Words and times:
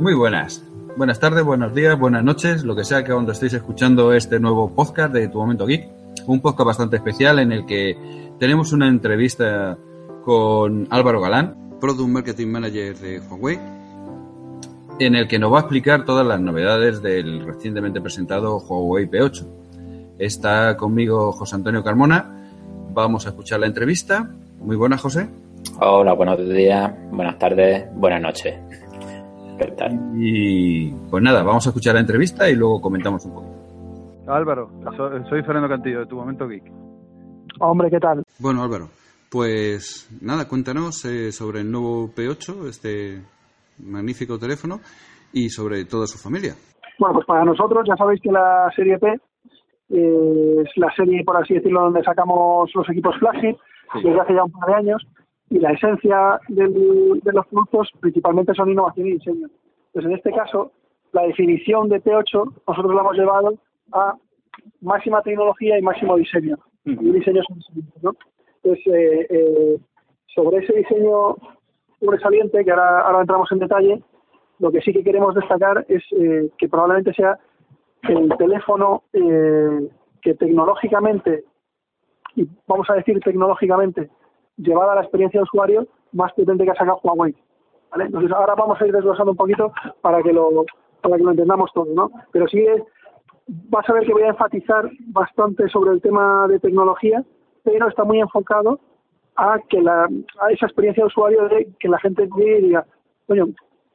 Muy 0.00 0.14
buenas. 0.14 0.64
Buenas 0.96 1.20
tardes, 1.20 1.44
buenos 1.44 1.74
días, 1.74 1.98
buenas 1.98 2.24
noches, 2.24 2.64
lo 2.64 2.74
que 2.74 2.84
sea 2.84 3.04
que 3.04 3.12
cuando 3.12 3.32
estéis 3.32 3.52
escuchando 3.52 4.14
este 4.14 4.40
nuevo 4.40 4.74
podcast 4.74 5.12
de 5.12 5.28
Tu 5.28 5.36
Momento 5.36 5.66
Geek. 5.66 5.90
Un 6.26 6.40
podcast 6.40 6.66
bastante 6.68 6.96
especial 6.96 7.38
en 7.38 7.52
el 7.52 7.66
que 7.66 7.98
tenemos 8.38 8.72
una 8.72 8.88
entrevista 8.88 9.76
con 10.24 10.88
Álvaro 10.88 11.20
Galán, 11.20 11.76
Product 11.82 12.08
Marketing 12.08 12.46
Manager 12.46 12.96
de 12.96 13.20
Huawei, 13.20 13.58
en 15.00 15.16
el 15.16 15.28
que 15.28 15.38
nos 15.38 15.52
va 15.52 15.58
a 15.58 15.60
explicar 15.60 16.06
todas 16.06 16.26
las 16.26 16.40
novedades 16.40 17.02
del 17.02 17.44
recientemente 17.44 18.00
presentado 18.00 18.56
Huawei 18.56 19.04
P8. 19.06 19.46
Está 20.18 20.78
conmigo 20.78 21.30
José 21.32 21.56
Antonio 21.56 21.84
Carmona. 21.84 22.48
Vamos 22.94 23.26
a 23.26 23.30
escuchar 23.30 23.60
la 23.60 23.66
entrevista. 23.66 24.30
Muy 24.60 24.76
buenas, 24.76 25.02
José. 25.02 25.28
Hola, 25.78 26.14
buenos 26.14 26.38
días, 26.48 26.90
buenas 27.10 27.38
tardes, 27.38 27.84
buenas 27.94 28.22
noches. 28.22 28.54
Y 30.16 30.92
pues 31.10 31.22
nada, 31.22 31.42
vamos 31.42 31.66
a 31.66 31.70
escuchar 31.70 31.94
la 31.94 32.00
entrevista 32.00 32.48
y 32.48 32.56
luego 32.56 32.80
comentamos 32.80 33.24
un 33.26 33.34
poco. 33.34 33.60
Álvaro, 34.26 34.70
soy 35.28 35.42
Fernando 35.42 35.68
Cantillo 35.68 36.00
de 36.00 36.06
Tu 36.06 36.16
Momento 36.16 36.46
Geek. 36.46 36.64
Hombre, 37.58 37.90
¿qué 37.90 37.98
tal? 37.98 38.22
Bueno, 38.38 38.62
Álvaro, 38.62 38.88
pues 39.30 40.08
nada, 40.22 40.46
cuéntanos 40.46 41.04
eh, 41.04 41.32
sobre 41.32 41.60
el 41.60 41.70
nuevo 41.70 42.08
P8, 42.08 42.68
este 42.68 43.22
magnífico 43.78 44.38
teléfono, 44.38 44.80
y 45.32 45.48
sobre 45.48 45.84
toda 45.84 46.06
su 46.06 46.18
familia. 46.18 46.54
Bueno, 46.98 47.14
pues 47.14 47.26
para 47.26 47.44
nosotros 47.44 47.84
ya 47.88 47.96
sabéis 47.96 48.20
que 48.22 48.30
la 48.30 48.70
serie 48.74 48.98
P 48.98 49.08
eh, 49.08 50.62
es 50.62 50.70
la 50.76 50.92
serie, 50.94 51.24
por 51.24 51.36
así 51.36 51.54
decirlo, 51.54 51.82
donde 51.82 52.02
sacamos 52.02 52.70
los 52.74 52.88
equipos 52.88 53.16
flagship 53.18 53.56
desde 53.94 54.20
hace 54.20 54.34
ya 54.34 54.44
un 54.44 54.52
par 54.52 54.68
de 54.70 54.74
años 54.76 55.02
y 55.50 55.58
la 55.58 55.72
esencia 55.72 56.40
de 56.48 57.32
los 57.32 57.46
productos 57.48 57.90
principalmente 58.00 58.54
son 58.54 58.70
innovación 58.70 59.08
y 59.08 59.12
diseño. 59.14 59.48
Pues 59.92 60.06
en 60.06 60.12
este 60.12 60.30
caso, 60.30 60.72
la 61.12 61.22
definición 61.22 61.88
de 61.88 62.00
P8 62.00 62.52
nosotros 62.68 62.94
la 62.94 63.00
hemos 63.00 63.16
llevado 63.16 63.54
a 63.92 64.14
máxima 64.80 65.22
tecnología 65.22 65.76
y 65.76 65.82
máximo 65.82 66.16
diseño. 66.16 66.56
Y 66.84 66.94
diseño 66.94 67.42
¿no? 68.02 68.14
Entonces, 68.62 68.86
eh, 68.86 69.26
eh, 69.28 69.78
sobre 70.34 70.64
ese 70.64 70.72
diseño 70.72 71.36
sobresaliente, 71.98 72.64
que 72.64 72.70
ahora, 72.70 73.00
ahora 73.00 73.20
entramos 73.22 73.50
en 73.50 73.58
detalle, 73.58 74.02
lo 74.60 74.70
que 74.70 74.80
sí 74.80 74.92
que 74.92 75.02
queremos 75.02 75.34
destacar 75.34 75.84
es 75.88 76.02
eh, 76.12 76.48
que 76.58 76.68
probablemente 76.68 77.12
sea 77.14 77.38
el 78.02 78.30
teléfono 78.38 79.02
que 79.12 80.34
tecnológicamente, 80.34 81.44
y 82.36 82.46
vamos 82.66 82.88
a 82.88 82.94
decir 82.94 83.20
tecnológicamente, 83.20 84.08
llevada 84.62 84.92
a 84.92 84.96
la 84.96 85.02
experiencia 85.02 85.40
de 85.40 85.44
usuario 85.44 85.86
más 86.12 86.32
potente 86.32 86.64
que 86.64 86.70
ha 86.70 86.74
sacado 86.74 87.00
Huawei. 87.02 87.34
¿vale? 87.90 88.04
Entonces 88.04 88.30
ahora 88.32 88.54
vamos 88.54 88.80
a 88.80 88.86
ir 88.86 88.92
desglosando 88.92 89.32
un 89.32 89.36
poquito 89.36 89.72
para 90.00 90.22
que 90.22 90.32
lo, 90.32 90.64
para 91.00 91.16
que 91.16 91.22
lo 91.22 91.30
entendamos 91.30 91.70
todo, 91.72 91.92
¿no? 91.94 92.10
Pero 92.32 92.46
sí 92.48 92.64
vas 93.46 93.88
a 93.88 93.92
ver 93.92 94.04
que 94.04 94.12
voy 94.12 94.22
a 94.22 94.28
enfatizar 94.28 94.88
bastante 95.08 95.68
sobre 95.68 95.92
el 95.92 96.00
tema 96.00 96.46
de 96.48 96.60
tecnología, 96.60 97.24
pero 97.62 97.88
está 97.88 98.04
muy 98.04 98.20
enfocado 98.20 98.78
a 99.36 99.58
que 99.68 99.80
la, 99.80 100.08
a 100.40 100.52
esa 100.52 100.66
experiencia 100.66 101.02
de 101.02 101.08
usuario 101.08 101.48
de 101.48 101.68
que 101.78 101.88
la 101.88 101.98
gente 101.98 102.28
diga, 102.36 102.84
coño, 103.26 103.46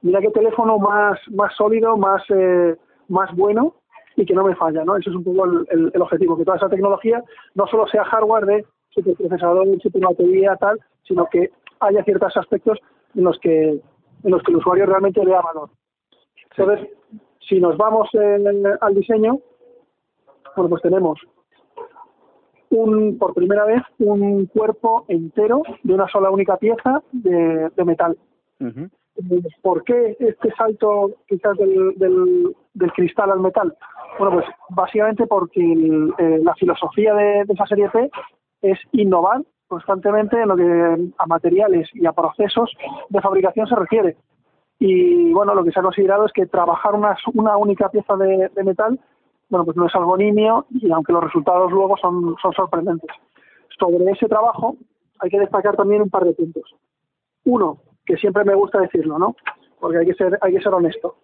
mira 0.01 0.21
qué 0.21 0.29
teléfono 0.29 0.77
más, 0.77 1.19
más 1.31 1.53
sólido, 1.55 1.97
más, 1.97 2.23
eh, 2.29 2.75
más 3.07 3.33
bueno 3.35 3.75
y 4.15 4.25
que 4.25 4.33
no 4.33 4.45
me 4.45 4.55
falla, 4.55 4.83
¿no? 4.83 4.95
Ese 4.95 5.09
es 5.09 5.15
un 5.15 5.23
poco 5.23 5.45
el, 5.45 5.91
el, 5.93 6.01
objetivo, 6.01 6.37
que 6.37 6.45
toda 6.45 6.57
esa 6.57 6.69
tecnología 6.69 7.23
no 7.53 7.67
solo 7.67 7.85
sea 7.87 8.05
hardware 8.05 8.45
de 8.45 8.65
superprocesador, 8.95 9.67
batería, 9.93 10.55
tal, 10.55 10.79
sino 11.03 11.27
que 11.27 11.51
haya 11.79 12.03
ciertos 12.03 12.35
aspectos 12.37 12.79
en 13.13 13.23
los 13.23 13.37
que 13.39 13.79
en 14.23 14.31
los 14.31 14.41
que 14.41 14.51
el 14.51 14.57
usuario 14.57 14.87
realmente 14.87 15.23
le 15.23 15.31
da 15.31 15.41
valor. 15.41 15.69
Entonces, 16.57 16.89
si 17.47 17.59
nos 17.59 17.77
vamos 17.77 18.09
al 18.81 18.95
diseño, 18.95 19.39
bueno, 20.55 20.69
pues 20.69 20.81
tenemos 20.81 21.19
un, 22.69 23.17
por 23.17 23.33
primera 23.33 23.65
vez 23.65 23.83
un 23.99 24.47
cuerpo 24.47 25.05
entero 25.07 25.61
de 25.83 25.93
una 25.93 26.07
sola 26.07 26.31
única 26.31 26.57
pieza 26.57 27.03
de, 27.11 27.69
metal. 27.85 28.17
¿Por 29.61 29.83
qué 29.83 30.17
este 30.19 30.51
salto 30.55 31.11
quizás 31.27 31.57
del, 31.57 31.93
del, 31.97 32.91
cristal 32.93 33.31
al 33.31 33.39
metal? 33.41 33.75
Bueno, 34.17 34.35
pues 34.35 34.45
básicamente 34.69 35.27
porque 35.27 35.61
eh, 35.61 36.39
la 36.41 36.55
filosofía 36.55 37.13
de, 37.13 37.45
de, 37.45 37.53
esa 37.53 37.65
serie 37.67 37.89
P 37.89 38.09
es 38.71 38.79
innovar 38.91 39.41
constantemente 39.67 40.41
en 40.41 40.49
lo 40.49 40.55
que 40.55 41.11
a 41.17 41.25
materiales 41.25 41.89
y 41.93 42.05
a 42.05 42.13
procesos 42.13 42.71
de 43.09 43.21
fabricación 43.21 43.67
se 43.67 43.75
refiere. 43.75 44.17
Y 44.79 45.31
bueno, 45.33 45.55
lo 45.55 45.63
que 45.63 45.71
se 45.71 45.79
ha 45.79 45.83
considerado 45.83 46.25
es 46.25 46.33
que 46.33 46.45
trabajar 46.45 46.93
una, 46.93 47.15
una 47.33 47.57
única 47.57 47.89
pieza 47.89 48.15
de, 48.17 48.49
metal, 48.63 48.99
bueno, 49.49 49.65
pues 49.65 49.77
no 49.77 49.87
es 49.87 49.95
algo 49.95 50.17
nimio 50.17 50.65
y 50.69 50.91
aunque 50.91 51.13
los 51.13 51.23
resultados 51.23 51.71
luego 51.71 51.97
son, 51.97 52.35
son 52.41 52.53
sorprendentes. 52.53 53.09
Sobre 53.79 54.09
ese 54.11 54.27
trabajo 54.27 54.75
hay 55.19 55.29
que 55.29 55.39
destacar 55.39 55.75
también 55.75 56.01
un 56.01 56.09
par 56.09 56.25
de 56.25 56.33
puntos. 56.33 56.75
Uno, 57.45 57.79
que 58.05 58.17
siempre 58.17 58.43
me 58.43 58.55
gusta 58.55 58.79
decirlo, 58.79 59.17
¿no? 59.17 59.35
Porque 59.79 59.99
hay 59.99 60.05
que 60.05 60.13
ser, 60.13 60.37
hay 60.41 60.53
que 60.53 60.61
ser 60.61 60.73
honesto. 60.73 61.15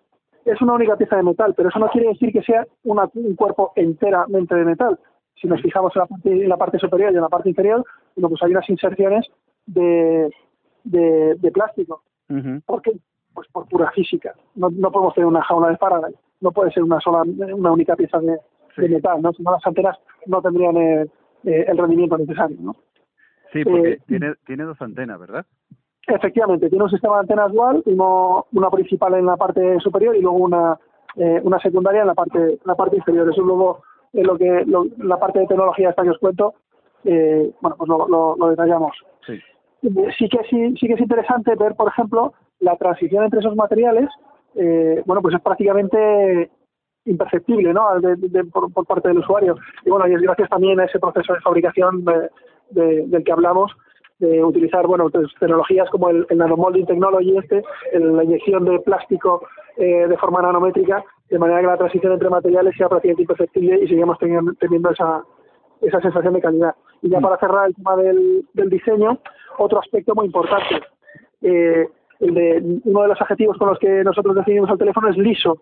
Es 0.46 0.60
una 0.62 0.74
única 0.74 0.98
pieza 0.98 1.18
de 1.18 1.24
metal, 1.24 1.54
pero 1.56 1.70
eso 1.70 1.80
no 1.80 1.90
quiere 1.90 2.10
decir 2.10 2.32
que 2.32 2.42
sea 2.42 2.66
un 2.84 3.36
cuerpo 3.36 3.74
enteramente 3.76 4.56
de 4.56 4.66
metal 4.66 5.00
si 5.36 5.48
nos 5.48 5.62
fijamos 5.62 5.96
en 5.96 6.02
la 6.02 6.06
parte, 6.06 6.32
en 6.32 6.50
la 6.50 6.58
parte 6.58 6.80
superior 6.80 7.12
y 7.12 7.16
en 7.16 7.22
la 7.22 7.30
parte 7.30 7.50
inferior, 7.50 7.84
bueno, 8.16 8.30
pues 8.30 8.44
hay 8.44 8.52
unas 8.52 8.70
inserciones 8.70 9.28
de, 9.66 10.32
de, 10.84 11.52
plástico. 11.52 12.04
¿Por 12.66 12.82
qué? 12.82 12.92
Pues 13.34 13.48
por 13.50 13.68
pura 13.68 13.92
física. 13.92 14.34
No, 14.56 14.70
no 14.70 14.92
podemos 14.92 15.14
tener 15.14 15.28
una 15.28 15.44
jaula 15.44 15.70
de 15.70 15.78
Faraday. 15.78 16.14
No 16.42 16.52
puede 16.52 16.72
ser 16.72 16.84
una 16.84 17.00
sola, 17.00 17.24
una 17.24 17.72
única 17.72 17.96
pieza 17.96 18.20
de, 18.20 18.38
metal, 18.90 19.22
¿no? 19.22 19.34
Si 19.34 19.44
no, 19.44 19.52
las 19.52 19.66
antenas 19.66 19.98
no 20.26 20.42
tendrían 20.42 20.78
el, 20.78 21.12
eh, 21.44 21.66
el 21.68 21.78
rendimiento 21.78 22.18
necesario, 22.18 22.58
¿no? 22.60 22.76
Sí, 23.52 23.64
porque 23.64 23.94
eh, 23.94 24.00
tiene, 24.08 24.34
tiene 24.46 24.64
dos 24.64 24.82
antenas, 24.82 25.20
¿verdad? 25.20 25.46
Efectivamente, 26.08 26.70
tiene 26.70 26.84
un 26.84 26.90
sistema 26.90 27.16
de 27.16 27.22
antenas 27.22 27.52
dual, 27.52 27.84
uno, 27.86 28.48
una 28.54 28.70
principal 28.70 29.14
en 29.16 29.26
la 29.26 29.38
parte 29.38 29.80
superior 29.80 30.16
y 30.16 30.22
luego 30.22 30.38
una, 30.38 30.78
eh, 31.16 31.40
una 31.44 31.60
secundaria 31.60 32.02
en 32.02 32.08
la 32.08 32.16
parte, 32.16 32.38
en 32.38 32.60
la 32.66 32.76
parte 32.76 32.98
inferior. 32.98 33.30
Eso 33.30 33.42
luego 33.42 33.84
en 34.14 34.28
lo 34.28 34.38
que 34.38 34.66
la 34.98 35.20
parte 35.20 35.40
de 35.40 35.48
tecnología 35.48 35.90
esta 35.90 36.04
que 36.04 36.10
os 36.10 36.18
cuento, 36.20 36.54
eh, 37.04 37.52
bueno, 37.62 37.76
pues 37.78 37.90
lo, 37.90 38.36
lo, 38.38 38.50
detallamos. 38.50 38.96
Sí. 39.26 39.40
sí. 40.18 40.30
que 40.30 40.40
sí, 40.50 40.76
sí 40.80 40.88
que 40.88 40.94
es 40.94 41.02
interesante 41.02 41.56
ver, 41.56 41.76
por 41.76 41.88
ejemplo, 41.88 42.34
la 42.60 42.76
transición 42.76 43.24
entre 43.24 43.40
esos 43.40 43.56
materiales, 43.56 44.10
eh, 44.56 45.02
bueno, 45.06 45.22
pues 45.22 45.36
es 45.36 45.42
prácticamente 45.42 46.52
imperceptible, 47.06 47.74
¿no? 47.74 47.88
por, 48.52 48.86
parte 48.86 49.08
del 49.08 49.20
usuario. 49.20 49.56
Y 49.86 49.90
bueno, 49.90 50.08
y 50.08 50.14
es 50.14 50.22
gracias 50.22 50.50
también 50.50 50.80
a 50.80 50.86
ese 50.86 51.00
proceso 51.00 51.34
de 51.34 51.42
fabricación 51.42 52.06
del 52.70 53.24
que 53.24 53.32
hablamos, 53.32 53.72
de 54.20 54.44
utilizar 54.44 54.86
bueno 54.86 55.10
pues, 55.10 55.28
tecnologías 55.40 55.90
como 55.90 56.10
el, 56.10 56.28
el, 56.30 56.38
nanomolding 56.38 56.86
technology 56.86 57.38
este, 57.38 57.64
la 57.94 58.24
inyección 58.24 58.66
de 58.66 58.80
plástico 58.80 59.42
eh, 59.78 60.08
de 60.08 60.18
forma 60.18 60.44
nanométrica, 60.44 61.04
de 61.32 61.40
manera 61.40 61.62
que 61.62 61.68
la 61.68 61.78
transición 61.78 62.12
entre 62.12 62.30
materiales 62.30 62.76
sea 62.78 62.90
prácticamente 62.90 63.24
imperceptible 63.24 63.80
y 63.82 63.88
sigamos 63.88 64.18
teniendo, 64.20 64.90
esa, 64.92 65.24
esa 65.82 66.02
sensación 66.02 66.34
de 66.34 66.42
calidad. 66.42 66.76
Y 67.02 67.10
ya 67.10 67.20
mm. 67.20 67.24
para 67.24 67.38
cerrar 67.38 67.68
el 67.68 67.76
tema 67.76 67.96
del, 67.96 68.46
del 68.54 68.70
diseño, 68.70 69.18
otro 69.58 69.80
aspecto 69.80 70.14
muy 70.14 70.26
importante. 70.26 70.82
Eh, 71.42 71.88
el 72.20 72.34
de, 72.34 72.82
uno 72.84 73.02
de 73.04 73.08
los 73.08 73.22
adjetivos 73.22 73.58
con 73.58 73.70
los 73.70 73.80
que 73.80 74.04
nosotros 74.04 74.36
definimos 74.36 74.70
el 74.70 74.78
teléfono 74.78 75.08
es 75.08 75.18
liso. 75.18 75.58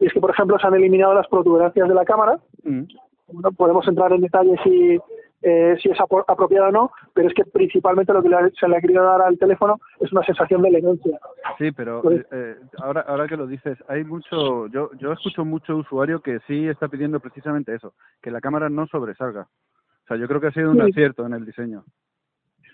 Y 0.00 0.06
es 0.06 0.12
que, 0.14 0.20
por 0.20 0.30
ejemplo, 0.30 0.58
se 0.58 0.66
han 0.66 0.74
eliminado 0.74 1.12
las 1.12 1.28
protuberancias 1.28 1.86
de 1.86 1.94
la 1.94 2.04
cámara. 2.06 2.40
Mm. 2.64 2.84
Bueno, 3.28 3.52
podemos 3.52 3.86
entrar 3.86 4.12
en 4.14 4.22
detalle 4.22 4.56
si, 4.64 4.98
eh, 5.42 5.76
si 5.82 5.88
es 5.88 5.98
apropiado 6.00 6.68
o 6.68 6.72
no, 6.72 6.90
pero 7.14 7.28
es 7.28 7.34
que 7.34 7.44
principalmente 7.44 8.12
lo 8.12 8.22
que 8.22 8.28
se 8.58 8.68
le 8.68 8.76
ha 8.76 8.80
querido 8.80 9.04
dar 9.04 9.22
al 9.22 9.38
teléfono 9.38 9.78
es 10.00 10.12
una 10.12 10.22
sensación 10.22 10.62
de 10.62 10.68
elegancia. 10.68 11.18
Sí, 11.58 11.72
pero 11.72 12.02
pues 12.02 12.26
eh, 12.30 12.56
ahora 12.78 13.02
ahora 13.02 13.26
que 13.26 13.36
lo 13.36 13.46
dices, 13.46 13.78
hay 13.88 14.04
mucho, 14.04 14.66
yo 14.68 14.90
yo 14.98 15.12
escucho 15.12 15.44
mucho 15.44 15.76
usuario 15.76 16.20
que 16.20 16.40
sí 16.46 16.68
está 16.68 16.88
pidiendo 16.88 17.20
precisamente 17.20 17.74
eso, 17.74 17.94
que 18.22 18.30
la 18.30 18.40
cámara 18.40 18.68
no 18.68 18.86
sobresalga. 18.86 19.42
O 19.42 20.06
sea, 20.08 20.16
yo 20.16 20.26
creo 20.26 20.40
que 20.40 20.48
ha 20.48 20.52
sido 20.52 20.72
un 20.72 20.82
acierto 20.82 21.24
en 21.24 21.34
el 21.34 21.46
diseño. 21.46 21.84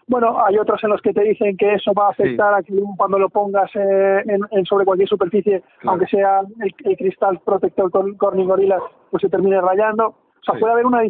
Bueno, 0.09 0.45
hay 0.45 0.57
otros 0.57 0.83
en 0.85 0.91
los 0.91 1.03
que 1.03 1.13
te 1.13 1.23
dicen 1.23 1.57
que 1.57 1.75
eso 1.75 1.93
va 1.93 2.07
a 2.07 2.11
afectar 2.11 2.55
a 2.55 2.63
que 2.63 2.73
cuando 2.97 3.19
lo 3.19 3.29
pongas 3.29 3.69
eh, 3.75 4.23
en, 4.25 4.65
sobre 4.65 4.85
cualquier 4.85 5.09
superficie, 5.09 5.65
aunque 5.85 6.07
sea 6.07 6.43
el, 6.61 6.97
cristal 6.97 7.41
protector 7.45 7.91
con 7.91 8.15
Corning 8.15 8.47
Gorilla, 8.47 8.79
pues 9.11 9.21
se 9.21 9.29
termine 9.29 9.61
rayando 9.61 10.15
o 10.47 10.53
sea, 10.53 10.61
puede 10.61 10.73
haber 10.73 10.87
una, 10.87 11.03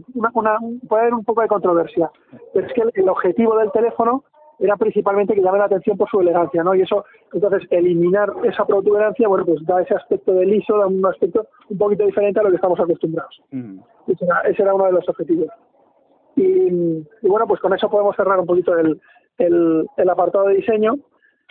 puede 0.88 1.02
haber 1.02 1.14
un 1.14 1.24
poco 1.24 1.42
de 1.42 1.48
controversia, 1.48 2.10
pero 2.54 2.66
es 2.66 2.72
que 2.72 2.82
el, 2.94 3.08
objetivo 3.08 3.56
del 3.58 3.70
teléfono 3.70 4.24
era 4.58 4.76
principalmente 4.76 5.34
que 5.34 5.42
llame 5.42 5.58
la 5.58 5.66
atención 5.66 5.98
por 5.98 6.08
su 6.08 6.20
elegancia, 6.20 6.64
¿no? 6.64 6.74
Y 6.74 6.80
eso, 6.80 7.04
entonces, 7.34 7.68
eliminar 7.70 8.32
esa 8.44 8.64
protuberancia, 8.64 9.28
bueno, 9.28 9.44
pues 9.44 9.64
da 9.66 9.82
ese 9.82 9.94
aspecto 9.94 10.32
de 10.32 10.46
liso, 10.46 10.78
da 10.78 10.86
un 10.86 11.04
aspecto 11.04 11.46
un 11.68 11.76
poquito 11.76 12.06
diferente 12.06 12.40
a 12.40 12.44
lo 12.44 12.48
que 12.48 12.56
estamos 12.56 12.80
acostumbrados. 12.80 13.42
ese, 14.06 14.62
era, 14.62 14.74
uno 14.74 14.86
de 14.86 14.92
los 14.92 15.08
objetivos. 15.08 15.48
Y, 16.36 16.70
bueno, 17.22 17.46
pues 17.46 17.60
con 17.60 17.74
eso 17.74 17.90
podemos 17.90 18.16
cerrar 18.16 18.40
un 18.40 18.46
poquito 18.46 18.74
el, 18.78 18.98
el, 19.36 20.10
apartado 20.10 20.46
de 20.46 20.54
diseño. 20.54 20.94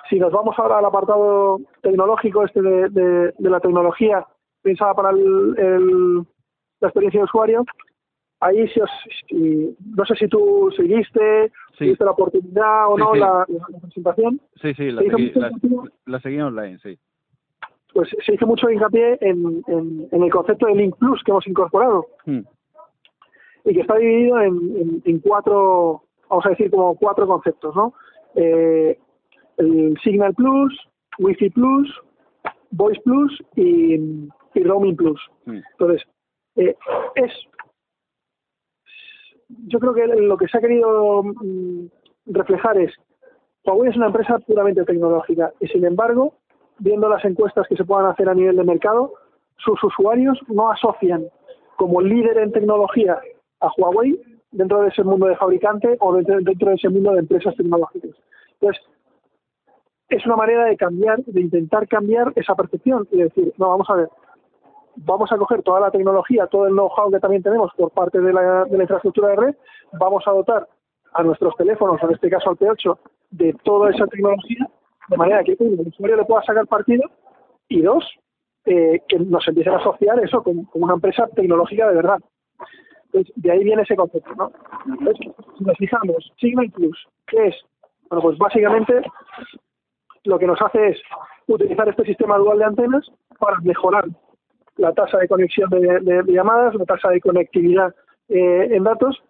Si 0.09 0.19
nos 0.19 0.31
vamos 0.31 0.55
ahora 0.57 0.79
al 0.79 0.85
apartado 0.85 1.59
tecnológico, 1.81 2.45
este 2.45 2.61
de, 2.61 2.89
de, 2.89 3.49
la 3.49 3.59
tecnología 3.59 4.25
pensada 4.63 4.95
para 4.95 5.11
el, 5.11 6.25
la 6.85 6.89
experiencia 6.89 7.19
de 7.19 7.25
usuario, 7.25 7.65
ahí 8.39 8.67
si, 8.69 8.79
os, 8.79 8.89
no 9.95 10.05
sé 10.05 10.15
si 10.15 10.27
tú 10.27 10.69
seguiste, 10.75 11.51
sí. 11.77 11.95
la 11.99 12.11
oportunidad 12.11 12.87
o 12.89 12.97
no 12.97 13.15
La, 13.15 13.45
presentación. 13.81 14.39
Sí, 14.61 14.73
sí, 14.73 14.91
la, 14.91 15.01
seguí, 15.01 15.33
la, 16.05 16.19
seguí 16.19 16.39
online, 16.39 16.77
sí. 16.79 16.97
Pues 17.93 18.09
se 18.25 18.33
hizo 18.33 18.45
mucho 18.45 18.69
hincapié 18.69 19.17
en, 19.21 19.63
en, 19.67 20.23
el 20.23 20.31
concepto 20.31 20.67
de 20.67 20.75
Link 20.75 20.95
Plus 20.97 21.23
que 21.23 21.31
hemos 21.31 21.47
incorporado. 21.47 22.05
Hmm. 22.25 22.41
Y 23.63 23.73
que 23.73 23.81
está 23.81 23.95
dividido 23.95 24.41
en, 24.41 25.01
en, 25.05 25.19
cuatro, 25.19 26.03
vamos 26.29 26.45
a 26.45 26.49
decir 26.49 26.69
como 26.69 26.95
cuatro 26.97 27.25
conceptos, 27.25 27.75
¿no? 27.75 27.93
Eh, 28.35 28.99
el 29.57 29.97
Signal 30.03 30.35
Plus, 30.35 30.77
Wi-Fi 31.19 31.49
Plus, 31.51 32.01
Voice 32.71 33.01
Plus 33.05 33.41
y, 33.55 33.95
y 34.53 34.63
Roaming 34.63 34.97
Plus. 34.97 35.21
Hmm. 35.45 35.61
Entonces, 35.71 36.05
eh, 36.55 36.75
es 37.15 37.31
yo 39.67 39.79
creo 39.79 39.93
que 39.93 40.07
lo 40.07 40.37
que 40.37 40.47
se 40.47 40.57
ha 40.57 40.61
querido 40.61 41.23
mm, 41.23 41.85
reflejar 42.27 42.77
es 42.77 42.93
Huawei 43.63 43.89
es 43.89 43.97
una 43.97 44.07
empresa 44.07 44.39
puramente 44.39 44.83
tecnológica 44.83 45.51
y 45.59 45.67
sin 45.67 45.85
embargo, 45.85 46.35
viendo 46.79 47.09
las 47.09 47.23
encuestas 47.25 47.67
que 47.67 47.75
se 47.75 47.85
puedan 47.85 48.05
hacer 48.07 48.29
a 48.29 48.33
nivel 48.33 48.57
de 48.57 48.63
mercado, 48.63 49.13
sus 49.57 49.81
usuarios 49.83 50.37
no 50.47 50.71
asocian 50.71 51.25
como 51.77 52.01
líder 52.01 52.37
en 52.37 52.51
tecnología 52.51 53.19
a 53.59 53.69
Huawei 53.77 54.19
dentro 54.51 54.81
de 54.81 54.89
ese 54.89 55.03
mundo 55.03 55.27
de 55.27 55.35
fabricante 55.35 55.97
o 55.99 56.13
dentro, 56.15 56.39
dentro 56.41 56.69
de 56.69 56.75
ese 56.75 56.89
mundo 56.89 57.13
de 57.13 57.19
empresas 57.19 57.55
tecnológicas. 57.55 58.11
Entonces, 58.59 58.83
es 60.09 60.25
una 60.25 60.35
manera 60.35 60.65
de 60.65 60.77
cambiar, 60.77 61.23
de 61.25 61.41
intentar 61.41 61.87
cambiar 61.87 62.31
esa 62.35 62.55
percepción 62.55 63.07
y 63.11 63.21
decir, 63.21 63.53
no, 63.57 63.69
vamos 63.69 63.89
a 63.89 63.95
ver, 63.95 64.09
vamos 64.95 65.31
a 65.31 65.37
coger 65.37 65.61
toda 65.63 65.79
la 65.79 65.91
tecnología, 65.91 66.47
todo 66.47 66.67
el 66.67 66.73
know-how 66.73 67.11
que 67.11 67.19
también 67.19 67.43
tenemos 67.43 67.71
por 67.75 67.91
parte 67.91 68.19
de 68.19 68.33
la, 68.33 68.65
infraestructura 68.69 69.29
de 69.29 69.35
red, 69.35 69.55
vamos 69.93 70.23
a 70.27 70.31
dotar 70.31 70.67
a 71.13 71.23
nuestros 71.23 71.55
teléfonos, 71.55 72.01
en 72.01 72.11
este 72.11 72.29
caso 72.29 72.49
al 72.49 72.57
P8, 72.57 72.97
de 73.31 73.53
toda 73.63 73.91
esa 73.91 74.05
tecnología, 74.07 74.67
de 75.09 75.17
manera 75.17 75.43
que 75.43 75.55
el 75.59 75.87
usuario 75.87 76.17
le 76.17 76.25
pueda 76.25 76.43
sacar 76.43 76.67
partido 76.67 77.03
y 77.67 77.81
dos, 77.81 78.03
eh, 78.65 79.01
que 79.07 79.19
nos 79.19 79.47
empiecen 79.47 79.73
a 79.73 79.77
asociar 79.77 80.19
eso 80.19 80.41
con, 80.43 80.67
una 80.73 80.93
empresa 80.93 81.27
tecnológica 81.35 81.87
de 81.87 81.95
verdad. 81.95 82.19
Entonces, 83.05 83.33
de 83.35 83.51
ahí 83.51 83.63
viene 83.63 83.83
ese 83.83 83.95
concepto, 83.95 84.33
¿no? 84.35 84.51
Entonces, 84.87 85.33
si 85.57 85.63
nos 85.63 85.77
fijamos, 85.77 86.33
Signal 86.39 86.71
Plus, 86.71 87.07
¿qué 87.27 87.47
es? 87.47 87.55
Bueno, 88.09 88.23
pues 88.23 88.37
básicamente 88.37 89.01
lo 90.23 90.39
que 90.39 90.47
nos 90.47 90.61
hace 90.61 90.89
es 90.89 91.01
utilizar 91.47 91.87
este 91.87 92.03
sistema 92.03 92.37
dual 92.37 92.59
de 92.59 92.65
antenas 92.65 93.05
para 93.39 93.57
mejorar 93.61 94.05
la 94.77 94.93
tasa 94.93 95.17
de 95.17 95.27
conexión 95.27 95.69
de, 95.69 96.23
llamadas, 96.27 96.75
la 96.75 96.85
tasa 96.85 97.09
de 97.09 97.21
conectividad 97.21 97.93
eh, 98.29 98.67
en 98.71 98.83
datos, 98.83 99.21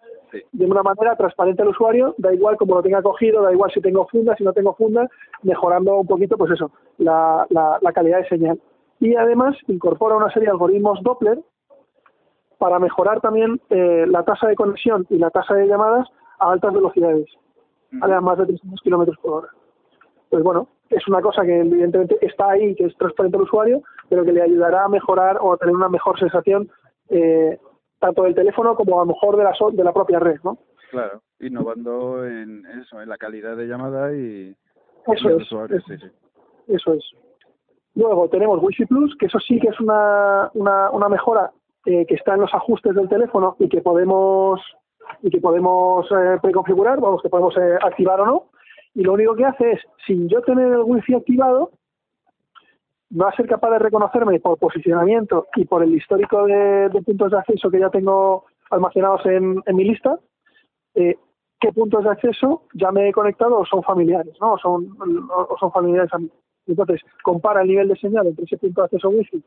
de 0.52 0.66
una 0.66 0.82
manera 0.82 1.16
transparente 1.16 1.62
al 1.62 1.68
usuario, 1.68 2.14
da 2.18 2.34
igual 2.34 2.56
como 2.56 2.74
lo 2.74 2.82
tenga 2.82 3.02
cogido, 3.02 3.42
da 3.42 3.52
igual 3.52 3.70
si 3.72 3.80
tengo 3.80 4.06
funda, 4.08 4.34
si 4.36 4.44
no 4.44 4.52
tengo 4.52 4.74
funda, 4.74 5.08
mejorando 5.42 6.00
un 6.00 6.06
poquito, 6.06 6.36
pues 6.36 6.52
eso, 6.52 6.70
la, 6.98 7.46
la, 7.50 7.92
calidad 7.92 8.18
de 8.18 8.28
señal. 8.28 8.60
Y 9.00 9.14
además 9.14 9.56
incorpora 9.68 10.16
una 10.16 10.30
serie 10.30 10.46
de 10.46 10.52
algoritmos 10.52 11.02
Doppler 11.02 11.38
para 12.58 12.78
mejorar 12.78 13.20
también 13.20 13.60
eh, 13.70 14.04
la 14.08 14.24
tasa 14.24 14.48
de 14.48 14.56
conexión 14.56 15.06
y 15.10 15.18
la 15.18 15.30
tasa 15.30 15.54
de 15.54 15.66
llamadas 15.66 16.08
a 16.38 16.50
altas 16.50 16.72
velocidades, 16.72 17.26
a 18.00 18.20
más 18.20 18.38
de 18.38 18.46
300 18.46 18.80
kilómetros 18.82 19.18
por 19.18 19.32
hora. 19.32 19.48
Pues 20.30 20.42
bueno, 20.42 20.68
es 20.90 21.06
una 21.08 21.20
cosa 21.20 21.42
que 21.42 21.60
evidentemente 21.60 22.16
está 22.20 22.50
ahí, 22.50 22.74
que 22.74 22.84
es 22.84 22.96
transparente 22.96 23.36
al 23.36 23.44
usuario, 23.44 23.82
pero 24.08 24.24
que 24.24 24.32
le 24.32 24.42
ayudará 24.42 24.84
a 24.84 24.88
mejorar 24.88 25.38
o 25.40 25.52
a 25.52 25.56
tener 25.56 25.74
una 25.74 25.88
mejor 25.88 26.18
sensación 26.18 26.70
eh, 27.08 27.58
tanto 27.98 28.22
del 28.22 28.34
teléfono 28.34 28.74
como 28.74 29.00
a 29.00 29.04
lo 29.04 29.12
mejor 29.12 29.36
de 29.36 29.44
la, 29.44 29.52
de 29.72 29.84
la 29.84 29.92
propia 29.92 30.18
red, 30.18 30.38
¿no? 30.44 30.58
Claro, 30.90 31.22
innovando 31.40 32.26
en 32.26 32.64
eso, 32.80 33.00
en 33.00 33.08
la 33.08 33.16
calidad 33.16 33.56
de 33.56 33.66
llamada 33.66 34.14
y 34.14 34.54
eso 35.06 35.30
es, 35.30 35.42
usuario, 35.42 35.80
sí, 35.86 35.96
sí. 35.98 36.06
Eso 36.68 36.94
es. 36.94 37.04
Luego 37.94 38.28
tenemos 38.28 38.62
Wi-Fi 38.62 38.86
Plus, 38.86 39.16
que 39.18 39.26
eso 39.26 39.38
sí 39.40 39.58
que 39.58 39.68
es 39.68 39.80
una, 39.80 40.50
una, 40.54 40.90
una 40.90 41.08
mejora 41.08 41.50
eh, 41.86 42.04
que 42.06 42.14
está 42.14 42.34
en 42.34 42.40
los 42.40 42.52
ajustes 42.54 42.94
del 42.94 43.08
teléfono 43.08 43.56
y 43.58 43.68
que 43.68 43.80
podemos 43.80 44.60
y 45.22 45.30
que 45.30 45.40
podemos 45.40 46.06
eh, 46.10 46.38
preconfigurar, 46.42 47.00
vamos, 47.00 47.22
que 47.22 47.28
podemos 47.28 47.56
eh, 47.56 47.78
activar 47.80 48.20
o 48.20 48.26
no 48.26 48.50
y 48.96 49.02
lo 49.02 49.12
único 49.12 49.36
que 49.36 49.44
hace 49.44 49.72
es, 49.72 49.80
sin 50.06 50.26
yo 50.26 50.40
tener 50.40 50.72
el 50.72 50.80
wifi 50.80 51.14
activado, 51.14 51.70
va 53.10 53.28
a 53.28 53.36
ser 53.36 53.46
capaz 53.46 53.70
de 53.70 53.78
reconocerme 53.78 54.40
por 54.40 54.58
posicionamiento 54.58 55.46
y 55.56 55.64
por 55.64 55.82
el 55.82 55.94
histórico 55.94 56.46
de, 56.46 56.90
puntos 57.04 57.30
de 57.30 57.38
acceso 57.38 57.70
que 57.70 57.80
ya 57.80 57.90
tengo 57.90 58.44
almacenados 58.70 59.24
en, 59.26 59.62
mi 59.74 59.84
lista, 59.84 60.18
eh, 60.94 61.16
qué 61.60 61.72
puntos 61.72 62.04
de 62.04 62.10
acceso 62.10 62.62
ya 62.74 62.90
me 62.90 63.08
he 63.08 63.12
conectado 63.12 63.58
o 63.58 63.66
son 63.66 63.82
familiares, 63.82 64.34
¿no? 64.40 64.54
O 64.54 64.58
son, 64.58 64.96
o 65.30 65.56
son 65.58 65.70
familiares 65.72 66.12
a 66.12 66.18
mí. 66.18 66.30
Entonces, 66.66 67.00
compara 67.22 67.62
el 67.62 67.68
nivel 67.68 67.88
de 67.88 67.96
señal 67.96 68.26
entre 68.26 68.44
ese 68.44 68.58
punto 68.58 68.80
de 68.80 68.84
acceso 68.86 69.08
wifi 69.10 69.42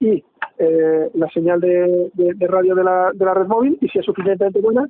y 0.00 0.24
eh, 0.58 1.10
la 1.14 1.28
señal 1.28 1.60
de, 1.60 2.10
radio 2.40 2.74
de 2.74 2.84
la, 2.84 3.10
de 3.12 3.24
la 3.24 3.34
red 3.34 3.46
móvil 3.46 3.78
y 3.80 3.88
si 3.88 3.98
es 3.98 4.04
suficientemente 4.04 4.60
buena, 4.60 4.88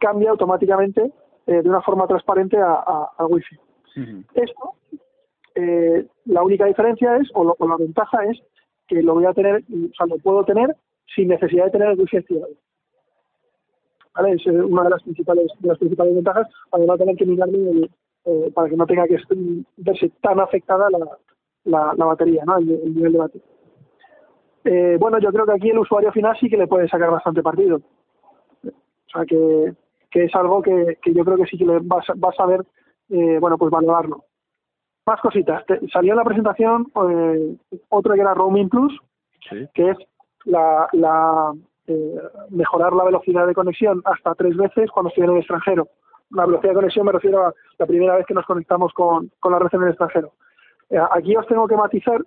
cambia 0.00 0.30
automáticamente 0.30 1.12
eh, 1.46 1.62
de 1.62 1.68
una 1.68 1.82
forma 1.82 2.06
transparente 2.06 2.56
a, 2.58 3.10
a, 3.16 3.26
Wi-Fi. 3.26 3.58
Esto, 4.34 4.74
eh, 5.58 6.06
la 6.26 6.42
única 6.42 6.66
diferencia 6.66 7.16
es, 7.16 7.28
o, 7.34 7.56
la 7.66 7.76
ventaja 7.76 8.24
es, 8.24 8.38
que 8.86 9.02
lo 9.02 9.14
voy 9.14 9.26
a 9.26 9.34
tener, 9.34 9.56
o 9.56 9.94
sea, 9.96 10.06
lo 10.06 10.18
puedo 10.18 10.44
tener 10.44 10.74
sin 11.14 11.28
necesidad 11.28 11.66
de 11.66 11.70
tener 11.70 11.88
el 11.90 11.98
Wi-Fi 11.98 12.16
activado. 12.18 12.52
¿Vale? 14.14 14.32
Es 14.32 14.46
eh, 14.46 14.50
una 14.50 14.84
de 14.84 14.90
las 14.90 15.02
principales, 15.02 15.50
de 15.58 15.68
las 15.68 15.78
principales 15.78 16.14
ventajas 16.14 16.48
para 16.70 16.84
no 16.84 16.96
tener 16.96 17.16
que 17.16 17.26
mirarme, 17.26 17.88
eh, 18.24 18.50
para 18.54 18.68
que 18.68 18.76
no 18.76 18.86
tenga 18.86 19.06
que 19.06 19.18
verse 19.76 20.10
tan 20.20 20.40
afectada 20.40 20.88
la, 20.90 21.94
la, 21.96 22.04
batería, 22.04 22.44
¿no? 22.44 22.58
el, 22.58 22.70
el, 22.70 22.94
nivel 22.94 23.12
de 23.12 23.18
batería. 23.18 23.46
Eh, 24.64 24.96
bueno, 24.98 25.18
yo 25.18 25.30
creo 25.32 25.46
que 25.46 25.52
aquí 25.52 25.70
el 25.70 25.78
usuario 25.78 26.12
final 26.12 26.36
sí 26.38 26.48
que 26.48 26.56
le 26.56 26.66
puede 26.66 26.88
sacar 26.88 27.10
bastante 27.10 27.42
partido. 27.42 27.80
O 28.64 29.10
sea 29.10 29.24
que 29.24 29.74
que 30.10 30.24
es 30.24 30.34
algo 30.34 30.62
que, 30.62 30.98
que 31.02 31.12
yo 31.12 31.24
creo 31.24 31.36
que 31.36 31.46
sí 31.46 31.58
que 31.58 31.64
vas, 31.64 32.06
vas 32.16 32.40
a 32.40 32.46
eh, 33.10 33.38
bueno, 33.40 33.56
pues 33.58 33.70
valorarlo. 33.70 34.24
Más 35.08 35.22
cositas. 35.22 35.64
salió 35.90 36.12
en 36.12 36.18
la 36.18 36.24
presentación 36.24 36.86
eh, 37.08 37.56
otro 37.88 38.12
que 38.12 38.20
era 38.20 38.34
Roaming 38.34 38.68
Plus, 38.68 38.94
que 39.72 39.90
es 39.90 39.96
la, 40.44 40.86
la 40.92 41.54
eh, 41.86 42.20
mejorar 42.50 42.92
la 42.92 43.04
velocidad 43.04 43.46
de 43.46 43.54
conexión 43.54 44.02
hasta 44.04 44.34
tres 44.34 44.54
veces 44.54 44.90
cuando 44.90 45.08
estoy 45.08 45.24
en 45.24 45.30
el 45.30 45.38
extranjero. 45.38 45.88
La 46.32 46.44
velocidad 46.44 46.72
de 46.72 46.80
conexión 46.80 47.06
me 47.06 47.12
refiero 47.12 47.46
a 47.46 47.54
la 47.78 47.86
primera 47.86 48.16
vez 48.16 48.26
que 48.26 48.34
nos 48.34 48.44
conectamos 48.44 48.92
con, 48.92 49.30
con 49.40 49.52
la 49.52 49.58
red 49.58 49.70
en 49.72 49.84
el 49.84 49.88
extranjero. 49.88 50.32
Eh, 50.90 50.98
aquí 51.12 51.34
os 51.36 51.46
tengo 51.46 51.66
que 51.66 51.76
matizar 51.76 52.20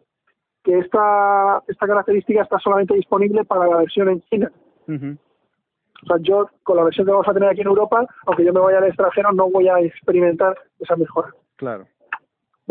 que 0.64 0.80
esta, 0.80 1.62
esta 1.68 1.86
característica 1.86 2.42
está 2.42 2.58
solamente 2.58 2.96
disponible 2.96 3.46
para 3.46 3.68
la 3.68 3.78
versión 3.78 4.10
en 4.10 4.22
China. 4.22 4.52
O 4.88 6.08
sea, 6.08 6.18
yo 6.22 6.50
con 6.64 6.78
la 6.78 6.84
versión 6.86 7.06
que 7.06 7.12
vamos 7.12 7.28
a 7.28 7.34
tener 7.34 7.48
aquí 7.48 7.62
en 7.62 7.68
Europa, 7.68 8.08
aunque 8.26 8.44
yo 8.44 8.52
me 8.52 8.60
vaya 8.60 8.80
al 8.80 8.86
extranjero, 8.86 9.32
no 9.34 9.52
voy 9.52 9.68
a 9.68 9.80
experimentar 9.82 10.58
esa 10.80 10.96
mejora. 10.96 11.30
Claro. 11.58 11.86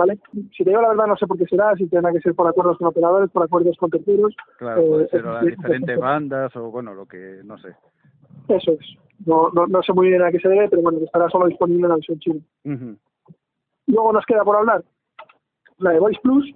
¿Vale? 0.00 0.18
Si 0.56 0.64
te 0.64 0.70
digo 0.70 0.80
la 0.80 0.88
verdad, 0.88 1.08
no 1.08 1.16
sé 1.16 1.26
por 1.26 1.36
qué 1.36 1.44
será, 1.44 1.74
si 1.76 1.86
tendrá 1.86 2.10
que 2.10 2.20
ser 2.20 2.34
por 2.34 2.48
acuerdos 2.48 2.78
con 2.78 2.86
operadores, 2.86 3.30
por 3.30 3.42
acuerdos 3.42 3.76
con 3.76 3.90
terceros. 3.90 4.34
Claro, 4.56 4.82
puede 4.86 5.04
eh, 5.04 5.08
ser 5.10 5.24
las 5.26 5.44
diferentes 5.44 5.98
bandas 5.98 6.56
o, 6.56 6.70
bueno, 6.70 6.94
lo 6.94 7.04
que, 7.04 7.42
no 7.44 7.58
sé. 7.58 7.76
Eso 8.48 8.72
es. 8.72 8.96
No, 9.26 9.50
no, 9.50 9.66
no 9.66 9.82
sé 9.82 9.92
muy 9.92 10.08
bien 10.08 10.22
a 10.22 10.30
qué 10.30 10.40
se 10.40 10.48
debe, 10.48 10.70
pero 10.70 10.80
bueno, 10.80 11.00
estará 11.04 11.28
solo 11.28 11.48
disponible 11.48 11.82
en 11.82 11.88
la 11.90 11.96
versión 11.96 12.18
china. 12.18 12.40
Luego 13.88 14.12
nos 14.14 14.24
queda 14.24 14.42
por 14.42 14.56
hablar 14.56 14.82
la 15.76 15.90
de 15.90 15.98
Voice 15.98 16.20
Plus, 16.22 16.50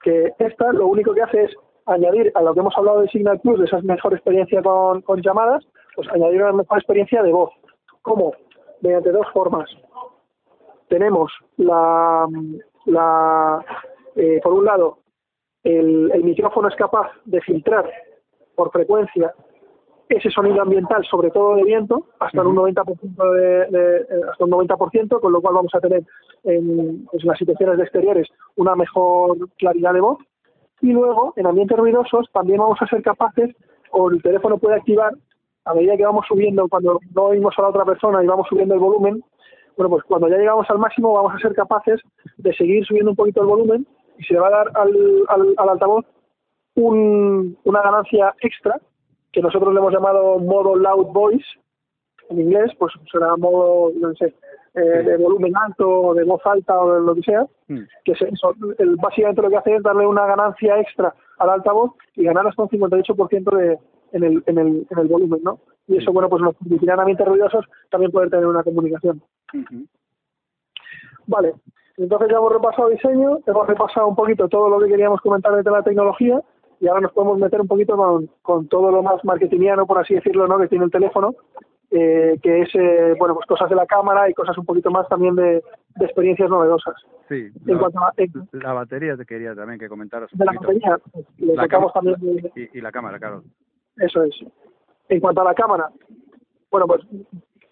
que 0.00 0.32
esta 0.38 0.72
lo 0.72 0.86
único 0.86 1.12
que 1.12 1.22
hace 1.22 1.42
es 1.42 1.56
añadir 1.86 2.30
a 2.36 2.42
lo 2.42 2.54
que 2.54 2.60
hemos 2.60 2.78
hablado 2.78 3.00
de 3.00 3.08
Signal 3.08 3.40
Plus, 3.40 3.58
de 3.58 3.64
esa 3.64 3.80
mejor 3.82 4.14
experiencia 4.14 4.62
con, 4.62 5.02
con 5.02 5.20
llamadas, 5.22 5.66
pues 5.96 6.08
añadir 6.12 6.40
una 6.40 6.52
mejor 6.52 6.78
experiencia 6.78 7.20
de 7.24 7.32
voz. 7.32 7.50
¿Cómo? 8.02 8.32
Mediante 8.80 9.10
dos 9.10 9.26
formas. 9.32 9.68
Tenemos 10.90 11.32
la, 11.56 12.26
la 12.86 13.64
eh, 14.16 14.40
por 14.42 14.52
un 14.52 14.64
lado, 14.64 14.98
el, 15.62 16.10
el, 16.12 16.24
micrófono 16.24 16.66
es 16.66 16.74
capaz 16.74 17.12
de 17.26 17.40
filtrar 17.42 17.88
por 18.56 18.72
frecuencia 18.72 19.32
ese 20.08 20.30
sonido 20.30 20.60
ambiental, 20.60 21.06
sobre 21.08 21.30
todo 21.30 21.54
de 21.54 21.62
viento, 21.62 22.06
hasta 22.18 22.42
un 22.42 22.56
90% 22.56 23.32
de, 23.34 23.78
de, 23.78 23.96
eh, 23.98 24.20
hasta 24.32 24.44
un 24.44 24.50
90%, 24.50 25.20
con 25.20 25.32
lo 25.32 25.40
cual 25.40 25.54
vamos 25.54 25.72
a 25.76 25.80
tener 25.80 26.02
en, 26.42 27.04
pues, 27.04 27.22
en 27.22 27.28
las 27.28 27.38
situaciones 27.38 27.76
de 27.76 27.84
exteriores 27.84 28.28
una 28.56 28.74
mejor 28.74 29.48
claridad 29.58 29.94
de 29.94 30.00
voz. 30.00 30.18
Y 30.80 30.92
luego, 30.92 31.34
en 31.36 31.46
ambientes 31.46 31.78
ruidosos, 31.78 32.28
también 32.32 32.58
vamos 32.58 32.78
a 32.80 32.88
ser 32.88 33.00
capaces, 33.02 33.54
o 33.92 34.10
el 34.10 34.20
teléfono 34.20 34.58
puede 34.58 34.74
activar 34.74 35.12
a 35.64 35.74
medida 35.74 35.96
que 35.96 36.04
vamos 36.04 36.26
subiendo, 36.26 36.68
cuando 36.68 36.98
no 37.14 37.22
oímos 37.26 37.54
a 37.56 37.62
la 37.62 37.68
otra 37.68 37.84
persona 37.84 38.24
y 38.24 38.26
vamos 38.26 38.48
subiendo 38.48 38.74
el 38.74 38.80
volumen, 38.80 39.22
Bueno, 39.76 39.90
pues 39.90 40.04
cuando 40.04 40.28
ya 40.28 40.36
llegamos 40.36 40.68
al 40.70 40.78
máximo 40.78 41.12
vamos 41.12 41.34
a 41.34 41.38
ser 41.38 41.54
capaces 41.54 42.00
de 42.36 42.52
seguir 42.54 42.84
subiendo 42.84 43.10
un 43.10 43.16
poquito 43.16 43.40
el 43.42 43.48
volumen 43.48 43.86
y 44.18 44.24
se 44.24 44.34
le 44.34 44.40
va 44.40 44.48
a 44.48 44.50
dar 44.50 44.70
al, 44.74 45.24
al, 45.28 45.54
al 45.56 45.68
altavoz 45.68 46.04
un, 46.74 47.56
una 47.64 47.82
ganancia 47.82 48.34
extra 48.40 48.78
que 49.32 49.40
nosotros 49.40 49.72
le 49.72 49.80
hemos 49.80 49.92
llamado 49.92 50.38
modo 50.38 50.76
loud 50.76 51.06
voice 51.12 51.44
en 52.28 52.40
inglés, 52.40 52.70
pues 52.78 52.92
será 53.10 53.36
modo, 53.36 53.90
no 53.96 54.14
sé, 54.14 54.34
eh, 54.74 54.80
de 54.80 55.16
volumen 55.16 55.52
alto 55.56 55.88
o 55.88 56.14
de 56.14 56.24
voz 56.24 56.40
alta 56.44 56.78
o 56.78 56.94
de 56.94 57.00
lo 57.00 57.14
que 57.14 57.22
sea, 57.22 57.46
Mm. 57.70 57.82
que 58.04 58.12
es 58.12 58.22
eso, 58.22 58.52
el, 58.78 58.96
básicamente 58.96 59.42
lo 59.42 59.48
que 59.48 59.56
hace 59.56 59.76
es 59.76 59.82
darle 59.84 60.04
una 60.04 60.26
ganancia 60.26 60.80
extra 60.80 61.14
al 61.38 61.50
altavoz 61.50 61.92
y 62.16 62.24
ganar 62.24 62.44
hasta 62.46 62.62
un 62.64 62.68
58% 62.68 63.56
de, 63.56 63.78
en, 64.12 64.24
el, 64.24 64.42
en, 64.46 64.58
el, 64.58 64.86
en 64.90 64.98
el 64.98 65.06
volumen, 65.06 65.40
¿no? 65.44 65.60
Y 65.90 65.96
eso, 65.98 66.12
bueno, 66.12 66.28
pues 66.28 66.40
nos 66.42 66.54
permitirá 66.56 66.94
en 66.94 67.00
ambientes 67.00 67.26
ruidosos 67.26 67.66
también 67.90 68.12
poder 68.12 68.30
tener 68.30 68.46
una 68.46 68.62
comunicación. 68.62 69.20
Vale, 71.26 71.54
entonces 71.96 72.28
ya 72.30 72.36
hemos 72.38 72.52
repasado 72.52 72.88
diseño, 72.88 73.38
hemos 73.46 73.66
repasado 73.66 74.08
un 74.08 74.16
poquito 74.16 74.48
todo 74.48 74.68
lo 74.68 74.78
que 74.80 74.88
queríamos 74.90 75.20
comentar 75.20 75.52
de 75.62 75.70
la 75.70 75.82
tecnología 75.82 76.40
y 76.80 76.88
ahora 76.88 77.02
nos 77.02 77.12
podemos 77.12 77.38
meter 77.38 77.60
un 77.60 77.68
poquito 77.68 77.96
con, 77.96 78.28
con 78.42 78.68
todo 78.68 78.90
lo 78.90 79.02
más 79.02 79.24
marketingiano, 79.24 79.86
por 79.86 79.98
así 79.98 80.14
decirlo, 80.14 80.46
¿no? 80.48 80.58
que 80.58 80.68
tiene 80.68 80.84
el 80.86 80.90
teléfono, 80.90 81.34
eh, 81.90 82.38
que 82.42 82.62
es, 82.62 82.68
eh, 82.74 83.14
bueno, 83.18 83.34
pues 83.34 83.46
cosas 83.46 83.68
de 83.68 83.76
la 83.76 83.86
cámara 83.86 84.30
y 84.30 84.34
cosas 84.34 84.56
un 84.56 84.64
poquito 84.64 84.90
más 84.90 85.08
también 85.08 85.34
de, 85.34 85.62
de 85.96 86.04
experiencias 86.04 86.48
novedosas. 86.48 86.94
Sí, 87.28 87.48
En 87.66 87.74
la, 87.74 87.78
cuanto 87.80 87.98
a 88.00 88.12
en- 88.16 88.32
la 88.52 88.72
batería 88.72 89.16
te 89.16 89.24
quería 89.26 89.54
también 89.54 89.78
que 89.78 89.88
comentaras 89.88 90.32
un 90.32 90.38
de 90.38 90.44
la 90.46 90.52
batería, 90.52 90.98
le 91.38 91.54
La 91.54 91.68
cama- 91.68 91.92
también 91.92 92.16
de- 92.20 92.52
Y, 92.56 92.78
y 92.78 92.80
la 92.80 92.90
cámara, 92.92 93.18
claro. 93.18 93.42
Eso 93.98 94.22
es. 94.22 94.34
En 95.10 95.20
cuanto 95.20 95.40
a 95.42 95.44
la 95.44 95.54
cámara, 95.54 95.90
bueno, 96.70 96.86
pues 96.86 97.02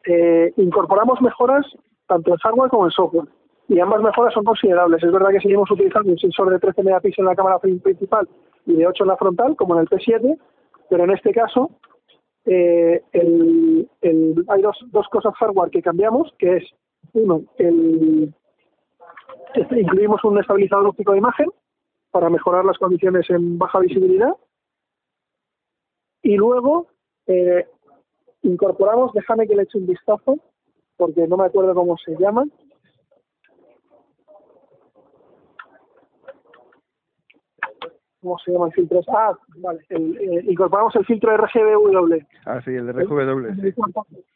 eh, 0.05 0.53
incorporamos 0.57 1.21
mejoras 1.23 1.65
tanto 2.07 2.33
en 2.33 2.37
hardware 2.39 2.71
como 2.71 2.85
en 2.87 2.91
software. 2.91 3.29
Y 3.69 3.79
ambas 3.81 4.03
mejoras 4.03 4.33
son 4.35 4.45
considerables. 4.45 5.03
Es 5.03 5.13
verdad 5.13 5.31
que 5.31 5.41
seguimos 5.41 5.71
utilizando 5.71 6.11
un 6.11 6.19
sensor 6.19 6.51
de 6.51 6.59
13 6.59 6.83
megapíxeles 6.83 7.19
en 7.19 7.25
la 7.27 7.37
cámara 7.37 7.59
prin- 7.59 7.81
principal 7.81 8.29
y 8.67 8.75
de 8.75 8.87
8 8.87 9.05
en 9.05 9.09
la 9.09 9.17
frontal, 9.17 9.57
como 9.57 9.75
en 9.75 9.81
el 9.83 9.89
P7, 9.89 10.39
pero 10.91 11.05
en 11.05 11.11
este 11.11 11.33
caso 11.33 11.71
eh, 12.47 13.03
hay 13.13 14.63
dos, 14.63 14.77
dos 14.91 15.07
cosas 15.09 15.35
hardware 15.37 15.71
que 15.71 15.83
cambiamos, 15.83 16.33
que 16.39 16.57
es, 16.57 16.65
uno, 17.13 17.43
el, 17.59 18.33
incluimos 19.77 20.25
un 20.25 20.39
estabilizador 20.39 20.87
óptico 20.87 21.13
de 21.13 21.19
imagen 21.19 21.49
para 22.11 22.31
mejorar 22.31 22.65
las 22.65 22.79
condiciones 22.79 23.29
en 23.31 23.59
baja 23.59 23.79
visibilidad 23.81 24.35
y 26.23 26.37
luego 26.37 26.89
eh, 27.29 27.67
incorporamos, 28.43 29.13
déjame 29.13 29.47
que 29.47 29.55
le 29.55 29.63
eche 29.63 29.79
un 29.79 29.87
vistazo, 29.87 30.39
porque 30.97 31.27
no 31.29 31.37
me 31.37 31.45
acuerdo 31.47 31.75
cómo 31.75 31.97
se 31.99 32.17
llaman. 32.17 32.51
¿Cómo 38.21 38.37
se 38.41 38.51
llama 38.53 38.67
el 38.67 38.73
filtro? 38.73 39.01
Ah, 39.09 39.33
vale. 39.59 39.81
el- 39.91 40.17
eh, 40.19 40.45
incorporamos 40.49 40.95
el 40.97 41.05
filtro 41.07 41.31
RGBW 41.37 42.19
Ah, 42.47 42.61
sí, 42.65 42.75
el 42.75 42.93
sí. 42.93 43.73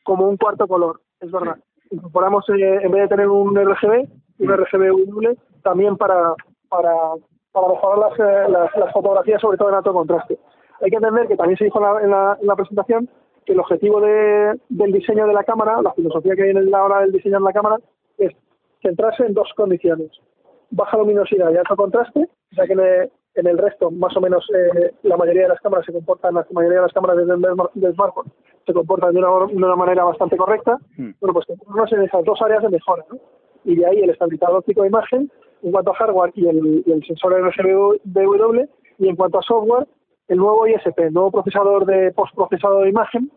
como 0.05 0.29
un 0.29 0.37
cuarto 0.37 0.69
color, 0.69 1.01
es 1.21 1.31
verdad. 1.33 1.57
Incorporamos, 1.91 2.49
eh, 2.51 2.79
en 2.83 2.91
vez 2.93 3.03
de 3.03 3.09
tener 3.09 3.29
un 3.29 3.57
RGB, 3.59 4.09
un 4.39 4.51
RGBW 4.51 5.35
también 5.63 5.97
para, 5.97 6.35
para, 6.69 6.95
para 7.51 7.69
mejorar 7.69 7.99
las, 7.99 8.21
eh, 8.21 8.51
las, 8.51 8.77
las 8.77 8.93
fotografías, 8.93 9.41
sobre 9.41 9.59
todo 9.59 9.69
en 9.71 9.75
alto 9.75 9.93
contraste. 9.93 10.39
Hay 10.83 10.91
que 10.91 10.97
entender 10.97 11.29
que 11.29 11.37
también 11.37 11.57
se 11.57 11.65
dijo 11.65 11.79
en 11.79 11.85
la, 11.85 12.03
en 12.03 12.11
la, 12.11 12.39
en 12.41 12.47
la 12.47 12.57
presentación 12.57 13.09
que 13.47 13.53
el 13.53 13.61
objetivo 13.61 14.01
de, 14.01 14.59
del 14.69 14.93
diseño 14.93 15.27
de 15.27 15.33
la 15.33 15.45
cámara, 15.45 15.81
la 15.83 15.93
filosofía 15.95 16.35
que 16.35 16.43
hay 16.43 16.51
en 16.51 16.71
la 16.71 16.85
hora 16.85 17.01
del 17.01 17.13
diseño 17.13 17.39
de 17.39 17.45
la 17.45 17.53
cámara, 17.53 17.77
es 18.19 18.33
centrarse 18.83 19.25
en 19.25 19.35
dos 19.35 19.51
condiciones. 19.57 20.11
Baja 20.71 20.97
luminosidad 20.97 21.53
y 21.53 21.57
alto 21.57 21.77
contraste, 21.77 22.29
ya 22.53 22.67
que 22.67 22.73
en 22.73 22.81
el, 22.81 23.11
en 23.35 23.47
el 23.47 23.59
resto, 23.59 23.91
más 23.91 24.17
o 24.17 24.21
menos, 24.21 24.45
eh, 24.55 24.93
la 25.03 25.17
mayoría 25.17 25.43
de 25.43 25.49
las 25.49 25.61
cámaras 25.61 25.87
se 25.87 25.93
comportan, 25.93 26.35
la 26.35 26.47
mayoría 26.53 26.79
de 26.79 26.83
las 26.83 26.93
cámaras 26.93 27.17
del, 27.17 27.95
smartphone 27.95 28.33
se 28.67 28.73
comportan 28.73 29.13
de 29.13 29.19
una, 29.19 29.47
de 29.47 29.57
una 29.57 29.77
manera 29.77 30.05
bastante 30.05 30.37
correcta. 30.37 30.79
Mm. 30.97 31.11
Bueno, 31.21 31.35
pues 31.35 31.47
centrarnos 31.47 31.93
en 31.93 32.03
esas 32.03 32.25
dos 32.25 32.41
áreas 32.43 32.63
de 32.63 32.71
mejora, 32.71 33.05
¿no? 33.11 33.19
Y 33.65 33.77
de 33.77 33.87
ahí 33.87 33.99
el 33.99 34.11
estabilizador 34.11 34.59
óptico 34.59 34.83
de 34.83 34.89
imagen, 34.89 35.31
en 35.63 35.73
cuanto 35.73 35.93
a 35.93 35.95
hardware 35.95 36.33
y 36.35 36.49
el, 36.49 36.83
y 36.85 36.93
el 36.93 37.05
sensor 37.05 37.35
RGBW, 37.35 38.65
y 38.99 39.09
en 39.09 39.17
cuanto 39.17 39.39
a 39.39 39.43
software, 39.43 39.87
el 40.29 40.39
nuevo 40.39 40.67
ISP, 40.67 40.99
el 40.99 41.13
nuevo 41.13 41.31
procesador 41.31 41.87
de 41.87 42.13
postprocesado 42.13 42.81
de 42.81 42.91
imagen, 42.91 43.31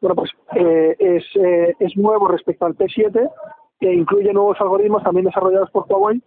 bueno, 0.00 0.16
pues 0.16 0.30
eh, 0.56 0.96
es, 0.98 1.24
eh, 1.36 1.74
es 1.78 1.96
nuevo 1.96 2.26
respecto 2.26 2.66
al 2.66 2.76
P7, 2.76 3.30
que 3.78 3.92
incluye 3.92 4.32
nuevos 4.32 4.60
algoritmos 4.60 5.02
también 5.04 5.26
desarrollados 5.26 5.70
por 5.70 5.86
Huawei 5.88 6.20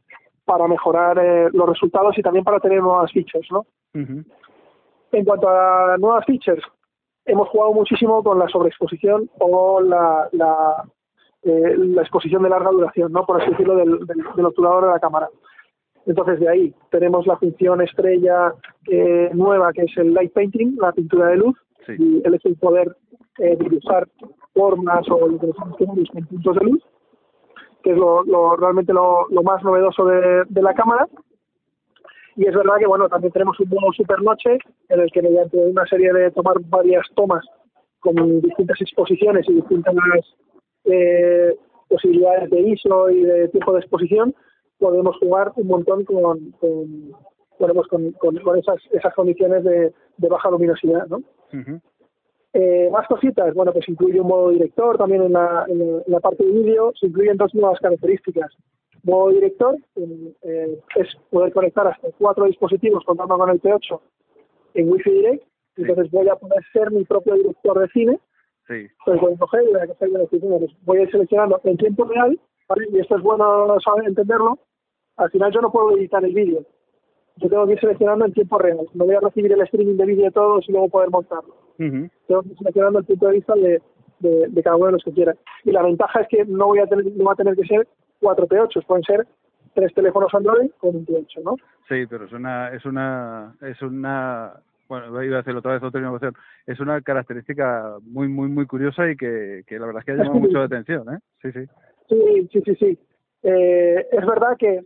para 0.45 0.67
mejorar 0.67 1.19
eh, 1.19 1.49
los 1.51 1.67
resultados 1.67 2.17
y 2.17 2.21
también 2.21 2.45
para 2.45 2.59
tener 2.59 2.81
nuevas 2.81 3.11
features, 3.11 3.47
¿no? 3.51 3.65
Ujú. 3.93 4.23
En 5.11 5.25
cuanto 5.25 5.49
a 5.49 5.97
nuevas 5.97 6.25
features, 6.25 6.63
hemos 7.25 7.49
jugado 7.49 7.73
muchísimo 7.73 8.23
con 8.23 8.39
la 8.39 8.47
sobreexposición 8.47 9.29
o 9.39 9.81
la, 9.81 10.29
la, 10.31 10.85
eh, 11.43 11.75
la 11.77 12.01
exposición 12.01 12.43
de 12.43 12.49
larga 12.49 12.69
duración, 12.69 13.11
¿no? 13.11 13.25
por 13.25 13.41
así 13.41 13.51
decirlo, 13.51 13.75
del, 13.75 14.05
del, 14.05 14.23
del 14.35 14.45
obturador 14.45 14.85
de 14.85 14.91
la 14.91 14.99
cámara. 14.99 15.29
Entonces, 16.05 16.39
de 16.39 16.49
ahí 16.49 16.73
tenemos 16.91 17.25
la 17.25 17.37
función 17.37 17.81
estrella 17.81 18.53
eh, 18.91 19.29
nueva, 19.33 19.73
que 19.73 19.83
es 19.83 19.97
el 19.97 20.13
light 20.13 20.31
painting, 20.33 20.75
la 20.79 20.91
pintura 20.91 21.27
de 21.27 21.37
luz, 21.37 21.57
Sí. 21.85 21.93
y 21.99 22.21
el 22.25 22.33
hecho 22.33 22.49
de 22.49 22.55
poder 22.55 22.95
eh, 23.37 23.55
dibujar 23.59 24.07
formas 24.55 25.07
o 25.07 25.27
lo 25.27 25.39
que 25.39 25.45
nosotros 25.47 25.75
tenemos 25.77 26.09
con 26.09 26.25
puntos 26.25 26.55
de 26.55 26.65
luz, 26.65 26.83
que 27.83 27.91
es 27.91 27.97
lo, 27.97 28.23
lo- 28.23 28.55
realmente 28.55 28.91
lo, 28.91 29.27
lo 29.29 29.43
más 29.43 29.63
novedoso 29.63 30.03
de, 30.05 30.45
de 30.49 30.61
la 30.63 30.73
cámara. 30.73 31.07
Y 32.37 32.47
es 32.47 32.55
verdad 32.55 32.77
que 32.79 32.87
bueno 32.87 33.07
también 33.07 33.31
tenemos 33.33 33.59
un 33.59 33.69
modo 33.69 33.91
supernoche 33.93 34.57
en 34.89 34.99
el 34.99 35.11
que 35.11 35.21
mediante 35.21 35.57
una 35.57 35.85
serie 35.85 36.11
de 36.11 36.31
tomar 36.31 36.55
varias 36.69 37.05
tomas 37.13 37.45
con 37.99 38.41
distintas 38.41 38.81
exposiciones 38.81 39.47
y 39.47 39.53
distintas 39.53 39.93
eh, 40.85 41.55
posibilidades 41.87 42.49
de 42.49 42.61
ISO 42.61 43.09
y 43.11 43.21
de 43.21 43.47
tiempo 43.49 43.73
de 43.73 43.79
exposición 43.81 44.33
podemos 44.79 45.17
jugar 45.19 45.51
un 45.55 45.67
montón 45.67 46.03
con, 46.05 46.53
pues 46.59 47.87
con, 47.87 48.11
con- 48.13 48.37
con 48.37 48.57
esas, 48.57 48.77
esas 48.91 49.13
condiciones 49.13 49.63
de, 49.63 49.93
de 50.17 50.27
baja 50.27 50.49
luminosidad, 50.49 51.07
¿no? 51.07 51.21
Eh, 52.53 52.89
más 52.91 53.05
cositas, 53.07 53.53
bueno, 53.53 53.73
pues 53.73 53.87
incluye 53.89 54.19
un 54.21 54.27
modo 54.27 54.49
director 54.49 54.97
también 54.97 55.23
en 55.23 55.33
la, 55.33 55.65
en 55.67 56.01
la- 56.07 56.19
parte 56.21 56.45
de 56.45 56.51
vídeo, 56.51 56.93
se 56.99 57.07
incluyen 57.07 57.35
dos 57.37 57.53
nuevas 57.53 57.79
características. 57.79 58.51
Modo 59.03 59.29
director 59.31 59.75
eh, 59.97 60.79
es 60.95 61.07
poder 61.29 61.51
conectar 61.53 61.85
hasta 61.87 62.07
cuatro 62.17 62.45
dispositivos 62.45 63.03
contando 63.05 63.37
con 63.37 63.49
el 63.49 63.61
P8 63.61 63.99
en 64.75 64.89
Wi-Fi 64.91 65.11
Direct, 65.11 65.43
entonces 65.77 66.09
voy 66.11 66.27
a 66.29 66.35
poder 66.35 66.63
ser 66.73 66.91
mi 66.91 67.03
propio 67.03 67.35
director 67.35 67.79
de 67.79 67.87
cine, 67.89 68.19
Sí. 68.67 68.87
voy 69.05 69.33
a 69.33 69.37
coger 69.37 69.63
y 69.63 69.73
voy 69.73 69.81
a 69.81 69.87
coger 69.87 70.09
los 70.09 70.29
voy 70.85 70.97
a 70.97 71.01
ir 71.03 71.11
seleccionando 71.11 71.61
en 71.65 71.77
tiempo 71.77 72.05
real, 72.05 72.39
¿vale? 72.67 72.87
y 72.91 72.99
esto 72.99 73.17
es 73.17 73.23
bueno 73.23 73.77
saber 73.83 74.07
entenderlo, 74.07 74.59
al 75.17 75.29
final 75.31 75.51
yo 75.51 75.61
no 75.61 75.71
puedo 75.71 75.97
editar 75.97 76.23
el 76.23 76.33
vídeo, 76.33 76.65
yo 77.37 77.49
tengo 77.49 77.65
que 77.65 77.73
ir 77.73 77.79
seleccionando 77.79 78.25
en 78.25 78.33
tiempo 78.33 78.57
real, 78.57 78.79
no 78.93 79.05
voy 79.05 79.15
a 79.15 79.19
recibir 79.19 79.51
el 79.51 79.61
streaming 79.61 79.97
de 79.97 80.05
vídeo 80.05 80.25
de 80.25 80.31
todos 80.31 80.67
y 80.67 80.71
luego 80.71 80.89
poder 80.89 81.09
montarlo 81.09 81.55
Ujú. 81.79 82.09
tengo 82.27 82.41
que 82.43 82.49
ir 82.49 82.57
seleccionando 82.57 82.99
el 82.99 83.05
punto 83.05 83.27
de 83.27 83.33
vista 83.33 83.53
de, 83.55 83.81
de, 84.19 84.47
de 84.49 84.63
cada 84.63 84.75
uno 84.75 84.87
de 84.87 84.91
los 84.93 85.03
que 85.03 85.11
quiera. 85.11 85.35
Y 85.63 85.71
la 85.71 85.83
ventaja 85.83 86.21
es 86.21 86.27
que 86.29 86.45
no 86.45 86.67
voy 86.67 86.79
a 86.79 86.87
tener, 86.87 87.05
no 87.15 87.25
va 87.25 87.33
a 87.33 87.35
tener 87.35 87.55
que 87.55 87.65
ser 87.65 87.87
cuatro 88.19 88.47
P8, 88.47 88.85
pueden 88.85 89.03
ser 89.03 89.27
tres 89.73 89.93
teléfonos 89.93 90.33
Android 90.33 90.71
con 90.77 90.95
un 90.95 91.05
P8, 91.05 91.43
¿no? 91.43 91.55
Sí, 91.87 92.05
pero 92.09 92.25
es 92.25 92.31
una, 92.31 92.69
es 92.69 92.85
una, 92.85 93.53
es 93.61 93.81
una, 93.81 94.53
bueno, 94.87 95.21
iba 95.23 95.37
a 95.37 95.41
hacer 95.41 95.55
otra 95.55 95.73
vez 95.73 95.83
otra 95.83 95.99
innovación. 95.99 96.33
Es 96.65 96.79
una 96.79 97.01
característica 97.01 97.97
muy, 98.01 98.27
muy, 98.27 98.47
muy 98.47 98.65
curiosa 98.65 99.09
y 99.09 99.15
que, 99.15 99.63
que 99.67 99.77
la 99.77 99.85
verdad 99.85 99.99
es 99.99 100.05
que 100.05 100.11
ha 100.13 100.15
llamado 100.15 100.39
mucho 100.39 100.57
la 100.57 100.65
atención, 100.65 101.13
¿eh? 101.13 101.19
Sí, 101.41 101.51
sí. 101.51 101.65
Sí, 102.09 102.49
sí, 102.51 102.61
sí, 102.65 102.75
sí. 102.75 102.99
Eh, 103.43 104.07
es 104.11 104.25
verdad 104.25 104.55
que 104.57 104.81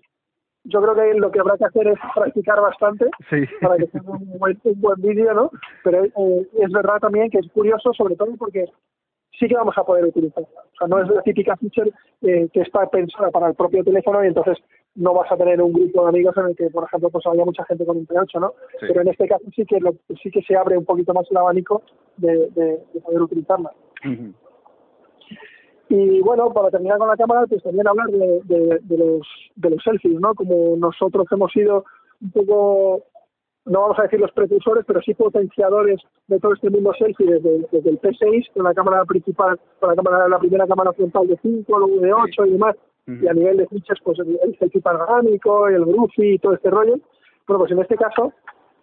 yo 0.65 0.81
creo 0.81 0.95
que 0.95 1.13
lo 1.17 1.31
que 1.31 1.39
habrá 1.39 1.57
que 1.57 1.65
hacer 1.65 1.87
es 1.87 1.97
practicar 2.13 2.59
bastante 2.61 3.05
Sí. 3.29 3.43
para 3.61 3.77
que 3.77 3.87
tenga 3.87 4.11
un 4.11 4.37
buen, 4.37 4.59
un 4.63 4.81
buen 4.81 5.01
vídeo, 5.01 5.33
¿no? 5.33 5.51
Pero 5.83 6.03
eh, 6.05 6.47
es 6.59 6.71
verdad 6.71 6.99
también 6.99 7.29
que 7.29 7.39
es 7.39 7.49
curioso, 7.51 7.93
sobre 7.93 8.15
todo 8.15 8.35
porque 8.37 8.65
sí 9.39 9.47
que 9.47 9.55
vamos 9.55 9.77
a 9.77 9.83
poder 9.85 10.03
utilizarla. 10.05 10.47
O 10.49 10.77
sea, 10.77 10.87
no 10.87 11.01
es 11.01 11.07
la 11.09 11.21
típica 11.21 11.55
feature 11.55 11.91
eh, 12.21 12.49
que 12.51 12.61
está 12.61 12.85
pensada 12.89 13.31
para 13.31 13.47
el 13.47 13.55
propio 13.55 13.83
teléfono 13.83 14.23
y 14.23 14.27
entonces 14.27 14.57
no 14.95 15.13
vas 15.13 15.31
a 15.31 15.37
tener 15.37 15.61
un 15.61 15.71
grupo 15.71 16.03
de 16.03 16.09
amigos 16.09 16.35
en 16.35 16.47
el 16.47 16.55
que, 16.57 16.69
por 16.69 16.83
ejemplo, 16.83 17.09
pues 17.09 17.25
haya 17.25 17.45
mucha 17.45 17.63
gente 17.65 17.85
con 17.85 17.97
un 17.97 18.05
P8, 18.07 18.39
¿no? 18.41 18.53
Sí. 18.81 18.87
Pero 18.89 19.01
en 19.01 19.07
este 19.07 19.27
caso 19.29 19.45
sí 19.55 19.65
que 19.65 19.79
lo- 19.79 19.95
sí 20.21 20.29
que 20.29 20.41
se 20.41 20.57
abre 20.57 20.77
un 20.77 20.83
poquito 20.85 21.13
más 21.13 21.25
el 21.31 21.37
abanico 21.37 21.83
de, 22.17 22.49
de- 22.49 22.79
de 22.93 23.01
poder 23.01 23.21
utilizarla. 23.21 23.71
Ujú. 24.05 24.33
Y 25.89 26.21
bueno, 26.21 26.53
para 26.53 26.69
terminar 26.69 26.99
con 26.99 27.07
la 27.07 27.17
cámara, 27.17 27.45
pues 27.47 27.63
también 27.63 27.87
hablar 27.87 28.07
de, 28.07 28.41
de- 28.43 28.79
de 28.81 28.97
los, 28.97 29.27
de 29.55 29.69
los 29.71 29.83
selfies, 29.83 30.19
¿no? 30.19 30.33
Como 30.35 30.75
nosotros 30.77 31.25
hemos 31.31 31.51
sido 31.51 31.83
un 32.21 32.31
poco 32.31 33.03
no 33.65 33.81
vamos 33.81 33.99
a 33.99 34.03
decir 34.03 34.19
los 34.19 34.31
precursores, 34.31 34.83
pero 34.87 34.99
sí 35.01 35.13
potenciadores 35.13 35.99
de 36.27 36.39
todo 36.39 36.53
este 36.53 36.69
mundo 36.71 36.91
selfie 36.97 37.27
desde, 37.27 37.67
desde 37.71 37.89
el 37.89 38.01
P6, 38.01 38.51
con 38.53 38.63
la 38.63 38.73
cámara 38.73 39.03
principal, 39.05 39.59
con 39.79 39.89
la 39.89 39.95
cámara, 39.95 40.27
la 40.27 40.39
primera 40.39 40.65
cámara 40.65 40.91
frontal 40.93 41.27
de 41.27 41.37
5, 41.41 41.77
luego 41.77 41.99
de 42.01 42.11
8 42.13 42.45
y 42.47 42.51
demás, 42.51 42.75
y 43.05 43.27
a 43.27 43.33
nivel 43.33 43.57
de 43.57 43.67
fichas, 43.67 43.97
pues 44.03 44.17
el, 44.19 44.39
selfie 44.57 44.81
panorámico, 44.81 45.67
el 45.67 45.85
Groovy 45.85 46.33
y 46.35 46.39
todo 46.39 46.53
este 46.53 46.69
rollo. 46.71 46.95
Bueno, 47.47 47.59
pues 47.59 47.71
en 47.71 47.79
este 47.79 47.95
caso, 47.95 48.33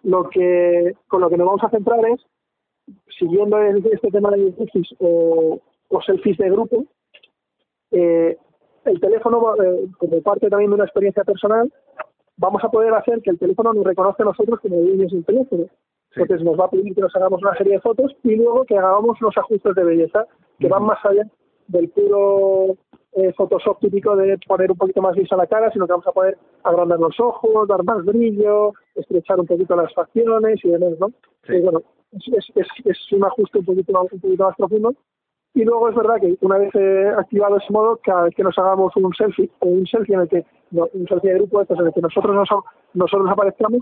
lo 0.03 0.29
que 0.29 0.93
con 1.07 1.19
lo 1.21 1.29
que 1.29 1.37
nos 1.37 1.47
vamos 1.47 1.63
a 1.63 1.69
centrar 1.69 1.99
es, 2.05 2.21
siguiendo 3.19 3.57
este 3.59 4.09
tema 4.11 4.31
de 4.31 4.53
selfies 4.53 4.87
o, 4.99 5.59
o 5.89 6.01
selfies 6.01 6.37
de 6.37 6.49
grupo, 6.49 6.85
eh, 7.91 8.37
el 8.85 8.99
teléfono, 8.99 9.55
eh, 9.61 9.87
como 9.97 10.21
parte 10.21 10.49
también 10.49 10.71
de 10.71 10.75
una 10.75 10.85
experiencia 10.85 11.23
personal, 11.23 11.71
vamos 12.37 12.63
a 12.63 12.69
poder 12.69 12.93
hacer 12.93 13.21
que 13.21 13.31
el 13.31 13.39
teléfono 13.39 13.73
nos 13.73 13.85
reconozca 13.85 14.23
a 14.23 14.27
nosotros 14.27 14.59
como 14.61 14.77
dueños 14.77 15.11
del 15.11 15.25
teléfono. 15.25 15.65
Entonces 16.15 16.45
nos 16.45 16.59
va 16.59 16.65
a 16.65 16.69
pedir 16.69 16.95
que 16.95 17.01
nos 17.01 17.15
hagamos 17.15 17.41
una 17.41 17.55
serie 17.57 17.73
de 17.73 17.81
fotos 17.81 18.15
y 18.23 18.35
luego 18.35 18.65
que 18.65 18.77
hagamos 18.77 19.19
los 19.21 19.37
ajustes 19.37 19.75
de 19.75 19.83
belleza 19.83 20.25
que 20.59 20.67
van 20.67 20.83
más 20.83 20.97
allá 21.05 21.27
del 21.67 21.89
puro 21.89 22.75
eh, 23.13 23.33
Photoshop 23.33 23.79
típico 23.79 24.15
de 24.15 24.37
poner 24.47 24.71
un 24.71 24.77
poquito 24.77 25.01
más 25.01 25.15
lisa 25.15 25.35
la 25.35 25.45
cara, 25.47 25.71
sino 25.71 25.85
que 25.85 25.91
vamos 25.91 26.07
a 26.07 26.11
poder 26.11 26.37
agrandar 26.63 26.99
los 26.99 27.19
ojos, 27.19 27.67
dar 27.67 27.83
más 27.83 28.03
brillo, 28.05 28.73
estrechar 28.95 29.39
un 29.39 29.45
poquito 29.45 29.75
las 29.75 29.93
facciones 29.93 30.59
y 30.63 30.69
demás, 30.69 30.93
¿no? 30.99 31.11
Y 31.49 31.61
bueno, 31.61 31.83
es, 32.13 32.49
es, 32.55 32.67
es, 32.85 33.11
un 33.11 33.25
ajuste 33.25 33.59
un 33.59 33.65
poquito, 33.65 34.01
un 34.01 34.19
poquito 34.19 34.43
más 34.43 34.55
profundo 34.55 34.95
y 35.57 35.65
luego 35.65 35.89
es 35.89 35.95
verdad 35.95 36.21
que 36.21 36.37
una 36.41 36.59
vez 36.59 36.69
eh, 36.75 37.11
activado 37.17 37.57
ese 37.57 37.73
modo, 37.73 37.99
cada 38.03 38.23
vez 38.23 38.35
que 38.35 38.43
nos 38.43 38.55
hagamos 38.59 38.95
un 38.95 39.11
selfie 39.15 39.49
o 39.59 39.67
un 39.67 39.87
selfie 39.87 40.13
en 40.13 40.21
el 40.21 40.29
que 40.29 40.45
un 40.71 41.07
selfie 41.07 41.31
de 41.31 41.39
grupo, 41.39 41.61
en 41.67 41.85
el 41.87 41.93
que 41.93 42.01
nosotros 42.01 42.35
nos, 42.35 42.49
nosotros 42.93 43.27
aparezcamos, 43.27 43.81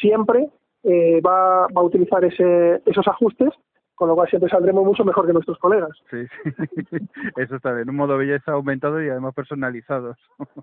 siempre 0.00 0.48
eh, 0.82 1.20
va, 1.20 1.68
va 1.68 1.80
a 1.80 1.84
utilizar 1.84 2.24
ese, 2.24 2.82
esos 2.86 3.06
ajustes 3.06 3.50
con 3.94 4.08
lo 4.08 4.16
cual 4.16 4.28
siempre 4.28 4.50
saldremos 4.50 4.84
mucho 4.84 5.04
mejor 5.04 5.28
que 5.28 5.32
nuestros 5.32 5.58
colegas. 5.58 5.90
Sí, 6.10 6.26
sí. 6.26 6.98
eso 7.36 7.54
está 7.54 7.72
bien, 7.72 7.88
un 7.88 7.94
modo 7.94 8.16
belleza 8.16 8.50
aumentado 8.50 9.00
y 9.00 9.08
además 9.08 9.32
personalizados. 9.32 10.16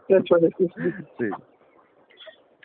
hecho, 0.09 0.35
sí. 0.57 0.67
sí. 1.17 1.29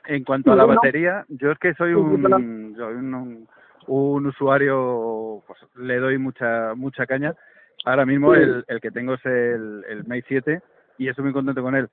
En 0.07 0.25
cuanto 0.25 0.51
a 0.51 0.57
la 0.57 0.65
batería, 0.65 1.25
yo 1.29 1.53
es 1.53 1.59
que 1.61 1.75
soy 1.75 1.95
un, 1.95 2.75
soy 2.77 2.95
un, 2.95 3.47
un, 3.87 4.27
usuario, 4.27 5.45
pues 5.47 5.61
le 5.77 5.99
doy 5.99 6.19
mucha 6.19 6.75
mucha 6.75 7.07
caña 7.07 7.37
Ahora 7.85 8.07
mismo 8.07 8.35
el, 8.35 8.65
el, 8.67 8.81
que 8.81 8.91
tengo 8.91 9.15
es 9.15 9.25
el, 9.27 9.85
el 9.89 10.05
Mate 10.07 10.25
7 10.29 10.63
y 10.99 11.09
estoy 11.09 11.25
muy 11.25 11.33
contento 11.33 11.63
con 11.63 11.75
él. 11.75 11.89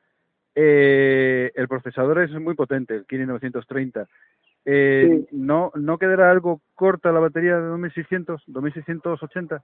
Eh, 0.56 1.52
el 1.56 1.68
procesador 1.68 2.20
es 2.20 2.32
muy 2.32 2.56
potente, 2.56 2.96
el 2.96 3.06
Kirin 3.06 3.28
930. 3.28 4.08
Eh, 4.66 5.26
¿no, 5.32 5.72
¿No 5.76 5.98
quedará 5.98 6.30
algo 6.30 6.62
corta 6.76 7.12
la 7.12 7.20
batería 7.20 7.58
de 7.58 7.68
2600, 7.68 8.44
2680? 8.48 9.62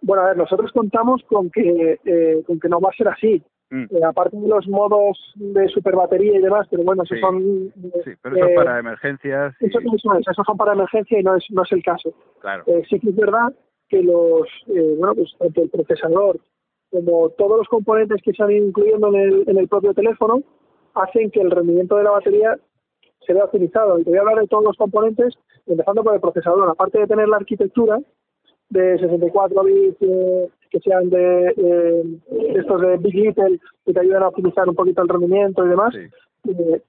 Bueno, 0.00 0.22
a 0.22 0.26
ver, 0.28 0.36
nosotros 0.36 0.72
contamos 0.72 1.22
con 1.24 1.50
que, 1.50 2.00
eh, 2.04 2.42
con 2.46 2.58
que 2.58 2.68
no 2.68 2.80
va 2.80 2.90
a 2.90 2.96
ser 2.96 3.08
así. 3.08 3.42
Mm. 3.70 3.84
Eh, 3.90 4.04
aparte 4.04 4.36
de 4.36 4.48
los 4.48 4.66
modos 4.66 5.18
de 5.34 5.68
super 5.68 5.94
batería 5.94 6.38
y 6.38 6.42
demás, 6.42 6.66
pero 6.70 6.82
bueno, 6.84 7.02
esos 7.02 7.20
son... 7.20 7.70
sí, 8.04 8.12
pero 8.22 8.36
eso 8.36 8.46
es 8.46 8.56
para 8.56 8.78
emergencias. 8.78 9.54
Eso, 9.60 9.78
esos 9.78 10.46
son 10.46 10.56
para 10.56 10.72
emergencia 10.72 11.20
y 11.20 11.22
no 11.22 11.36
es, 11.36 11.44
no 11.50 11.62
es 11.62 11.72
el 11.72 11.82
caso. 11.82 12.14
Claro. 12.40 12.64
sí 12.88 12.98
que 12.98 13.10
es 13.10 13.16
verdad 13.16 13.52
que 13.88 14.02
los, 14.02 14.46
eh, 14.68 14.94
bueno, 14.98 15.14
pues 15.14 15.34
tanto 15.38 15.62
el 15.62 15.70
procesador 15.70 16.38
como 16.90 17.30
todos 17.30 17.58
los 17.58 17.68
componentes 17.68 18.22
que 18.22 18.32
se 18.32 18.42
han 18.42 18.50
incluyendo 18.50 19.08
en 19.08 19.14
el, 19.16 19.44
en 19.46 19.58
el 19.58 19.68
propio 19.68 19.92
teléfono 19.94 20.42
hacen 20.94 21.30
que 21.30 21.40
el 21.40 21.50
rendimiento 21.50 21.96
de 21.96 22.04
la 22.04 22.10
batería 22.10 22.58
se 23.26 23.34
vea 23.34 23.44
optimizado. 23.44 23.98
Y 23.98 24.04
te 24.04 24.10
voy 24.10 24.18
a 24.18 24.22
hablar 24.22 24.40
de 24.40 24.48
todos 24.48 24.64
los 24.64 24.76
componentes, 24.76 25.34
empezando 25.66 26.02
por 26.02 26.14
el 26.14 26.20
procesador. 26.20 26.68
Aparte 26.68 26.98
de 26.98 27.06
tener 27.06 27.28
la 27.28 27.36
arquitectura 27.36 27.98
de 28.70 28.98
64 28.98 29.64
bits 29.64 29.96
eh, 30.00 30.48
que 30.70 30.80
sean 30.80 31.08
de, 31.10 31.54
eh, 31.56 32.02
estos 32.56 32.80
de 32.80 32.96
Big 32.98 33.14
Little 33.14 33.60
que 33.84 33.92
te 33.92 34.00
ayudan 34.00 34.22
a 34.22 34.28
optimizar 34.28 34.68
un 34.68 34.74
poquito 34.74 35.02
el 35.02 35.08
rendimiento 35.08 35.64
y 35.64 35.68
demás, 35.68 35.94
eh, 35.94 36.82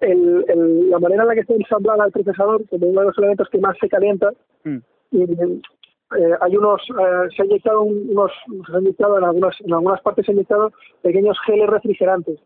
el, 0.00 0.44
el, 0.48 0.90
la 0.90 0.98
manera 0.98 1.22
en 1.22 1.28
la 1.28 1.34
que 1.34 1.40
está 1.40 1.54
ensamblada 1.54 2.06
el 2.06 2.12
procesador, 2.12 2.66
como 2.68 2.86
uno 2.88 3.00
de 3.00 3.06
los 3.08 3.18
elementos 3.18 3.48
que 3.50 3.58
más 3.58 3.76
se 3.80 3.88
calienta, 3.88 4.32
mm 4.64 4.78
y 5.10 5.22
eh, 5.22 6.34
hay 6.40 6.56
unos, 6.56 6.82
eh, 6.90 7.28
se 7.36 7.42
ha 7.42 7.44
inyectado 7.44 7.82
unos, 7.82 8.32
se 8.66 8.76
ha 8.76 8.80
inyectado 8.80 9.18
en 9.18 9.24
algunas, 9.24 9.60
en 9.60 9.72
algunas 9.72 10.00
partes 10.00 10.26
se 10.26 10.32
han 10.32 10.38
inyectado 10.38 10.72
pequeños 11.02 11.38
geles 11.46 11.68
refrigerantes, 11.68 12.40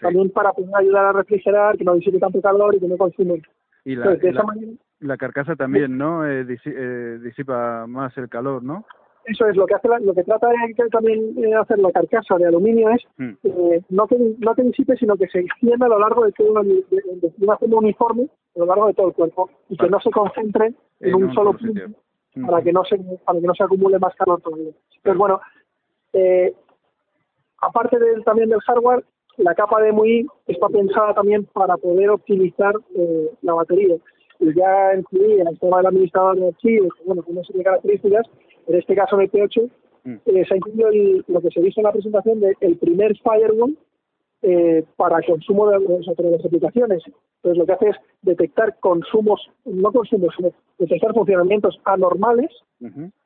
también 0.00 0.30
para 0.30 0.52
poder 0.52 0.74
ayudar 0.74 1.06
a 1.06 1.12
refrigerar, 1.12 1.76
que 1.76 1.84
no 1.84 1.94
disipe 1.94 2.18
tanto 2.18 2.40
calor 2.40 2.74
y 2.74 2.80
que 2.80 2.88
no 2.88 2.96
consumen. 2.96 3.42
Y 3.84 3.96
la, 3.96 4.16
la, 5.00 5.16
carcasa 5.16 5.56
también, 5.56 5.98
¿no? 5.98 6.26
Eh, 6.26 6.46
eh, 6.64 7.18
disipa 7.20 7.86
más 7.86 8.16
el 8.16 8.28
calor, 8.28 8.62
¿no? 8.62 8.86
Eso 9.24 9.46
es, 9.46 9.56
lo 9.56 9.66
que 9.66 9.74
hace 9.74 9.88
lo 10.00 10.14
que 10.14 10.24
trata 10.24 10.48
de 10.48 10.88
también 10.90 11.34
hacer 11.54 11.78
la 11.78 11.92
carcasa 11.92 12.36
de 12.38 12.46
aluminio 12.46 12.90
es 12.90 13.02
mm. 13.18 13.32
no, 13.90 14.06
que, 14.08 14.16
no 14.38 14.54
que 14.54 14.62
disipe, 14.62 14.96
sino 14.96 15.16
que 15.16 15.28
se 15.28 15.40
extienda 15.40 15.86
a 15.86 15.90
lo 15.90 15.98
largo 15.98 16.24
de 16.24 16.32
todo 16.32 16.60
el, 16.60 16.84
de, 16.90 17.32
una 17.40 17.56
forma 17.56 17.78
uniforme 17.78 18.28
a 18.56 18.58
lo 18.58 18.66
largo 18.66 18.88
de 18.88 18.94
todo 18.94 19.08
el 19.08 19.14
cuerpo 19.14 19.50
y 19.68 19.76
que 19.76 19.88
no 19.88 20.00
se 20.00 20.10
concentre 20.10 20.74
en, 21.00 21.14
un, 21.14 21.32
solo 21.34 21.52
punto 21.52 21.82
para 22.46 22.62
que 22.62 22.72
no 22.72 22.84
se 22.84 22.98
para 23.24 23.40
que 23.40 23.46
no 23.46 23.54
se 23.54 23.62
acumule 23.62 23.98
más 23.98 24.14
calor 24.16 24.40
todavía. 24.40 24.72
Entonces 24.96 25.18
bueno, 25.18 25.40
eh, 26.12 26.54
aparte 27.60 27.98
del, 27.98 28.24
también 28.24 28.48
del 28.48 28.60
hardware, 28.60 29.04
la 29.38 29.54
capa 29.54 29.80
de 29.80 29.92
MUI 29.92 30.26
está 30.46 30.68
pensada 30.68 31.14
también 31.14 31.44
para 31.52 31.76
poder 31.76 32.10
optimizar 32.10 32.74
eh, 32.96 33.30
la 33.42 33.54
batería. 33.54 33.96
Y 34.40 34.54
ya 34.54 34.94
incluí 34.96 35.40
en 35.40 35.46
el 35.46 35.58
tema 35.58 35.78
del 35.78 35.86
administrador 35.86 36.36
de 36.36 36.48
archivos, 36.48 36.90
bueno, 37.06 37.22
con 37.22 37.36
una 37.36 37.44
serie 37.44 37.60
de 37.60 37.64
características, 37.64 38.26
en 38.66 38.74
este 38.76 38.94
caso 38.94 39.16
en 39.16 39.22
el 39.22 39.30
P8, 39.30 39.70
mm. 40.04 40.14
eh, 40.26 40.44
se 40.46 40.54
ha 40.54 40.56
incluido 40.56 40.88
lo 41.28 41.40
que 41.40 41.50
se 41.50 41.60
dice 41.60 41.80
en 41.80 41.84
la 41.84 41.92
presentación 41.92 42.40
del 42.40 42.56
el 42.60 42.76
primer 42.76 43.16
firewall 43.18 43.76
eh, 44.42 44.84
para 44.96 45.22
consumo 45.22 45.70
de, 45.70 45.78
de, 45.78 46.30
las 46.30 46.44
aplicaciones. 46.44 47.02
Entonces 47.36 47.58
lo 47.58 47.66
que 47.66 47.72
hace 47.72 47.88
es 47.90 47.96
detectar 48.22 48.78
consumos, 48.80 49.40
no 49.64 49.92
consumos, 49.92 50.34
sino 50.36 50.50
detectar 50.78 51.14
funcionamientos 51.14 51.78
anormales 51.84 52.50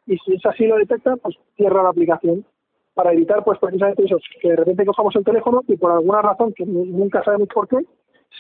y 0.07 0.19
si 0.19 0.35
es 0.35 0.45
así 0.45 0.67
lo 0.67 0.77
detecta, 0.77 1.17
pues 1.17 1.37
cierra 1.57 1.83
la 1.83 1.89
aplicación 1.89 2.45
para 2.93 3.13
evitar 3.13 3.45
pues 3.45 3.59
precisamente 3.59 4.05
eso, 4.05 4.19
que 4.41 4.51
de 4.51 4.57
repente 4.57 4.87
cojamos 4.87 5.15
el 5.17 5.25
teléfono 5.25 5.63
y 5.69 5.77
por 5.77 5.93
alguna 5.93 6.23
razón 6.23 6.53
que 6.55 6.65
nunca 6.65 7.23
sabemos 7.25 7.49
por 7.49 7.69
qué, 7.69 7.77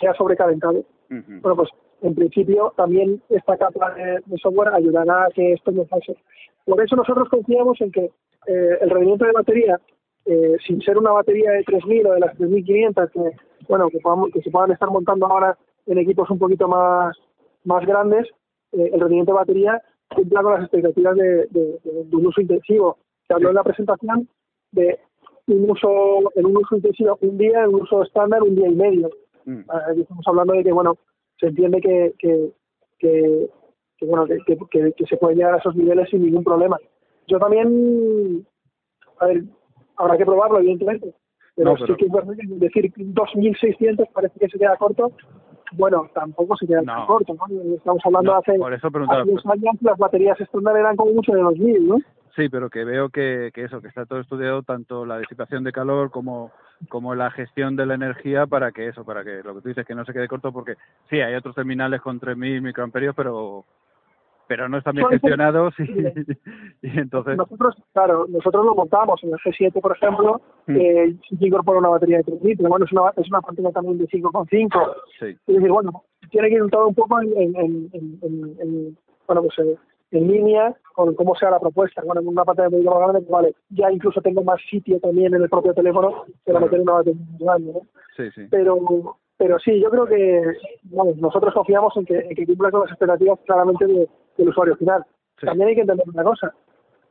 sea 0.01 0.15
sobrecalentado. 0.15 0.83
Bueno, 1.09 1.57
pues 1.57 1.71
en 2.03 2.15
principio 2.15 2.73
también 2.77 3.23
esta 3.29 3.57
capa 3.57 3.95
de, 3.95 4.21
software 4.39 4.75
ayudará 4.75 5.27
a 5.27 5.31
que 5.31 5.53
esto 5.53 5.71
no 5.73 5.85
pase. 5.85 6.17
Por 6.65 6.83
eso 6.83 6.97
nosotros 6.97 7.29
confiamos 7.29 7.81
en 7.81 7.93
que 7.93 8.11
eh, 8.47 8.79
el 8.81 8.91
rendimiento 8.91 9.25
de 9.25 9.33
batería 9.33 9.81
eh, 10.27 10.57
sin 10.67 10.83
ser 10.83 10.99
una 10.99 11.13
batería 11.13 11.53
de 11.53 11.65
3.000 11.65 12.09
o 12.09 12.15
de 12.15 12.21
las 12.21 12.37
3.500 12.37 13.11
que, 13.13 13.37
bueno, 13.69 13.89
que, 13.89 14.01
podamos, 14.01 14.31
que 14.33 14.43
se 14.43 14.51
puedan 14.51 14.73
estar 14.73 14.91
montando 14.91 15.27
ahora 15.27 15.57
en 15.87 15.99
equipos 15.99 16.29
un 16.31 16.39
poquito 16.39 16.67
más, 16.67 17.17
más 17.63 17.87
grandes, 17.87 18.27
eh, 18.73 18.91
el 18.93 19.01
rendimiento 19.01 19.33
de 19.33 19.39
batería 19.39 19.83
cumpla 20.09 20.43
con 20.43 20.55
las 20.55 20.63
expectativas 20.63 21.17
de, 21.17 21.47
de, 21.51 21.79
un 22.13 22.27
uso 22.27 22.41
intensivo. 22.41 22.99
Se 23.29 23.35
habló 23.35 23.51
en 23.51 23.55
la 23.55 23.63
presentación 23.63 24.29
de 24.73 24.99
un 25.47 25.71
uso, 25.71 26.33
en 26.35 26.47
un 26.47 26.57
uso 26.57 26.75
intensivo 26.75 27.19
un 27.21 27.39
día, 27.39 27.63
en 27.63 27.75
un 27.75 27.83
uso 27.83 28.03
estándar 28.03 28.43
un 28.43 28.57
día 28.57 28.69
y 28.69 28.75
medio. 28.75 29.11
Mm. 29.47 29.61
Ah, 29.69 29.81
estamos 29.97 30.27
hablando 30.27 30.53
de 30.55 30.65
que, 30.65 30.73
bueno, 30.73 30.99
se 31.39 31.47
entiende 31.47 31.81
que, 31.81 32.15
que, 32.19 32.51
que, 32.99 33.49
bueno, 34.03 34.27
que, 34.27 34.39
que, 34.45 34.93
que, 34.93 35.07
se 35.07 35.17
puede 35.17 35.37
llegar 35.37 35.55
a 35.55 35.59
esos 35.59 35.75
niveles 35.75 36.11
sin 36.11 36.23
ningún 36.23 36.45
problema. 36.45 36.77
Yo 37.29 37.39
también, 37.39 38.47
a 39.19 39.27
ver, 39.27 39.45
habrá 39.97 40.19
que 40.19 40.27
probarlo, 40.27 40.59
evidentemente. 40.59 41.15
Pero, 41.55 41.77
sí 41.79 41.95
que 41.97 42.05
es 42.05 42.13
verdad 42.13 42.35
que 42.37 42.47
decir 42.47 42.93
2.600 42.93 44.11
parece 44.13 44.39
que 44.39 44.49
se 44.49 44.59
queda 44.59 44.77
corto. 44.77 45.13
Bueno, 45.73 46.09
tampoco 46.15 46.57
se 46.57 46.67
queda 46.67 46.83
corto, 47.07 47.35
¿no? 47.35 47.75
Estamos 47.75 48.03
hablando 48.05 48.33
de 48.33 48.39
hace, 48.39 48.59
por 48.59 48.75
eso 48.75 48.89
hace 48.89 49.31
unos 49.31 49.47
años 49.47 49.75
las 49.81 49.99
baterías 49.99 50.41
estándar 50.41 50.77
eran 50.77 50.97
como 50.97 51.13
mucho 51.13 51.33
de 51.33 51.41
2.000, 51.41 51.81
¿no? 51.87 51.99
Sí, 52.37 52.49
pero 52.51 52.69
que 52.69 52.85
veo 52.85 53.09
que, 53.09 53.51
que 53.55 53.65
eso, 53.65 53.81
que 53.81 53.89
está 53.89 54.05
todo 54.05 54.21
estudiado, 54.21 54.63
tanto 54.63 55.07
la 55.07 55.19
disipación 55.19 55.65
de 55.65 55.73
calor 55.73 56.11
como 56.11 56.53
como 56.89 57.15
la 57.15 57.31
gestión 57.31 57.77
de 57.77 57.87
la 57.87 57.95
energía 57.95 58.47
para 58.47 58.73
que 58.73 58.89
eso, 58.89 59.05
para 59.05 59.25
que 59.25 59.43
lo 59.43 59.55
que 59.55 59.61
tú 59.61 59.69
dices 59.69 59.87
que 59.87 59.95
no 59.95 60.05
se 60.05 60.13
quede 60.13 60.29
corto, 60.29 60.53
porque 60.53 60.75
sí, 61.11 61.21
hay 61.21 61.35
otros 61.35 61.55
terminales 61.55 62.01
con 62.01 62.21
3.000 62.21 62.61
microamperios, 62.63 63.15
pero 63.15 63.65
pero 64.49 64.69
no 64.69 64.79
están 64.79 64.95
bien 64.95 65.09
gestionados 65.09 65.75
y, 65.81 65.83
y, 66.87 66.99
entonces 66.99 67.37
nosotros 67.37 67.75
claro 67.93 68.27
nosotros 68.29 68.65
lo 68.65 68.77
montamos 68.77 69.23
en 69.25 69.31
el 69.31 69.39
G7 69.39 69.81
por 69.81 69.97
ejemplo 69.97 70.41
mm. 70.67 70.77
eh, 70.77 71.17
incorpora 71.41 71.81
una 71.81 71.89
batería 71.89 72.19
de 72.19 72.25
3 72.25 72.43
litros 72.43 72.69
bueno 72.69 72.85
es 72.85 72.93
una 72.93 73.11
es 73.17 73.29
una 73.29 73.41
pantalla 73.41 73.73
también 73.73 73.99
de 73.99 74.07
5,5 74.07 74.95
sí. 75.19 75.27
es 75.27 75.55
decir 75.55 75.69
bueno 75.69 76.05
tiene 76.31 76.49
que 76.49 76.55
ir 76.55 76.71
todo 76.71 76.89
un 76.89 76.95
poco 76.95 77.21
en, 77.21 77.37
en, 77.37 77.91
en, 77.93 78.57
en 78.61 78.99
bueno 79.27 79.43
pues 79.43 79.79
en 80.13 80.29
línea 80.29 80.77
con 80.97 81.15
cómo 81.15 81.35
sea 81.37 81.51
la 81.51 81.61
propuesta. 81.61 82.03
Bueno, 82.05 82.23
en 82.23 82.29
una 82.29 82.45
pantalla 82.45 82.71
muy 82.71 82.83
grande, 82.83 83.25
vale, 83.31 83.55
ya 83.71 83.93
incluso 83.93 84.21
tengo 84.23 84.43
más 84.43 84.59
sitio 84.69 84.99
también 84.99 85.35
en 85.35 85.43
el 85.43 85.49
propio 85.51 85.75
teléfono 85.75 86.25
para 86.45 86.59
meter 86.61 86.81
una 86.81 86.93
batería 86.95 87.21
más 87.31 87.39
grande, 87.39 87.73
¿no? 87.75 87.81
Sí, 88.17 88.31
sí. 88.35 88.47
Pero, 88.51 88.79
Pero 89.39 89.59
sí, 89.59 89.79
yo 89.79 89.91
creo 89.91 90.07
que 90.07 90.43
bueno, 90.85 91.13
nosotros 91.19 91.53
confiamos 91.53 91.95
en 91.99 92.07
que, 92.07 92.19
en 92.21 92.35
que 92.35 92.47
cumpla 92.47 92.71
con 92.71 92.81
las 92.81 92.91
expectativas 92.91 93.39
claramente 93.45 93.87
de- 93.87 94.09
del 94.39 94.49
usuario 94.49 94.75
final. 94.77 95.05
Sí. 95.39 95.45
También 95.47 95.69
hay 95.69 95.75
que 95.75 95.83
entender 95.83 96.07
una 96.09 96.25
cosa. 96.25 96.55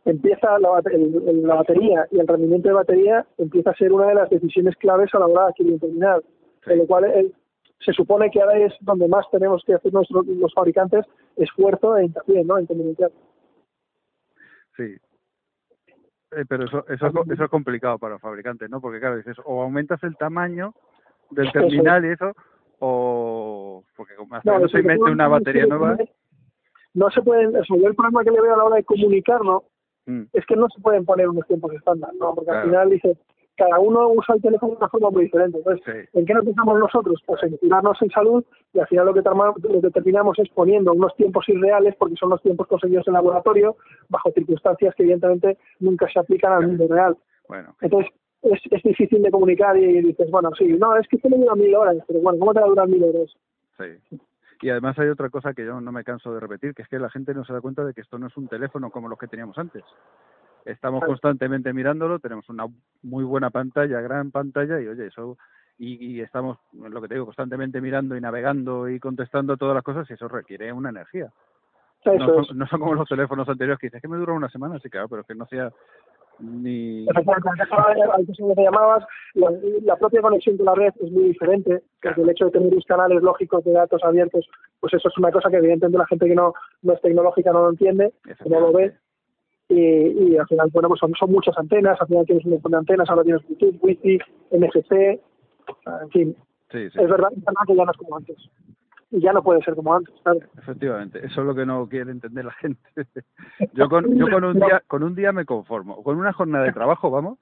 Empieza 0.05 0.57
la, 0.59 0.81
el- 0.91 1.43
la 1.47 1.55
batería 1.55 2.07
y 2.11 2.19
el 2.19 2.27
rendimiento 2.27 2.67
de 2.69 2.73
batería 2.75 3.25
empieza 3.37 3.69
a 3.69 3.75
ser 3.75 3.93
una 3.93 4.07
de 4.07 4.15
las 4.15 4.29
decisiones 4.31 4.75
claves 4.77 5.13
a 5.13 5.19
la 5.19 5.27
hora 5.27 5.41
de 5.43 5.47
adquirir 5.49 5.73
un 5.73 5.79
terminal. 5.79 6.23
Con 6.63 6.77
lo 6.79 6.87
cual, 6.87 7.03
el- 7.05 7.33
se 7.79 7.91
supone 7.93 8.31
que 8.31 8.41
ahora 8.41 8.57
es 8.57 8.73
donde 8.81 9.07
más 9.07 9.25
tenemos 9.31 9.61
que 9.63 9.75
hacer 9.75 9.93
nuestros, 9.93 10.25
los 10.25 10.51
fabricantes 10.53 11.05
esfuerzo 11.35 11.97
e 11.97 12.05
hincapié, 12.05 12.43
¿no? 12.43 12.57
En 12.57 12.65
comunicar. 12.65 13.11
Sí. 14.77 14.95
Eh, 16.31 16.45
pero 16.47 16.65
eso, 16.65 16.85
eso, 16.89 17.07
eso 17.31 17.43
es 17.43 17.49
complicado 17.49 17.97
para 17.97 18.13
los 18.13 18.21
fabricantes, 18.21 18.69
¿no? 18.69 18.81
Porque 18.81 18.99
claro, 18.99 19.17
dices, 19.17 19.37
o 19.45 19.61
aumentas 19.61 20.03
el 20.03 20.17
tamaño 20.17 20.73
del 21.31 21.51
terminal 21.51 22.03
y 22.05 22.09
eso, 22.09 22.33
o 22.79 23.83
porque 23.95 24.15
como 24.15 24.35
hasta 24.35 24.51
no 24.51 24.57
eso 24.59 24.69
se 24.69 24.79
invente 24.79 25.05
no- 25.05 25.11
una 25.11 25.27
batería 25.27 25.65
nueva. 25.65 25.97
No 26.93 27.09
se 27.11 27.21
pueden, 27.21 27.55
o 27.55 27.63
sea, 27.63 27.77
yo 27.77 27.87
el 27.87 27.95
problema 27.95 28.23
que 28.23 28.31
le 28.31 28.41
veo 28.41 28.53
a 28.53 28.57
la 28.57 28.63
hora 28.65 28.75
de 28.77 28.83
comunicarlo 28.83 29.65
Mm, 30.07 30.25
es 30.33 30.45
que 30.45 30.55
no 30.55 30.67
se 30.69 30.79
pueden 30.81 31.03
poner 31.03 31.27
unos 31.27 31.47
tiempos 31.47 31.73
estándar, 31.73 32.11
¿no? 32.19 32.35
Porque 32.35 32.51
Claro. 32.51 32.59
al 32.59 32.65
final 32.69 32.89
dice, 32.91 33.17
cada 33.57 33.79
uno 33.79 34.09
usa 34.09 34.35
el 34.35 34.41
teléfono 34.41 34.71
de 34.73 34.77
una 34.77 34.89
forma 34.89 35.09
muy 35.11 35.23
diferente. 35.25 35.57
Entonces, 35.57 35.83
Sí. 35.85 36.19
¿en 36.19 36.25
qué 36.25 36.33
nos 36.33 36.45
pensamos 36.45 36.79
nosotros? 36.79 37.21
Pues 37.25 37.41
en 37.43 37.57
curarnos 37.57 38.01
en 38.01 38.09
salud 38.11 38.43
y 38.73 38.79
al 38.79 38.87
final 38.87 39.05
lo 39.05 39.13
que, 39.13 39.21
lo 39.21 39.81
que 39.81 39.91
terminamos 39.91 40.37
es 40.39 40.49
poniendo 40.49 40.93
unos 40.93 41.15
tiempos 41.15 41.47
irreales 41.49 41.95
porque 41.97 42.15
son 42.15 42.29
los 42.29 42.41
tiempos 42.41 42.67
conseguidos 42.67 43.07
en 43.07 43.13
laboratorio 43.13 43.77
bajo 44.09 44.31
circunstancias 44.31 44.93
que 44.95 45.03
evidentemente 45.03 45.57
nunca 45.79 46.07
se 46.11 46.19
aplican 46.19 46.53
al 46.53 46.67
mundo 46.67 46.87
real. 46.89 47.17
Bueno, 47.47 47.75
Entonces, 47.81 48.11
es, 48.41 48.59
es 48.71 48.83
difícil 48.83 49.21
de 49.23 49.31
comunicar 49.31 49.77
y 49.77 50.01
dices, 50.01 50.29
bueno, 50.29 50.51
sí, 50.57 50.65
no, 50.67 50.95
es 50.97 51.07
que 51.07 51.15
esto 51.15 51.29
me 51.29 51.37
dura 51.37 51.55
mil 51.55 51.75
horas, 51.75 51.97
pero 52.07 52.19
bueno, 52.19 52.37
¿cómo 52.39 52.53
te 52.53 52.59
va 52.59 52.65
a 52.65 52.69
durar 52.69 52.87
mil 52.87 53.03
horas? 53.03 53.33
sí. 53.77 54.19
Y 54.61 54.69
además 54.69 54.97
hay 54.97 55.09
otra 55.09 55.29
cosa 55.29 55.53
que 55.53 55.65
yo 55.65 55.81
no 55.81 55.91
me 55.91 56.05
canso 56.05 56.33
de 56.33 56.39
repetir, 56.39 56.73
que 56.73 56.81
es 56.81 56.87
que 56.87 56.97
la 56.97 57.09
gente 57.09 57.33
no 57.33 57.43
se 57.43 57.51
da 57.51 57.59
cuenta 57.59 57.83
de 57.83 57.93
que 57.93 57.99
esto 58.01 58.17
no 58.17 58.27
es 58.27 58.37
un 58.37 58.47
teléfono 58.47 58.89
como 58.89 59.09
los 59.09 59.19
que 59.19 59.27
teníamos 59.27 59.57
antes. 59.57 59.83
Estamos 60.65 61.03
constantemente 61.05 61.71
mirándolo, 61.73 62.19
tenemos 62.19 62.49
una 62.49 62.65
muy 63.03 63.23
buena 63.23 63.51
pantalla, 63.51 64.01
gran 64.01 64.31
pantalla, 64.31 64.81
y 64.81 64.87
oye, 64.87 65.07
eso, 65.07 65.37
y, 65.77 66.03
y 66.03 66.21
estamos, 66.21 66.57
lo 66.73 67.01
que 67.01 67.07
te 67.07 67.13
digo, 67.13 67.25
constantemente 67.25 67.81
mirando 67.81 68.17
y 68.17 68.21
navegando 68.21 68.89
y 68.89 68.99
contestando 68.99 69.57
todas 69.57 69.75
las 69.75 69.83
cosas, 69.83 70.09
y 70.09 70.13
eso 70.13 70.27
requiere 70.27 70.73
una 70.73 70.89
energía. 70.89 71.31
Eso 72.01 72.13
no, 72.15 72.43
son, 72.43 72.57
no 72.57 72.67
son 72.67 72.79
como 72.79 72.95
los 72.95 73.07
teléfonos 73.07 73.47
anteriores 73.47 73.79
que 73.79 73.87
dices 73.87 74.01
que 74.01 74.07
me 74.07 74.17
dura 74.17 74.33
una 74.33 74.49
semana, 74.49 74.79
sí, 74.79 74.89
claro, 74.89 75.07
pero 75.07 75.21
es 75.21 75.27
que 75.27 75.35
no 75.35 75.43
hacía 75.43 75.71
ni... 76.39 77.05
Al 77.09 78.25
que 78.25 78.33
te 78.55 78.63
llamabas, 78.63 79.05
la, 79.35 79.51
la 79.83 79.95
propia 79.97 80.21
conexión 80.21 80.57
con 80.57 80.65
la 80.65 80.75
red 80.75 80.93
es 80.99 81.11
muy 81.11 81.25
diferente, 81.25 81.83
porque 82.01 82.21
el 82.21 82.29
hecho 82.29 82.45
de 82.45 82.51
tener 82.51 82.71
unos 82.71 82.85
canales 82.85 83.21
lógicos 83.21 83.63
de 83.63 83.71
datos 83.71 84.03
abiertos, 84.03 84.47
pues 84.79 84.93
eso 84.93 85.09
es 85.09 85.17
una 85.17 85.31
cosa 85.31 85.49
que 85.49 85.57
evidentemente 85.57 85.97
la 85.97 86.07
gente 86.07 86.27
que 86.27 86.35
no, 86.35 86.53
no 86.81 86.93
es 86.93 87.01
tecnológica 87.01 87.51
no 87.51 87.61
lo 87.61 87.69
entiende, 87.69 88.13
que 88.23 88.49
no 88.49 88.59
lo 88.59 88.71
ve, 88.71 88.95
y, 89.69 89.79
y 90.31 90.37
al 90.37 90.47
final, 90.47 90.69
bueno, 90.71 90.89
pues 90.89 90.99
son, 90.99 91.13
son 91.15 91.31
muchas 91.31 91.57
antenas, 91.57 91.99
al 91.99 92.07
final 92.07 92.25
tienes 92.25 92.45
un 92.45 92.51
montón 92.51 92.71
de 92.71 92.77
antenas, 92.77 93.09
ahora 93.09 93.23
tienes 93.23 93.45
Bluetooth, 93.47 93.75
Wi-Fi, 93.81 94.19
NFC, 94.51 94.91
en 96.01 96.09
fin, 96.11 96.35
Sí, 96.71 96.89
sí, 96.89 96.99
es 96.99 97.09
verdad, 97.09 97.29
es 97.31 97.43
verdad 97.43 97.61
que 97.67 97.75
ya 97.75 97.85
no 97.85 97.91
es 97.91 97.97
como 97.97 98.17
antes. 98.17 98.37
Y 99.11 99.21
ya 99.21 99.31
no 99.33 99.43
puede 99.43 99.61
ser 99.61 99.75
como 99.75 99.93
antes, 99.93 100.13
claro. 100.23 100.39
efectivamente. 100.57 101.19
Eso 101.19 101.41
es 101.41 101.47
lo 101.47 101.55
que 101.55 101.65
no 101.65 101.87
quiere 101.87 102.11
entender 102.11 102.43
la 102.43 102.51
gente. 102.53 102.81
Yo 103.73 103.87
con, 103.87 104.15
yo 104.17 104.29
con 104.29 104.43
un 104.43 104.55
día 104.55 104.81
con 104.87 105.03
un 105.03 105.15
día 105.15 105.31
me 105.31 105.45
conformo. 105.45 106.03
Con 106.03 106.17
una 106.17 106.33
jornada 106.33 106.65
de 106.65 106.73
trabajo, 106.73 107.09
vamos, 107.11 107.37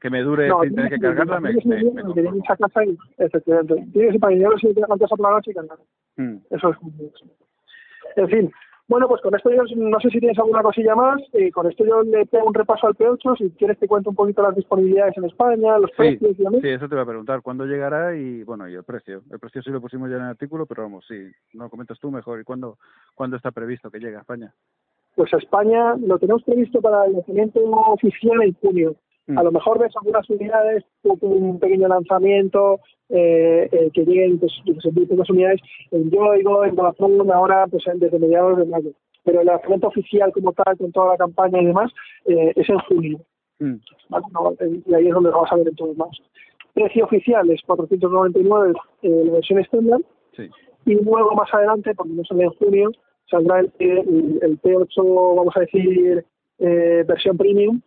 que 0.00 0.10
me 0.10 0.22
dure 0.22 0.48
No, 0.48 0.60
sin 0.62 0.74
tener 0.74 0.90
que 0.92 1.00
cargarla, 1.00 1.40
me, 1.40 1.54
me, 1.64 1.82
me 1.84 2.02
conformo. 2.02 2.42
a 2.48 2.56
casa 2.56 2.84
y, 2.84 2.96
efectivamente, 3.18 3.86
tienes 3.92 4.20
para 4.20 4.34
dinero 4.34 4.58
si 4.58 4.72
te 4.74 4.80
levantas 4.80 5.08
por 5.08 5.20
la 5.20 5.30
noche 5.30 5.50
y 5.50 5.54
cargar. 5.54 5.78
Mm. 6.16 6.36
Eso 6.50 6.70
es. 6.70 6.76
En 8.16 8.28
fin, 8.28 8.52
bueno, 8.88 9.08
pues 9.08 9.20
con 9.20 9.34
esto 9.34 9.50
yo 9.50 9.62
no 9.76 9.98
sé 10.00 10.10
si 10.10 10.20
tienes 10.20 10.38
alguna 10.38 10.62
cosilla 10.62 10.94
más. 10.94 11.20
eh, 11.32 11.50
con 11.50 11.66
esto 11.68 11.84
yo 11.84 12.02
le 12.02 12.24
pego 12.26 12.46
un 12.46 12.54
repaso 12.54 12.86
al 12.86 12.94
P8. 12.94 13.36
Si 13.38 13.50
quieres, 13.52 13.78
te 13.78 13.88
cuento 13.88 14.10
un 14.10 14.16
poquito 14.16 14.42
las 14.42 14.54
disponibilidades 14.54 15.16
en 15.16 15.24
España, 15.24 15.78
los 15.78 15.90
Sí, 15.90 15.96
precios 15.96 16.38
y 16.38 16.42
demás. 16.44 16.60
sí, 16.62 16.68
eso 16.68 16.88
te 16.88 16.94
voy 16.94 17.02
a 17.02 17.06
preguntar. 17.06 17.42
¿Cuándo 17.42 17.64
llegará 17.66 18.14
y, 18.16 18.44
bueno, 18.44 18.68
y 18.68 18.74
el 18.74 18.84
precio? 18.84 19.22
El 19.30 19.38
precio 19.40 19.62
sí 19.62 19.70
lo 19.70 19.80
pusimos 19.80 20.08
ya 20.08 20.16
en 20.16 20.22
el 20.22 20.28
artículo, 20.28 20.66
pero 20.66 20.82
vamos, 20.84 21.04
sí, 21.08 21.16
no 21.54 21.68
comentas 21.68 21.98
tú 21.98 22.10
mejor. 22.10 22.40
¿Y 22.40 22.44
cuándo, 22.44 22.78
cuándo 23.14 23.36
está 23.36 23.50
previsto 23.50 23.90
que 23.90 23.98
llegue 23.98 24.16
a 24.16 24.20
España? 24.20 24.52
Pues 25.16 25.32
a 25.34 25.38
España 25.38 25.96
lo 25.96 26.18
tenemos 26.18 26.42
previsto 26.44 26.80
para 26.80 27.06
el 27.06 27.14
lanzamiento 27.14 27.60
oficial 27.64 28.42
en 28.42 28.52
junio. 28.54 28.94
Mm. 29.26 29.38
A 29.38 29.42
lo 29.42 29.52
mejor 29.52 29.78
ves 29.78 29.92
algunas 29.96 30.28
unidades, 30.30 30.84
con 31.02 31.18
un 31.22 31.58
pequeño 31.58 31.88
lanzamiento, 31.88 32.80
eh, 33.08 33.68
eh, 33.70 33.90
que 33.92 34.04
lleguen 34.04 34.38
pues, 34.38 34.52
pocas 35.08 35.30
unidades 35.30 35.60
en 35.90 36.10
Yoigo, 36.10 36.64
en 36.64 36.76
Vodafone, 36.76 37.32
ahora 37.32 37.66
pues 37.66 37.84
desde 37.94 38.18
mediados 38.18 38.58
de 38.58 38.64
mayo. 38.66 38.90
Pero 39.24 39.40
el 39.40 39.46
lanzamiento 39.46 39.88
oficial 39.88 40.32
como 40.32 40.52
tal, 40.52 40.76
con 40.76 40.92
toda 40.92 41.12
la 41.12 41.16
campaña 41.16 41.60
y 41.60 41.66
demás, 41.66 41.92
eh, 42.26 42.52
es 42.54 42.68
en 42.68 42.78
junio. 42.80 43.18
Mm. 43.58 43.74
¿vale? 44.08 44.26
No, 44.32 44.52
eh, 44.60 44.80
y 44.86 44.94
ahí 44.94 45.08
es 45.08 45.14
donde 45.14 45.30
lo 45.30 45.40
vas 45.40 45.52
a 45.52 45.56
ver 45.56 45.68
en 45.68 45.76
todos 45.76 45.96
más. 45.96 46.16
Precio 46.74 47.04
oficial 47.04 47.48
es 47.50 47.62
499 47.62 48.74
eh, 49.02 49.22
la 49.24 49.32
versión 49.32 49.60
estándar 49.60 50.00
Sí, 50.36 50.50
y 50.84 50.94
luego 50.94 51.34
más 51.34 51.52
adelante, 51.52 51.94
porque 51.94 52.12
no 52.12 52.24
sale 52.24 52.44
en 52.44 52.50
junio, 52.50 52.92
saldrá 53.30 53.60
el, 53.60 53.72
el, 53.78 54.38
el 54.42 54.60
P8, 54.60 55.34
vamos 55.36 55.56
a 55.56 55.60
decir, 55.60 56.24
eh, 56.58 57.04
versión 57.06 57.36
premium. 57.38 57.80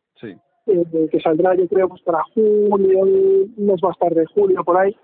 Eh, 0.71 1.07
que 1.11 1.19
saldrá 1.19 1.55
yo 1.55 1.67
creo 1.67 1.89
pues 1.89 2.01
para 2.03 2.23
julio, 2.33 2.99
un 2.99 3.53
mes 3.57 3.81
más 3.81 3.97
tarde, 3.97 4.25
julio 4.33 4.63
por 4.63 4.77
ahí. 4.77 4.95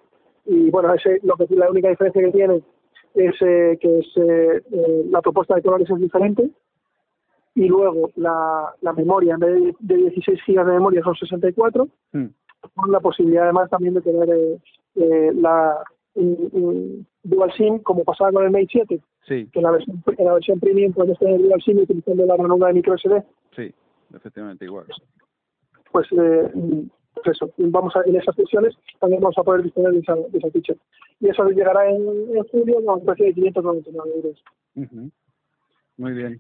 Y 0.45 0.69
bueno, 0.69 0.93
ese 0.93 1.19
lo 1.23 1.36
que 1.36 1.47
la 1.56 1.69
única 1.69 1.89
diferencia 1.89 2.21
que 2.21 2.32
tiene 2.32 2.62
es 3.15 3.36
eh, 3.41 3.78
que 3.82 3.99
es, 3.99 4.06
eh, 4.17 4.62
eh, 4.71 5.06
la 5.10 5.21
propuesta 5.21 5.56
de 5.56 5.62
colores 5.63 5.89
es 5.89 5.99
diferente 5.99 6.49
y 7.56 7.67
luego 7.67 8.12
la, 8.17 8.73
la 8.82 8.93
memoria 8.93 9.36
en 9.36 9.39
vez 9.39 9.54
de, 9.80 9.95
de 9.95 9.95
16 10.10 10.39
GB 10.45 10.65
de 10.65 10.73
memoria 10.73 11.01
son 11.04 11.15
64 11.15 11.88
Mm. 12.13 12.25
con 12.75 12.91
la 12.91 12.99
posibilidad 12.99 13.43
además 13.45 13.69
también 13.69 13.93
de 13.93 14.01
tener 14.01 14.30
eh, 14.30 14.58
eh, 14.95 15.32
la 15.36 15.82
un- 16.15 16.49
un 16.54 17.08
dual 17.23 17.51
SIM 17.54 17.80
como 17.80 18.04
pasaba 18.04 18.32
con 18.32 18.43
el 18.45 18.51
Mate 18.51 18.67
7 18.71 18.99
Sí, 19.28 19.47
que 19.51 19.60
en 19.60 19.63
la 19.63 19.71
versión, 19.71 20.04
en 20.17 20.25
la 20.25 20.34
versión 20.34 20.60
premium 20.60 20.93
puedes 20.93 21.17
tener 21.17 21.41
dual 21.41 21.62
SIM 21.62 21.78
utilizando 21.80 22.25
la 22.25 22.36
ranura 22.38 22.67
de 22.67 22.73
micro 22.73 22.95
SD 22.97 23.23
sí, 23.56 23.73
efectivamente 24.13 24.65
igual. 24.65 24.86
Pues, 25.95 26.08
eh, 26.12 26.51
pues 27.13 27.27
eso, 27.27 27.49
vamos 27.58 27.95
a, 27.95 28.01
en 28.05 28.17
esas 28.17 28.36
sesiones 28.36 28.75
también 28.99 29.21
vamos 29.21 29.38
a 29.38 29.43
poder 29.43 29.63
disponer 29.63 29.93
de 29.93 29.99
esa, 29.99 30.13
de 30.13 30.38
esa 30.38 30.51
feature. 30.51 30.77
Y 31.21 31.29
eso 31.29 31.47
llegará 31.51 31.89
en, 31.89 32.36
en 32.36 32.43
julio 32.51 32.79
a 32.86 32.95
un 32.95 33.05
precio 33.05 33.27
de 33.27 33.34
599 33.34 34.12
euros. 34.13 34.43
Muy 35.95 36.12
bien. 36.12 36.38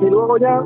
Y 0.00 0.10
luego 0.10 0.36
ya, 0.38 0.60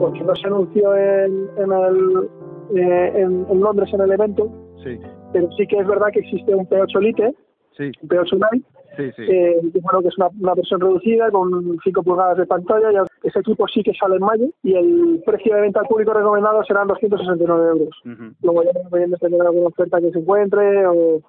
porque 0.00 0.24
no 0.24 0.34
se 0.34 0.46
anunció 0.48 0.96
en, 0.96 1.48
en, 1.58 1.72
el, 1.72 2.28
eh, 2.76 3.12
en, 3.20 3.46
en 3.48 3.60
Londres 3.60 3.88
en 3.94 4.00
el 4.00 4.10
evento, 4.10 4.50
Sí, 4.82 4.98
pero 5.32 5.48
sí 5.52 5.64
que 5.68 5.78
es 5.78 5.86
verdad 5.86 6.08
que 6.12 6.18
existe 6.20 6.54
un 6.54 6.68
P8 6.68 7.00
Lite, 7.00 7.34
sí, 7.76 7.90
un 8.02 8.08
P8 8.08 8.32
Lite, 8.32 8.66
sí, 8.96 9.12
sí. 9.16 9.22
eh, 9.30 9.60
que, 9.72 9.80
bueno, 9.80 10.00
que 10.02 10.08
es 10.08 10.18
una, 10.18 10.28
una 10.40 10.54
versión 10.54 10.80
reducida 10.80 11.30
con 11.30 11.78
5 11.82 12.02
pulgadas 12.02 12.38
de 12.38 12.46
pantalla. 12.46 12.92
Ya, 12.92 13.04
ese 13.22 13.38
equipo 13.40 13.66
sí 13.68 13.82
que 13.82 13.92
sale 13.94 14.16
en 14.16 14.22
mayo 14.22 14.46
y 14.62 14.74
el 14.74 15.22
precio 15.26 15.54
de 15.54 15.62
venta 15.62 15.80
al 15.80 15.86
público 15.86 16.12
recomendado 16.12 16.62
serán 16.64 16.88
269 16.88 17.68
euros. 17.70 17.96
Ujú. 18.04 18.34
luego 18.42 18.62
ya 18.64 18.88
pueden 18.90 19.10
depender 19.10 19.40
de 19.40 19.46
alguna 19.46 19.66
oferta 19.68 20.00
que 20.00 20.10
se 20.10 20.18
encuentre 20.18 20.86
o, 20.86 21.20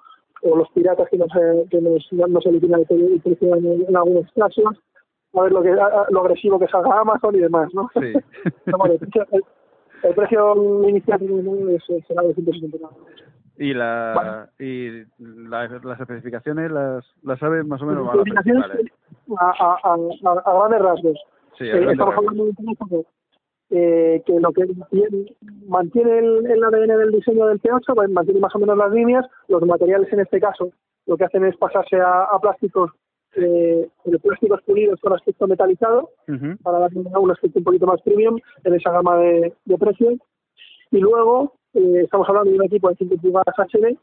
o 0.42 0.56
los 0.56 0.68
piratas 0.70 1.08
que 1.10 1.16
nos, 1.18 1.28
que 1.70 1.80
nos, 1.80 2.06
nos 2.12 2.46
eliminan 2.46 2.80
el 2.88 3.20
precio- 3.22 3.56
en, 3.56 3.84
en 3.88 3.96
algunos 3.96 4.30
casos 4.32 4.64
a 5.34 5.42
ver 5.42 5.52
lo 5.52 5.60
que 5.62 5.70
lo 6.10 6.20
agresivo 6.20 6.58
que 6.58 6.66
salga 6.68 7.00
Amazon 7.00 7.34
y 7.34 7.40
demás 7.40 7.68
¿no? 7.74 7.90
Sí. 7.94 8.12
Pero 8.64 8.78
bueno, 8.78 8.94
el, 8.94 9.00
precio- 9.00 9.26
el- 9.32 10.14
precio 10.14 10.88
inicial 10.88 11.18
será 12.06 12.22
de 12.22 12.34
169 12.34 12.78
y 13.58 13.72
la 13.74 14.48
y 14.58 15.02
la- 15.18 15.68
las 15.82 16.00
especificaciones 16.00 16.70
las 16.70 17.04
las 17.22 17.38
sabes 17.38 17.66
más 17.66 17.80
o 17.82 17.86
menos 17.86 18.04
Las 18.06 18.16
especificaciones, 18.16 18.68
vale. 18.68 18.92
a, 19.38 19.50
a, 19.50 19.94
a, 19.94 20.40
a 20.44 20.58
grandes 20.68 20.80
rasgos. 20.82 21.18
Sí, 21.58 21.64
Eh, 21.64 21.72
a 21.72 21.76
grandes 21.76 21.92
estamos 21.92 22.14
rasgos. 22.14 22.28
hablando 22.28 22.44
de 22.44 22.50
un 22.50 22.56
teléfono 22.56 23.04
eh, 23.70 24.22
que 24.24 24.40
lo 24.40 24.52
que 24.52 24.66
tiene- 24.90 25.34
mantiene 25.66 26.18
el, 26.18 26.46
el 26.50 26.64
ADN 26.64 26.98
del 26.98 27.10
diseño 27.12 27.46
del 27.46 27.60
P8, 27.60 27.94
pues 27.94 28.10
mantiene 28.10 28.40
más 28.40 28.54
o 28.54 28.58
menos 28.60 28.76
las 28.78 28.92
líneas, 28.92 29.26
los 29.48 29.62
materiales 29.62 30.12
en 30.12 30.20
este 30.20 30.40
caso 30.40 30.70
lo 31.06 31.16
que 31.16 31.24
hacen 31.24 31.44
es 31.44 31.56
pasarse 31.56 31.96
a, 32.00 32.24
a 32.24 32.38
plásticos 32.40 32.90
eh, 33.34 33.88
de 34.04 34.18
plásticos 34.18 34.62
pulidos 34.62 34.98
con 35.00 35.12
aspecto 35.12 35.46
metalizado 35.46 36.10
para 36.62 36.78
darle 36.80 37.00
un 37.18 37.30
aspecto 37.30 37.58
un 37.58 37.64
poquito 37.64 37.86
más 37.86 38.00
premium 38.02 38.38
en 38.64 38.74
esa 38.74 38.90
gama 38.92 39.16
de, 39.18 39.52
de 39.66 39.76
precios. 39.78 40.14
Y 40.90 40.98
luego 41.00 41.52
eh, 41.76 42.00
estamos 42.04 42.28
hablando 42.28 42.50
de 42.50 42.56
un 42.56 42.64
equipo 42.64 42.88
de 42.88 42.96
5 42.96 43.16
pulgadas 43.16 43.54
HD 43.58 43.96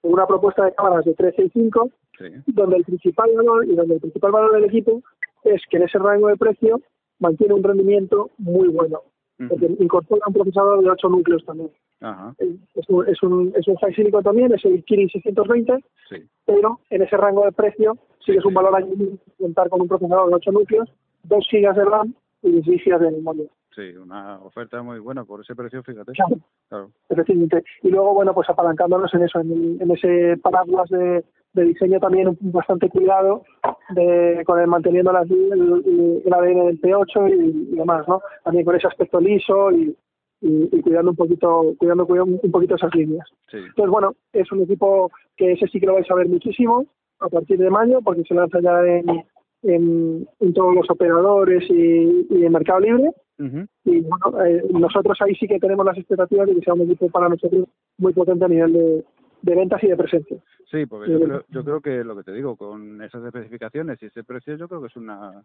con 0.00 0.12
una 0.12 0.26
propuesta 0.26 0.64
de 0.64 0.74
cámaras 0.74 1.04
de 1.04 1.14
13 1.14 1.44
y 1.44 1.50
5 1.50 1.90
Sí. 2.18 2.24
donde 2.48 2.76
el 2.78 2.84
principal 2.84 3.30
valor 3.36 3.64
y 3.64 3.76
donde 3.76 3.94
el 3.94 4.00
principal 4.00 4.32
valor 4.32 4.52
del 4.52 4.64
equipo 4.64 5.02
es 5.44 5.62
que 5.70 5.76
en 5.76 5.84
ese 5.84 5.98
rango 6.00 6.26
de 6.26 6.36
precio 6.36 6.80
mantiene 7.20 7.54
un 7.54 7.62
rendimiento 7.62 8.30
muy 8.38 8.66
bueno. 8.68 9.02
Porque 9.48 9.66
incorpora 9.78 10.22
un 10.26 10.32
procesador 10.34 10.82
de 10.82 10.90
8 10.90 11.08
núcleos 11.10 11.44
también. 11.44 11.70
Ajá. 12.00 12.34
Es, 12.38 12.88
un, 12.88 13.06
es, 13.08 13.22
un, 13.22 13.52
es 13.54 13.68
un 13.68 13.76
high 13.76 13.94
silicon 13.94 14.24
también, 14.24 14.52
es 14.52 14.64
el 14.64 14.82
Kirin 14.84 15.08
620, 15.08 15.74
Sí. 16.08 16.16
pero 16.44 16.80
en 16.90 17.02
ese 17.02 17.16
rango 17.16 17.44
de 17.44 17.52
precio 17.52 17.96
sí 18.26 18.32
que 18.32 18.38
es 18.38 18.44
un 18.44 18.54
valor 18.54 18.74
añadido 18.74 19.12
contar 19.38 19.68
con 19.68 19.80
un 19.80 19.86
procesador 19.86 20.28
de 20.28 20.34
8 20.34 20.50
núcleos, 20.50 20.88
2 21.22 21.46
GB 21.52 21.72
de 21.76 21.84
RAM 21.84 22.14
y 22.42 22.50
16 22.50 22.82
GB 22.84 22.98
de 22.98 23.10
memoria. 23.12 23.44
Sí, 23.78 23.96
una 23.96 24.40
oferta 24.40 24.82
muy 24.82 24.98
buena 24.98 25.24
por 25.24 25.40
ese 25.40 25.54
precio, 25.54 25.84
fíjate. 25.84 26.10
Claro. 26.10 26.36
Claro. 26.68 26.90
Efectivamente. 27.08 27.62
Y 27.84 27.90
luego, 27.90 28.12
bueno, 28.12 28.34
pues 28.34 28.50
apalancándonos 28.50 29.14
en 29.14 29.22
eso, 29.22 29.38
en, 29.38 29.80
en 29.80 29.90
ese 29.92 30.36
paraguas 30.42 30.90
de, 30.90 31.24
de 31.52 31.64
diseño 31.64 32.00
también 32.00 32.36
bastante 32.40 32.88
cuidado, 32.88 33.44
de, 33.90 34.42
con 34.44 34.58
el 34.58 34.66
manteniendo 34.66 35.12
las, 35.12 35.30
el, 35.30 36.22
el, 36.24 36.32
ADN 36.32 36.66
del 36.66 36.80
P8 36.80 37.30
y, 37.30 37.72
y 37.72 37.76
demás, 37.76 38.08
¿no? 38.08 38.20
También 38.42 38.64
con 38.64 38.74
ese 38.74 38.88
aspecto 38.88 39.20
liso 39.20 39.70
y, 39.70 39.96
y, 40.40 40.76
y 40.76 40.82
cuidando 40.82 41.12
un 41.12 41.16
poquito, 41.16 41.76
cuidando, 41.78 42.04
cuidando 42.04 42.36
un 42.42 42.50
poquito 42.50 42.74
esas 42.74 42.92
líneas. 42.96 43.28
Sí. 43.48 43.58
Entonces, 43.58 43.92
bueno, 43.92 44.16
es 44.32 44.50
un 44.50 44.62
equipo 44.62 45.12
que 45.36 45.52
ese 45.52 45.68
sí 45.68 45.78
que 45.78 45.86
lo 45.86 45.94
vais 45.94 46.10
a 46.10 46.16
ver 46.16 46.28
muchísimo 46.28 46.84
a 47.20 47.28
partir 47.28 47.58
de 47.58 47.70
mayo, 47.70 48.00
porque 48.02 48.24
se 48.24 48.34
lanza 48.34 48.58
ya 48.60 48.84
en, 48.84 49.24
en, 49.62 50.28
en 50.40 50.52
todos 50.52 50.74
los 50.74 50.90
operadores 50.90 51.62
y, 51.70 52.26
y 52.28 52.44
en 52.44 52.52
Mercado 52.52 52.80
Libre. 52.80 53.12
Ujú. 53.38 53.66
Y 53.84 54.00
bueno, 54.00 54.44
eh, 54.44 54.64
nosotros 54.72 55.16
ahí 55.20 55.34
sí 55.34 55.46
que 55.46 55.58
tenemos 55.58 55.86
las 55.86 55.96
expectativas 55.96 56.48
de 56.48 56.54
que 56.56 56.60
sea 56.62 56.74
un 56.74 56.82
equipo 56.82 57.08
para 57.08 57.28
nosotros 57.28 57.68
muy 57.98 58.12
potente 58.12 58.44
a 58.44 58.48
nivel 58.48 58.72
de, 58.72 59.04
de 59.42 59.54
ventas 59.54 59.82
y 59.84 59.88
de 59.88 59.96
presencia. 59.96 60.38
Sí, 60.70 60.86
porque 60.86 61.12
yo 61.12 61.20
creo, 61.20 61.44
yo 61.48 61.64
creo 61.64 61.80
que 61.80 62.04
lo 62.04 62.16
que 62.16 62.24
te 62.24 62.32
digo, 62.32 62.56
con 62.56 63.00
esas 63.02 63.24
especificaciones 63.24 64.02
y 64.02 64.06
ese 64.06 64.24
precio, 64.24 64.56
yo 64.56 64.68
creo 64.68 64.80
que 64.80 64.88
es 64.88 64.96
una 64.96 65.42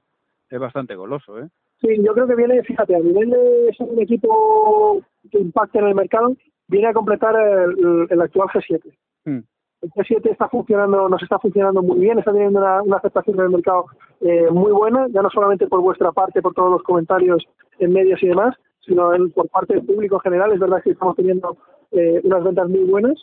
es 0.49 0.59
bastante 0.59 0.95
goloso, 0.95 1.39
¿eh? 1.39 1.49
Sí, 1.81 1.87
yo 2.03 2.13
creo 2.13 2.27
que 2.27 2.35
viene, 2.35 2.61
fíjate, 2.63 2.95
a 2.95 2.99
nivel 2.99 3.29
de 3.31 3.73
ser 3.75 3.87
un 3.89 3.99
equipo 3.99 5.01
que 5.31 5.39
impacte 5.39 5.79
en 5.79 5.87
el 5.87 5.95
mercado, 5.95 6.35
viene 6.67 6.87
a 6.87 6.93
completar 6.93 7.35
el, 7.35 8.07
el 8.09 8.21
actual 8.21 8.49
G7. 8.49 8.81
Mm. 9.25 9.39
El 9.81 9.89
G7 9.89 10.31
está 10.31 10.47
funcionando, 10.49 11.09
nos 11.09 11.21
está 11.23 11.39
funcionando 11.39 11.81
muy 11.81 11.99
bien, 11.99 12.19
está 12.19 12.31
teniendo 12.31 12.59
una, 12.59 12.81
una 12.83 12.97
aceptación 12.97 13.37
en 13.39 13.45
el 13.45 13.51
mercado 13.51 13.85
eh, 14.21 14.49
muy 14.51 14.71
buena, 14.71 15.07
ya 15.09 15.21
no 15.21 15.29
solamente 15.29 15.67
por 15.67 15.81
vuestra 15.81 16.11
parte, 16.11 16.41
por 16.41 16.53
todos 16.53 16.71
los 16.71 16.83
comentarios 16.83 17.43
en 17.79 17.93
medios 17.93 18.21
y 18.23 18.27
demás, 18.27 18.55
sino 18.81 19.13
en- 19.13 19.31
por 19.31 19.47
parte 19.49 19.73
del 19.75 19.85
público 19.85 20.15
en 20.15 20.21
general. 20.21 20.51
Es 20.53 20.59
verdad 20.59 20.81
que 20.83 20.91
estamos 20.91 21.15
teniendo 21.15 21.57
eh, 21.91 22.21
unas 22.23 22.43
ventas 22.43 22.67
muy 22.69 22.83
buenas 22.85 23.15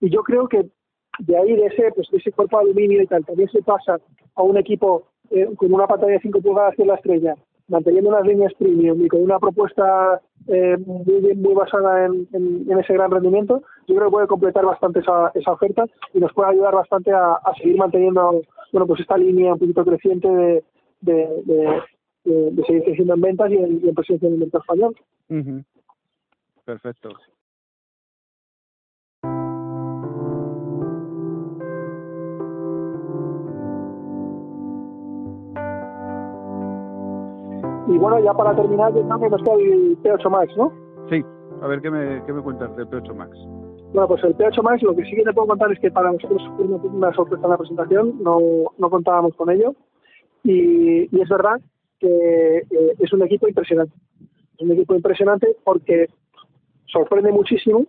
y 0.00 0.10
yo 0.10 0.22
creo 0.22 0.48
que 0.48 0.66
de 1.20 1.36
ahí, 1.36 1.54
de 1.56 1.66
ese, 1.66 1.90
pues, 1.94 2.08
de 2.10 2.18
ese 2.18 2.30
cuerpo 2.32 2.58
de 2.58 2.64
aluminio 2.64 3.02
y 3.02 3.06
tal, 3.06 3.24
también 3.24 3.48
se 3.50 3.62
pasa 3.62 3.98
a 4.34 4.42
un 4.42 4.56
equipo 4.56 5.04
eh, 5.30 5.48
con 5.56 5.72
una 5.72 5.86
pantalla 5.86 6.12
de 6.12 6.20
5 6.20 6.40
pulgadas 6.40 6.78
en 6.78 6.86
la 6.88 6.94
estrella, 6.94 7.34
manteniendo 7.68 8.10
unas 8.10 8.24
líneas 8.26 8.52
premium 8.58 9.04
y 9.04 9.08
con 9.08 9.22
una 9.22 9.38
propuesta 9.38 10.20
eh, 10.46 10.76
muy 10.86 11.34
muy 11.34 11.54
basada 11.54 12.06
en, 12.06 12.26
en- 12.32 12.70
en 12.70 12.78
ese 12.78 12.94
gran 12.94 13.10
rendimiento, 13.10 13.62
yo 13.86 13.96
creo 13.96 14.06
que 14.08 14.12
puede 14.12 14.26
completar 14.28 14.64
bastante 14.64 15.00
esa, 15.00 15.30
esa 15.34 15.52
oferta 15.52 15.84
y 16.14 16.20
nos 16.20 16.32
puede 16.32 16.50
ayudar 16.50 16.74
bastante 16.74 17.10
a, 17.12 17.34
a 17.34 17.54
seguir 17.60 17.76
manteniendo 17.76 18.40
bueno 18.72 18.86
pues 18.86 19.00
esta 19.00 19.16
línea 19.18 19.52
un 19.52 19.58
poquito 19.58 19.84
creciente 19.84 20.28
de, 20.28 20.64
de, 21.02 21.42
de- 21.44 21.82
de- 22.28 22.50
de 22.52 22.62
seguir 22.64 22.82
creciendo 22.84 23.14
en 23.14 23.20
ventas 23.20 23.50
y 23.50 23.56
en, 23.56 23.80
y 23.84 23.88
en 23.88 23.94
presencia 23.94 24.26
en 24.28 24.34
el 24.34 24.40
mercado 24.40 24.62
español. 24.62 24.96
Perfecto. 26.64 27.10
Y 37.88 37.96
bueno, 37.98 38.20
ya 38.22 38.34
para 38.34 38.54
terminar, 38.54 38.92
yo 38.94 39.02
creo 39.02 39.18
que 39.18 39.30
nos 39.30 39.42
queda 39.42 39.54
el 39.54 39.98
P8 40.02 40.30
Max, 40.30 40.52
¿no? 40.56 40.72
Sí, 41.10 41.24
a 41.62 41.66
ver 41.66 41.80
qué 41.80 41.90
me, 41.90 42.22
qué 42.26 42.32
me 42.34 42.42
cuentas 42.42 42.74
del 42.76 42.86
P8 42.88 43.14
Max. 43.14 43.30
Bueno, 43.94 44.08
pues 44.08 44.22
el 44.24 44.36
P8 44.36 44.62
Max, 44.62 44.82
lo 44.82 44.94
que 44.94 45.04
sí 45.04 45.16
que 45.16 45.22
te 45.24 45.32
puedo 45.32 45.48
contar 45.48 45.72
es 45.72 45.80
que 45.80 45.90
para 45.90 46.12
nosotros 46.12 46.42
fue 46.56 46.66
una, 46.66 46.76
una 46.76 47.12
sorpresa 47.14 47.44
en 47.44 47.50
la 47.50 47.56
presentación, 47.56 48.22
no, 48.22 48.38
no 48.76 48.90
contábamos 48.90 49.34
con 49.36 49.48
ello. 49.50 49.74
Y, 50.44 51.08
y 51.16 51.20
es 51.20 51.28
verdad 51.30 51.60
que 51.98 52.58
eh, 52.58 52.94
es 52.98 53.12
un 53.12 53.22
equipo 53.22 53.48
impresionante. 53.48 53.94
Es 54.56 54.62
un 54.62 54.72
equipo 54.72 54.94
impresionante 54.94 55.56
porque 55.64 56.08
sorprende 56.86 57.30
muchísimo, 57.32 57.86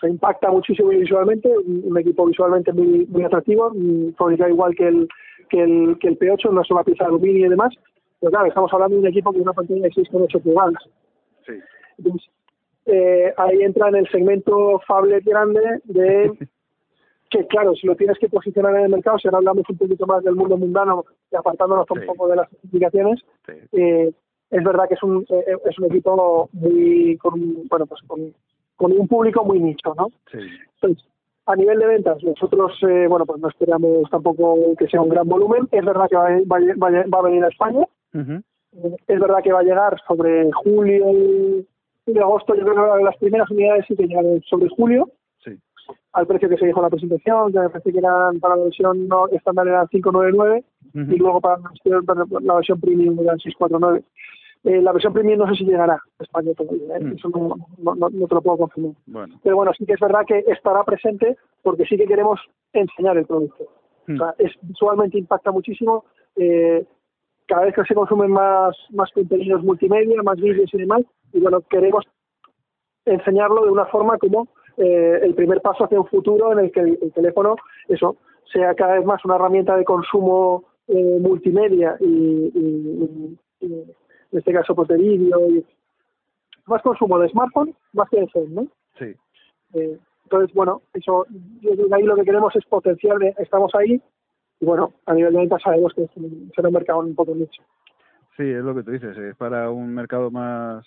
se 0.00 0.08
impacta 0.08 0.50
muchísimo 0.50 0.88
visualmente, 0.88 1.48
un, 1.48 1.96
equipo 1.98 2.26
visualmente 2.26 2.72
muy, 2.72 3.06
muy 3.06 3.22
atractivo, 3.22 3.70
mm, 3.74 4.14
fabricado 4.14 4.50
igual 4.50 4.74
que 4.74 4.88
el, 4.88 5.08
que 5.48 5.62
el, 5.62 5.98
que 6.00 6.08
el 6.08 6.18
P8, 6.18 6.50
una 6.50 6.64
sola 6.64 6.82
pieza 6.82 7.04
de 7.04 7.08
aluminio 7.08 7.46
y 7.46 7.50
demás. 7.50 7.72
Pero 8.20 8.30
claro, 8.30 8.46
estamos 8.46 8.72
hablando 8.72 8.96
de 8.96 9.00
un 9.02 9.08
equipo 9.08 9.32
con 9.32 9.42
una 9.42 9.52
pantalla 9.52 9.82
de 9.82 9.90
6,8 9.90 10.42
pulgadas. 10.42 10.74
Sí. 11.46 11.52
Entonces, 11.98 12.30
eh, 12.86 13.32
ahí 13.36 13.62
entra 13.62 13.88
en 13.88 13.96
el 13.96 14.08
segmento 14.08 14.80
phablet 14.86 15.24
grande 15.24 15.60
de 15.84 16.32
que 17.32 17.46
claro, 17.46 17.74
si 17.74 17.86
lo 17.86 17.96
tienes 17.96 18.18
que 18.18 18.28
posicionar 18.28 18.76
en 18.76 18.84
el 18.84 18.90
mercado, 18.90 19.18
si 19.18 19.26
ahora 19.28 19.38
hablamos 19.38 19.64
un 19.68 19.76
poquito 19.78 20.06
más 20.06 20.22
del 20.22 20.34
mundo 20.36 20.56
mundano 20.56 21.04
y 21.30 21.36
apartándonos 21.36 21.86
un 21.90 22.06
poco 22.06 22.28
de 22.28 22.36
las 22.36 22.52
especificaciones, 22.52 23.20
Sí. 23.46 23.52
eh, 23.72 24.12
es 24.50 24.64
verdad 24.64 24.84
que 24.88 24.94
es 24.94 25.02
un 25.02 25.24
eh, 25.30 25.56
es 25.64 25.78
un 25.78 25.86
equipo 25.86 26.48
muy 26.52 27.16
con 27.18 27.34
un- 27.34 27.66
bueno 27.70 27.86
pues 27.86 28.00
con, 28.06 28.32
con 28.76 28.92
un 28.92 29.08
público 29.08 29.44
muy 29.44 29.58
nicho, 29.60 29.94
¿no? 29.96 30.08
Sí. 30.30 30.38
Entonces, 30.74 31.04
a 31.46 31.56
nivel 31.56 31.78
de 31.80 31.86
ventas, 31.86 32.22
nosotros 32.22 32.72
eh, 32.88 33.06
bueno 33.08 33.24
pues 33.26 33.40
no 33.40 33.48
esperamos 33.48 34.08
tampoco 34.10 34.56
que 34.78 34.86
sea 34.88 35.00
un 35.00 35.08
gran 35.08 35.26
volumen. 35.28 35.68
Es 35.72 35.84
verdad 35.84 36.06
que 36.08 36.16
va, 36.16 36.26
a- 36.28 36.40
va, 36.50 36.58
va 36.80 36.88
a- 37.00 37.06
va 37.08 37.18
a 37.18 37.22
venir 37.22 37.44
a 37.44 37.48
España, 37.48 37.84
eh, 38.14 38.96
Es 39.08 39.20
verdad 39.20 39.42
que 39.42 39.52
va 39.52 39.60
a 39.60 39.64
llegar 39.64 39.96
sobre 40.06 40.50
julio 40.52 41.06
y 42.06 42.18
agosto. 42.18 42.54
Yo 42.54 42.64
creo 42.64 42.94
que 42.96 43.04
las 43.04 43.16
primeras 43.18 43.50
unidades 43.50 43.84
sí 43.86 43.94
que 43.96 44.06
llegan 44.06 44.40
sobre 44.42 44.68
julio. 44.70 45.08
Al 46.12 46.26
precio 46.26 46.48
que 46.48 46.56
se 46.56 46.66
dijo 46.66 46.78
en 46.80 46.84
la 46.84 46.90
presentación, 46.90 47.52
que 47.52 47.58
me 47.60 47.68
parece 47.70 47.92
que 47.92 47.98
eran 47.98 48.38
para 48.40 48.56
la 48.56 48.64
versión 48.64 49.08
no 49.08 49.28
estándar 49.28 49.66
eran 49.68 49.88
599 49.88 50.64
Ujú. 50.94 51.12
y 51.12 51.16
luego 51.16 51.40
para 51.40 51.58
la 51.58 52.54
versión, 52.54 52.80
premium 52.80 53.18
eran 53.20 53.38
649. 53.38 54.02
Eh, 54.64 54.80
la 54.80 54.92
versión 54.92 55.12
premium 55.12 55.38
no 55.40 55.46
sé 55.48 55.54
si 55.56 55.64
llegará 55.64 55.94
a 55.94 56.22
España 56.22 56.52
todavía, 56.54 56.96
¿eh? 56.96 57.00
Mm. 57.00 57.12
eso 57.14 57.28
no, 57.30 57.56
no, 57.78 57.94
no- 57.96 58.08
no 58.10 58.26
te 58.28 58.34
lo 58.34 58.42
puedo 58.42 58.58
confirmar. 58.58 58.92
Bueno. 59.06 59.40
Pero 59.42 59.56
bueno, 59.56 59.72
sí 59.76 59.84
que 59.86 59.94
es 59.94 60.00
verdad 60.00 60.24
que 60.26 60.38
estará 60.46 60.84
presente 60.84 61.36
porque 61.62 61.84
sí 61.86 61.96
que 61.96 62.06
queremos 62.06 62.38
enseñar 62.72 63.16
el 63.18 63.26
producto. 63.26 63.64
Mm. 64.06 64.14
O 64.14 64.18
sea, 64.18 64.34
es, 64.38 64.52
visualmente 64.62 65.18
impacta 65.18 65.50
muchísimo. 65.50 66.04
eh, 66.36 66.84
cada 67.46 67.64
vez 67.66 67.74
que 67.74 67.84
se 67.84 67.94
consumen 67.94 68.30
más, 68.30 68.74
más 68.90 69.10
contenidos 69.12 69.62
multimedia, 69.64 70.22
más 70.22 70.36
vídeos 70.36 70.72
y 70.72 70.78
demás, 70.78 71.02
y 71.32 71.40
bueno, 71.40 71.60
queremos 71.68 72.04
enseñarlo 73.04 73.64
de 73.64 73.70
una 73.72 73.84
forma 73.86 74.16
como 74.18 74.48
eh, 74.76 75.20
el 75.22 75.34
primer 75.34 75.60
paso 75.60 75.84
hacia 75.84 76.00
un 76.00 76.06
futuro 76.06 76.52
en 76.52 76.58
el 76.60 76.72
que 76.72 76.80
el, 76.80 76.98
el 77.02 77.12
teléfono, 77.12 77.56
eso, 77.88 78.16
sea 78.52 78.74
cada 78.74 78.94
vez 78.96 79.04
más 79.04 79.24
una 79.24 79.36
herramienta 79.36 79.76
de 79.76 79.84
consumo 79.84 80.64
eh, 80.88 81.18
multimedia 81.20 81.96
y, 82.00 82.04
y- 82.06 82.52
y- 82.54 83.66
y 83.66 83.72
en 83.74 84.38
este 84.38 84.52
caso 84.52 84.74
pues 84.74 84.88
de 84.88 84.96
vídeo 84.96 85.48
y 85.48 85.64
más 86.66 86.82
consumo 86.82 87.18
de 87.18 87.28
smartphone 87.28 87.74
más 87.92 88.08
que 88.10 88.20
de 88.20 88.28
phone, 88.28 88.54
¿no? 88.54 88.66
Sí. 88.98 89.14
Eh, 89.74 89.98
entonces, 90.24 90.54
bueno, 90.54 90.82
eso, 90.94 91.26
que 91.60 91.76
ahí 91.92 92.02
lo 92.02 92.14
que 92.16 92.24
queremos 92.24 92.54
es 92.56 92.64
potenciar, 92.66 93.18
de- 93.18 93.34
estamos 93.38 93.74
ahí, 93.74 94.00
y 94.60 94.64
bueno, 94.64 94.92
a 95.06 95.14
nivel 95.14 95.32
de 95.32 95.38
ventas 95.40 95.60
sabemos 95.62 95.92
que 95.94 96.06
será 96.54 96.68
un 96.68 96.74
mercado 96.74 97.00
un 97.00 97.14
poco 97.14 97.34
nicho. 97.34 97.62
Sí, 98.36 98.44
es 98.44 98.64
lo 98.64 98.74
que 98.74 98.82
tú 98.82 98.92
dices, 98.92 99.16
es 99.16 99.36
para 99.36 99.70
un 99.70 99.94
mercado 99.94 100.30
más 100.30 100.86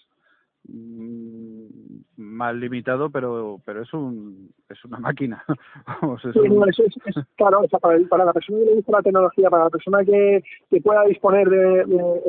más 2.18 2.56
limitado, 2.56 3.10
pero 3.10 3.60
pero 3.66 3.82
es 3.82 3.94
un 3.94 4.50
es 4.70 4.84
una 4.86 5.00
máquina. 5.00 5.44
Vamos, 6.02 6.24
es 6.26 6.34
Sí, 6.34 6.40
un- 6.40 6.60
no, 6.60 6.66
eso 6.66 6.84
es, 6.84 6.96
es- 7.06 7.24
claro, 7.36 7.60
o 7.62 7.68
sea, 7.68 7.80
para, 7.80 7.96
el- 7.96 8.08
para 8.08 8.26
la 8.26 8.34
persona 8.34 8.60
que 8.60 8.66
le 8.66 8.76
gusta 8.76 8.92
la 8.94 9.02
tecnología, 9.02 9.50
para 9.50 9.64
la 9.66 9.70
persona 9.70 10.04
que, 10.04 10.44
que 10.70 10.82
pueda 10.82 11.04
disponer 11.06 11.50
de, 11.50 11.86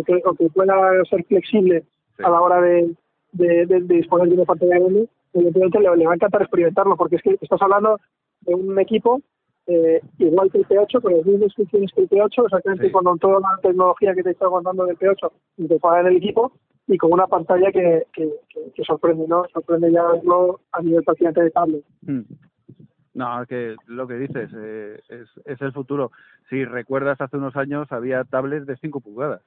que, 0.07 0.23
o 0.25 0.35
que 0.35 0.49
pueda 0.51 1.05
ser 1.09 1.25
flexible 1.25 1.85
Sí. 2.17 2.23
a 2.25 2.31
la 2.31 2.41
hora 2.41 2.61
de, 2.63 2.95
de, 3.33 3.67
de- 3.67 3.81
de 3.83 3.95
disponer 3.97 4.29
de 4.29 4.35
una 4.37 4.45
pantalla 4.47 4.79
grande, 4.79 5.07
evidentemente 5.35 5.81
le, 5.81 5.97
le 5.97 6.07
va 6.07 6.13
a 6.13 6.15
encantar 6.15 6.41
experimentarlo, 6.43 6.97
porque 6.97 7.17
es 7.17 7.23
que 7.23 7.37
estás 7.43 7.61
hablando 7.61 8.01
de 8.41 8.55
un 8.55 8.79
equipo 8.79 9.21
eh, 9.67 10.01
igual 10.19 10.51
que 10.51 10.59
el 10.59 10.67
P8, 10.69 11.03
con 11.03 11.13
las 11.13 11.27
mismas 11.27 11.53
funciones 11.55 11.93
que 11.93 12.01
el 12.03 12.09
P8, 12.09 12.45
exactamente 12.47 12.87
Sí. 12.87 12.93
con 12.93 13.19
toda 13.19 13.41
la 13.41 13.59
tecnología 13.61 14.15
que 14.15 14.23
te 14.23 14.31
está 14.31 14.47
contando 14.47 14.87
del 14.87 14.97
P8 14.97 15.31
integrada 15.59 16.01
en 16.03 16.07
el 16.07 16.17
equipo 16.17 16.53
y 16.89 16.97
con 16.99 17.13
una 17.13 17.27
pantalla 17.27 17.71
que, 17.73 18.05
que, 18.13 18.31
que- 18.49 18.73
que 18.75 18.85
sorprende, 18.85 19.27
¿no? 19.29 19.45
Sorprende 19.53 19.91
ya 19.93 20.05
verlo 20.05 20.61
a 20.73 20.83
nivel 20.83 21.03
prácticamente 21.05 21.43
de 21.43 21.51
tablet. 21.51 21.85
Mm. 22.03 22.21
No, 23.15 23.43
es 23.43 23.49
que 23.49 23.77
lo 23.87 24.07
que 24.07 24.15
dices 24.15 24.51
eh, 24.55 25.01
es, 25.09 25.29
es 25.47 25.61
el 25.63 25.73
futuro. 25.73 26.13
Si 26.51 26.65
recuerdas, 26.65 27.21
hace 27.21 27.39
unos 27.39 27.57
años 27.57 27.91
había 27.91 28.25
tablets 28.25 28.67
de 28.67 28.77
5 28.77 29.01
pulgadas. 29.01 29.41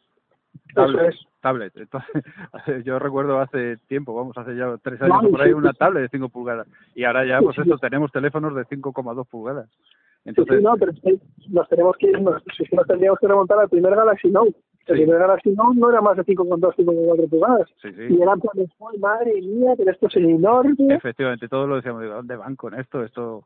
Tablet, 0.73 1.09
es. 1.09 1.19
tablet. 1.41 1.77
Entonces, 1.77 2.09
yo 2.85 2.97
recuerdo 2.97 3.39
hace 3.39 3.77
tiempo, 3.87 4.15
vamos, 4.15 4.35
hace 4.37 4.55
ya 4.55 4.75
tres 4.81 4.99
años 5.01 5.17
Vale, 5.17 5.29
por 5.29 5.41
ahí, 5.41 5.49
sí, 5.49 5.53
una 5.53 5.71
sí. 5.71 5.77
tablet 5.77 6.01
de 6.03 6.09
5 6.09 6.29
pulgadas. 6.29 6.67
Y 6.95 7.03
ahora 7.03 7.25
ya, 7.25 7.39
pues 7.41 7.55
sí. 7.55 7.61
eso, 7.61 7.77
tenemos 7.77 8.11
teléfonos 8.11 8.55
de 8.55 8.63
5,2 8.65 9.27
pulgadas. 9.27 9.69
Entonces, 10.25 10.57
sí, 10.57 10.63
no, 10.63 10.75
pero 10.75 10.91
nos 11.49 11.69
tenemos 11.69 11.95
que 11.97 12.07
ir, 12.07 12.21
nos, 12.21 12.41
si 12.57 12.75
nos 12.75 12.85
tendríamos 12.87 13.19
que 13.19 13.27
remontar 13.27 13.59
al 13.59 13.69
primer 13.69 13.95
Galaxy 13.95 14.29
Note. 14.29 14.55
El 14.89 14.97
Sí. 14.97 15.03
primer 15.03 15.19
Galaxy 15.19 15.51
Note 15.51 15.79
no 15.79 15.89
era 15.89 16.01
más 16.01 16.17
de 16.17 16.23
5,2, 16.23 16.75
5,4 16.75 17.27
pulgadas. 17.29 17.67
Sí, 17.81 17.89
sí. 17.93 18.07
Y 18.09 18.21
eran 18.21 18.39
planes, 18.39 18.69
¡ay, 18.91 18.99
madre 18.99 19.41
mía, 19.41 19.73
pero 19.77 19.91
esto 19.91 20.07
es 20.07 20.15
enorme! 20.17 20.95
Efectivamente, 20.95 21.47
todos 21.47 21.69
lo 21.69 21.75
decíamos, 21.75 22.01
¿de 22.01 22.07
dónde 22.07 22.35
van 22.35 22.55
con 22.55 22.73
esto? 22.73 23.03
Esto 23.03 23.45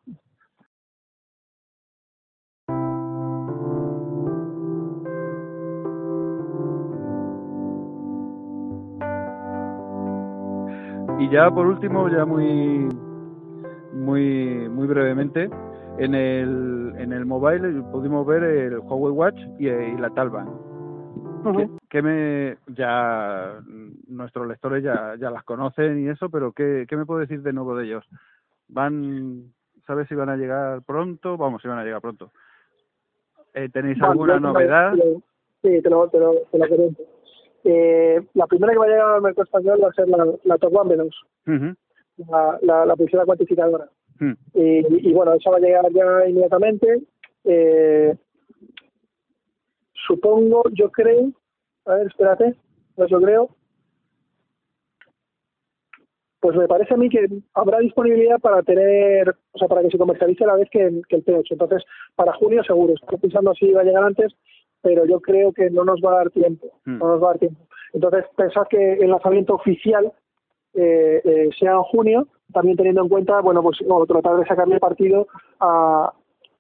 Y 11.20 11.30
ya 11.30 11.50
por 11.52 11.68
último, 11.68 12.10
ya 12.10 12.26
muy 12.26 12.90
muy 13.94 14.68
muy 14.70 14.88
brevemente, 14.88 15.50
en 16.00 16.16
el 16.16 16.94
en 16.98 17.14
el 17.14 17.26
mobile 17.26 17.82
pudimos 17.92 18.26
ver 18.26 18.44
el 18.44 18.80
Huawei 18.80 19.12
Watch 19.14 19.40
y, 19.60 19.68
y 19.70 19.98
la 19.98 20.10
Talban. 20.10 20.50
¿Qué, 21.52 21.68
qué 21.90 22.02
me 22.02 22.58
ya 22.68 23.60
nuestros 24.08 24.48
lectores 24.48 24.84
ya 24.84 25.16
ya 25.20 25.30
las 25.30 25.44
conocen 25.44 26.04
y 26.04 26.10
eso, 26.10 26.30
pero 26.30 26.52
qué 26.52 26.86
qué 26.88 26.96
me 26.96 27.06
puedo 27.06 27.20
decir 27.20 27.42
de 27.42 27.54
nuevo 27.54 27.76
de 27.76 27.86
ellos? 27.86 28.06
Van 28.68 29.54
¿Sabes 29.86 30.08
si 30.08 30.16
van 30.16 30.30
a 30.30 30.38
llegar 30.38 30.82
pronto? 30.84 31.36
Vamos, 31.36 31.62
si 31.62 31.68
van 31.68 31.80
a 31.80 31.84
llegar 31.84 32.00
pronto. 32.02 32.32
Eh, 33.54 33.70
¿Tenéis 33.70 34.02
alguna 34.02 34.40
novedad? 34.40 34.94
Sí, 35.62 35.82
te 35.82 35.90
lo, 35.90 36.08
te 36.10 36.20
lo, 36.20 36.34
te 36.52 36.58
lo 36.58 36.68
comento. 36.68 37.04
Eh, 37.66 38.22
la 38.34 38.48
primera 38.48 38.74
que 38.74 38.80
va 38.80 38.86
a 38.86 38.90
llegar 38.90 39.16
al 39.16 39.22
mercado 39.22 39.44
español 39.44 39.80
va 39.84 39.90
a 39.90 39.94
ser 39.94 40.08
la, 40.10 40.26
la 40.44 40.58
Top 40.58 40.76
One 40.76 40.96
B2, 40.96 41.14
Ujú, 41.48 41.76
la, 42.30 42.60
la, 42.62 42.86
la 42.86 42.96
pulsera 42.96 43.26
cuantificadora. 43.26 43.90
mm, 44.20 44.34
Y, 44.56 45.10
y 45.10 45.14
bueno, 45.14 45.34
esa 45.34 45.50
va 45.50 45.58
a 45.58 45.60
llegar 45.62 45.86
ya 45.92 46.28
inmediatamente. 46.28 47.04
Eh, 47.46 48.16
supongo, 50.08 50.64
yo 50.72 50.92
creo, 50.92 51.32
a 51.86 51.96
ver, 51.96 52.08
espérate, 52.08 52.56
pues 52.96 53.10
yo 53.10 53.22
creo, 53.22 53.50
pues 56.40 56.58
me 56.58 56.68
parece 56.68 56.94
a 56.94 56.98
mí 56.98 57.08
que 57.10 57.26
habrá 57.54 57.80
disponibilidad 57.80 58.38
para 58.40 58.62
tener, 58.64 59.30
o 59.54 59.58
sea, 59.58 59.68
para 59.70 59.82
que 59.82 59.90
se 59.90 59.98
comercialice 59.98 60.44
a 60.44 60.48
la 60.48 60.56
vez 60.56 60.70
que, 60.70 60.84
el- 60.84 61.06
que 61.08 61.16
el 61.16 61.24
P8. 61.24 61.52
Entonces, 61.52 61.84
para 62.16 62.34
junio 62.34 62.62
seguro, 62.64 62.94
estoy 62.94 63.18
pensando 63.18 63.54
si 63.54 63.72
va 63.72 63.82
a 63.82 63.86
llegar 63.86 64.04
antes, 64.04 64.34
pero 64.82 65.06
yo 65.06 65.22
creo 65.22 65.54
que 65.54 65.70
no 65.70 65.86
nos 65.86 66.02
va 66.02 66.12
a 66.12 66.16
dar 66.18 66.30
tiempo, 66.32 66.68
Mm. 66.86 66.98
no 66.98 67.08
nos 67.08 67.22
va 67.24 67.28
a 67.28 67.30
dar 67.32 67.40
tiempo. 67.40 67.62
Entonces, 67.94 68.26
pensad 68.36 68.68
que 68.70 68.94
el 68.94 69.10
lanzamiento 69.10 69.54
oficial 69.56 70.12
eh, 70.76 71.22
eh, 71.24 71.50
sea 71.60 71.74
en 71.74 71.84
junio, 71.84 72.28
también 72.52 72.76
teniendo 72.76 73.04
en 73.04 73.08
cuenta, 73.10 73.40
bueno, 73.42 73.62
pues 73.62 73.78
o 73.88 74.06
tratar 74.08 74.36
de 74.38 74.46
sacarle 74.48 74.80
partido 74.80 75.28
a, 75.60 76.12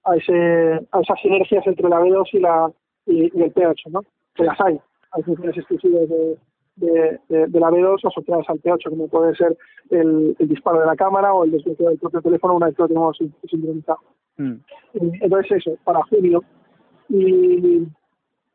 a, 0.05 0.15
ese, 0.15 0.87
a 0.91 1.01
esas 1.01 1.19
sinergias 1.21 1.65
entre 1.67 1.89
la 1.89 1.99
B2 1.99 2.29
y, 2.33 2.39
la, 2.39 2.71
y, 3.05 3.23
y 3.37 3.41
el 3.43 3.53
P8, 3.53 3.89
¿no? 3.91 4.01
Que 4.35 4.43
las 4.43 4.59
hay, 4.61 4.79
hay 5.11 5.23
funciones 5.23 5.57
exclusivas 5.57 6.07
de, 6.09 6.37
de, 6.77 7.19
de- 7.29 7.47
de 7.47 7.59
la 7.59 7.69
B2 7.69 7.99
asociadas 8.07 8.45
al 8.49 8.61
P8, 8.61 8.89
como 8.89 9.07
puede 9.07 9.35
ser 9.35 9.55
el, 9.91 10.35
el 10.39 10.47
disparo 10.47 10.79
de 10.79 10.85
la 10.87 10.95
cámara 10.95 11.33
o 11.33 11.43
el 11.43 11.51
desbloqueo 11.51 11.89
del 11.89 11.99
propio 11.99 12.21
teléfono 12.21 12.55
una 12.55 12.67
vez 12.67 12.75
que 12.75 12.81
lo 12.83 12.87
tenemos 12.87 13.17
sin- 13.17 13.33
sincronizado. 13.49 13.99
mm. 14.37 14.53
Entonces 15.21 15.51
eso, 15.65 15.77
para 15.83 16.01
junio. 16.03 16.41
Y 17.09 17.85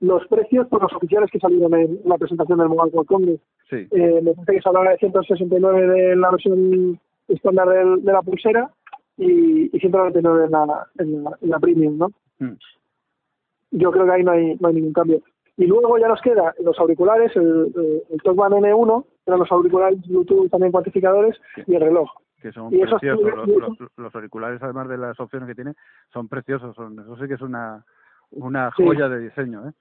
los 0.00 0.26
precios, 0.28 0.66
pues 0.70 0.82
los 0.82 0.92
oficiales 0.94 1.30
que 1.30 1.38
salieron 1.38 1.74
en 1.74 2.00
la 2.04 2.16
presentación 2.18 2.58
del 2.58 2.68
Mobile 2.68 2.90
World 2.94 3.08
Congress, 3.08 3.40
Sí. 3.70 3.86
eh, 3.90 4.20
me 4.22 4.32
parece 4.32 4.52
que 4.54 4.62
se 4.62 4.68
hablaba 4.68 4.90
de 4.90 4.96
169 4.98 5.86
de 5.86 6.16
la 6.16 6.30
versión 6.30 6.98
estándar 7.28 7.68
de 7.68 8.12
la 8.12 8.22
pulsera 8.22 8.70
y, 9.18 9.68
y 9.76 9.78
199 9.80 10.46
en 10.46 10.50
la, 10.50 10.86
en 10.98 11.24
la, 11.24 11.38
en 11.42 11.50
la 11.50 11.58
premium, 11.58 11.98
¿no? 11.98 12.08
Mm. 12.38 12.56
Yo 13.70 13.90
creo 13.90 14.04
que 14.06 14.12
ahí 14.12 14.24
no 14.24 14.32
hay, 14.32 14.56
no 14.60 14.68
hay 14.68 14.74
ningún 14.74 14.92
cambio. 14.92 15.20
Y 15.56 15.66
luego 15.66 15.98
ya 15.98 16.08
nos 16.08 16.20
queda 16.22 16.54
los 16.62 16.78
auriculares, 16.78 17.34
el, 17.36 17.72
el, 17.74 18.02
el 18.10 18.22
Talk 18.22 18.38
One 18.38 18.56
N1, 18.60 19.02
que 19.04 19.10
eran 19.26 19.40
los 19.40 19.50
auriculares 19.50 19.98
Bluetooth 20.06 20.48
también 20.50 20.70
cuantificadores, 20.72 21.36
y 21.66 21.74
el 21.74 21.80
reloj. 21.80 22.08
que 22.40 22.52
son 22.52 22.72
Y 22.72 22.78
preciosos. 22.78 23.20
Los, 23.34 23.48
los- 23.78 23.90
los 23.96 24.14
auriculares, 24.14 24.62
además 24.62 24.88
de 24.88 24.98
las 24.98 25.18
opciones 25.18 25.48
que 25.48 25.54
tiene, 25.56 25.74
son 26.12 26.28
preciosos. 26.28 26.76
Son, 26.76 26.98
eso 26.98 27.16
sí 27.16 27.26
que 27.26 27.34
es 27.34 27.42
una, 27.42 27.84
una 28.30 28.70
Sí. 28.76 28.84
joya 28.86 29.08
de 29.08 29.18
diseño. 29.20 29.68
¿eh? 29.68 29.72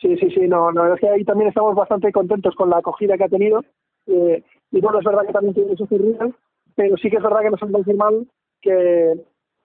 Sí, 0.00 0.16
sí, 0.18 0.30
sí, 0.32 0.48
no, 0.48 0.72
la 0.72 0.82
verdad 0.82 0.96
es 0.96 1.00
que 1.00 1.08
ahí 1.08 1.24
también 1.24 1.48
estamos 1.48 1.74
bastante 1.76 2.10
contentos 2.10 2.54
con 2.56 2.68
la 2.68 2.78
acogida 2.78 3.16
que 3.16 3.24
ha 3.24 3.28
tenido. 3.28 3.62
Eh, 4.08 4.42
y 4.72 4.80
bueno, 4.80 4.98
es 4.98 5.04
verdad 5.04 5.24
que 5.26 5.32
también 5.32 5.54
tiene 5.54 5.76
su 5.76 5.86
real, 5.86 6.34
pero 6.74 6.96
sí 6.96 7.08
que 7.08 7.16
es 7.18 7.22
verdad 7.22 7.40
que 7.42 7.50
nos 7.50 7.62
han 7.62 7.70
confirmado 7.72 8.24
que, 8.60 9.14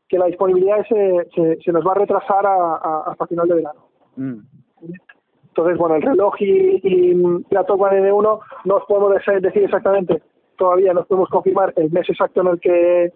que 0.09 0.17
la 0.17 0.25
disponibilidad 0.25 0.83
se, 0.87 1.27
se, 1.35 1.57
se 1.63 1.71
nos 1.71 1.85
va 1.85 1.91
a 1.91 1.95
retrasar 1.99 2.45
a, 2.45 2.75
a- 2.75 3.03
hasta 3.11 3.27
final 3.27 3.47
de 3.47 3.55
verano. 3.55 3.79
Mm. 4.17 4.39
Entonces, 5.49 5.77
bueno, 5.77 5.95
el 5.95 6.01
reloj 6.01 6.33
y, 6.41 6.79
y 6.83 7.13
la 7.51 7.61
One 7.61 8.01
N1 8.01 8.39
no 8.65 8.75
os 8.75 8.83
podemos 8.85 9.13
decir 9.41 9.63
exactamente, 9.63 10.21
todavía 10.57 10.93
no 10.93 11.01
os 11.01 11.07
podemos 11.07 11.29
confirmar 11.29 11.73
el 11.75 11.91
mes 11.91 12.09
exacto 12.09 12.41
en 12.41 12.47
el 12.47 12.59
que 12.59 13.13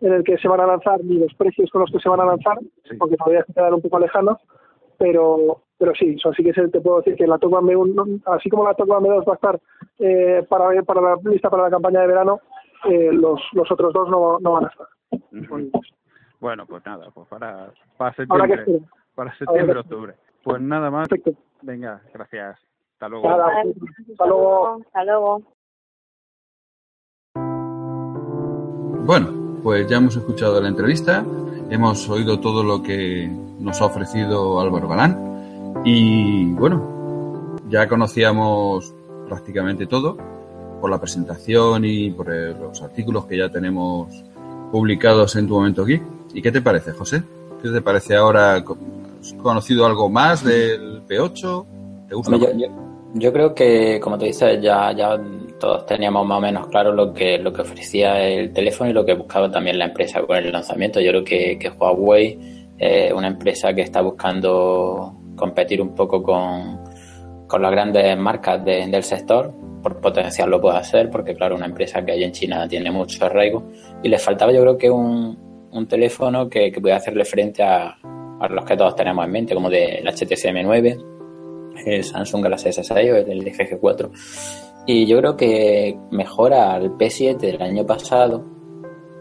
en 0.00 0.12
el 0.12 0.22
que 0.24 0.36
se 0.36 0.48
van 0.48 0.60
a 0.60 0.66
lanzar 0.66 1.02
ni 1.02 1.18
los 1.18 1.32
precios 1.34 1.70
con 1.70 1.80
los 1.82 1.90
que 1.90 1.98
se 2.00 2.08
van 2.08 2.20
a 2.20 2.26
lanzar, 2.26 2.58
Sí. 2.88 2.96
porque 2.98 3.16
todavía 3.16 3.44
se 3.46 3.54
quedan 3.54 3.74
un 3.74 3.80
poco 3.80 3.98
lejanos, 3.98 4.38
pero 4.98 5.62
pero 5.78 5.92
sí, 5.94 6.14
eso 6.18 6.32
sí 6.34 6.42
que 6.44 6.52
se- 6.52 6.68
te 6.68 6.80
puedo 6.80 6.98
decir 6.98 7.14
que 7.16 7.26
la 7.26 7.36
One 7.36 7.74
B1, 7.74 8.22
así 8.26 8.50
como 8.50 8.64
la 8.64 8.70
One 8.76 9.08
B2 9.08 9.26
va 9.28 9.32
a 9.32 9.36
estar 9.36 9.60
eh, 10.00 10.44
para, 10.48 10.82
para 10.82 11.00
la 11.00 11.16
lista 11.24 11.48
para 11.48 11.64
la 11.64 11.70
campaña 11.70 12.00
de 12.00 12.06
verano, 12.06 12.40
eh, 12.90 13.10
los, 13.12 13.40
los 13.52 13.70
otros 13.70 13.92
dos 13.92 14.08
no, 14.10 14.38
no 14.40 14.52
van 14.52 14.64
a 14.66 14.68
estar. 14.68 14.86
Ujú. 15.32 15.70
Bueno, 16.40 16.66
pues 16.66 16.84
nada, 16.84 17.10
pues 17.12 17.26
para, 17.28 17.72
para 17.96 18.14
septiembre. 18.14 18.82
Para 19.14 19.36
septiembre, 19.36 19.78
octubre. 19.78 20.14
Pues 20.42 20.60
nada 20.60 20.90
más. 20.90 21.08
Perfecto. 21.08 21.40
Venga, 21.62 22.02
gracias. 22.12 22.58
Hasta 22.94 23.08
luego. 23.08 23.30
Hasta 23.30 24.26
luego. 24.26 24.82
Hasta 24.84 25.04
luego. 25.04 25.42
Bueno, 29.06 29.60
pues 29.62 29.86
ya 29.86 29.98
hemos 29.98 30.16
escuchado 30.16 30.60
la 30.62 30.68
entrevista, 30.68 31.24
hemos 31.68 32.08
oído 32.08 32.40
todo 32.40 32.62
lo 32.62 32.82
que 32.82 33.28
nos 33.58 33.80
ha 33.82 33.86
ofrecido 33.86 34.60
Álvaro 34.60 34.88
Galán 34.88 35.82
y 35.84 36.52
bueno, 36.52 37.56
ya 37.68 37.86
conocíamos 37.86 38.94
prácticamente 39.28 39.86
todo 39.86 40.16
por 40.80 40.90
la 40.90 40.98
presentación 40.98 41.84
y 41.84 42.10
por 42.10 42.28
los 42.28 42.82
artículos 42.82 43.26
que 43.26 43.36
ya 43.36 43.50
tenemos 43.50 44.24
publicados 44.72 45.36
en 45.36 45.48
tu 45.48 45.54
momento 45.54 45.82
aquí. 45.82 46.00
¿Y 46.34 46.42
qué 46.42 46.52
te 46.52 46.60
parece, 46.60 46.92
José? 46.92 47.22
¿Qué 47.62 47.70
te 47.70 47.80
parece 47.80 48.16
ahora? 48.16 48.56
¿Has 48.56 49.32
conocido 49.42 49.86
algo 49.86 50.08
más 50.10 50.44
del 50.44 51.02
P8? 51.06 51.66
¿Te 52.08 52.14
gusta? 52.14 52.36
Yo, 52.36 52.48
yo, 52.56 52.66
yo 53.14 53.32
creo 53.32 53.54
que, 53.54 53.98
como 54.00 54.18
tú 54.18 54.24
dices, 54.26 54.60
ya, 54.60 54.92
ya 54.92 55.18
todos 55.58 55.86
teníamos 55.86 56.26
más 56.26 56.38
o 56.38 56.40
menos 56.40 56.66
claro 56.66 56.92
lo 56.92 57.14
que, 57.14 57.38
lo 57.38 57.52
que 57.52 57.62
ofrecía 57.62 58.20
el 58.28 58.52
teléfono 58.52 58.90
y 58.90 58.92
lo 58.92 59.04
que 59.06 59.14
buscaba 59.14 59.50
también 59.50 59.78
la 59.78 59.86
empresa 59.86 60.20
con 60.22 60.36
el 60.36 60.52
lanzamiento. 60.52 61.00
Yo 61.00 61.10
creo 61.12 61.24
que, 61.24 61.58
que 61.58 61.70
Huawei 61.70 62.66
es 62.76 63.12
una 63.12 63.28
empresa 63.28 63.72
que 63.72 63.82
está 63.82 64.02
buscando 64.02 65.14
competir 65.36 65.80
un 65.80 65.94
poco 65.94 66.22
con, 66.22 66.80
con 67.46 67.62
las 67.62 67.70
grandes 67.70 68.18
marcas 68.18 68.64
de- 68.64 68.86
del 68.88 69.02
sector. 69.04 69.52
Por 69.82 70.00
potencial 70.00 70.50
lo 70.50 70.60
puede 70.60 70.78
hacer, 70.78 71.10
porque 71.10 71.34
claro, 71.34 71.56
una 71.56 71.66
empresa 71.66 72.04
que 72.04 72.12
hay 72.12 72.24
en 72.24 72.32
China 72.32 72.66
tiene 72.66 72.90
mucho 72.90 73.24
arraigo. 73.24 73.62
Y 74.02 74.08
le 74.08 74.18
faltaba 74.18 74.50
yo 74.52 74.60
creo 74.62 74.78
que 74.78 74.90
un, 74.90 75.38
un 75.74 75.86
teléfono 75.86 76.48
que, 76.48 76.72
que 76.72 76.92
hacerle 76.92 77.24
frente 77.24 77.62
a, 77.62 77.98
a 78.40 78.48
los 78.48 78.64
que 78.64 78.76
todos 78.76 78.94
tenemos 78.96 79.24
en 79.24 79.32
mente, 79.32 79.54
como 79.54 79.68
del 79.68 80.04
HTC 80.06 80.50
M9, 80.52 81.04
el 81.86 82.04
Samsung 82.04 82.42
Galaxy 82.44 82.70
S6 82.70 83.12
o 83.12 83.16
el 83.16 83.38
LG 83.38 83.80
G4. 83.80 84.10
Y 84.86 85.06
yo 85.06 85.18
creo 85.18 85.36
que 85.36 85.98
mejora 86.10 86.74
al 86.74 86.92
P7 86.92 87.38
del 87.38 87.62
año 87.62 87.86
pasado, 87.86 88.44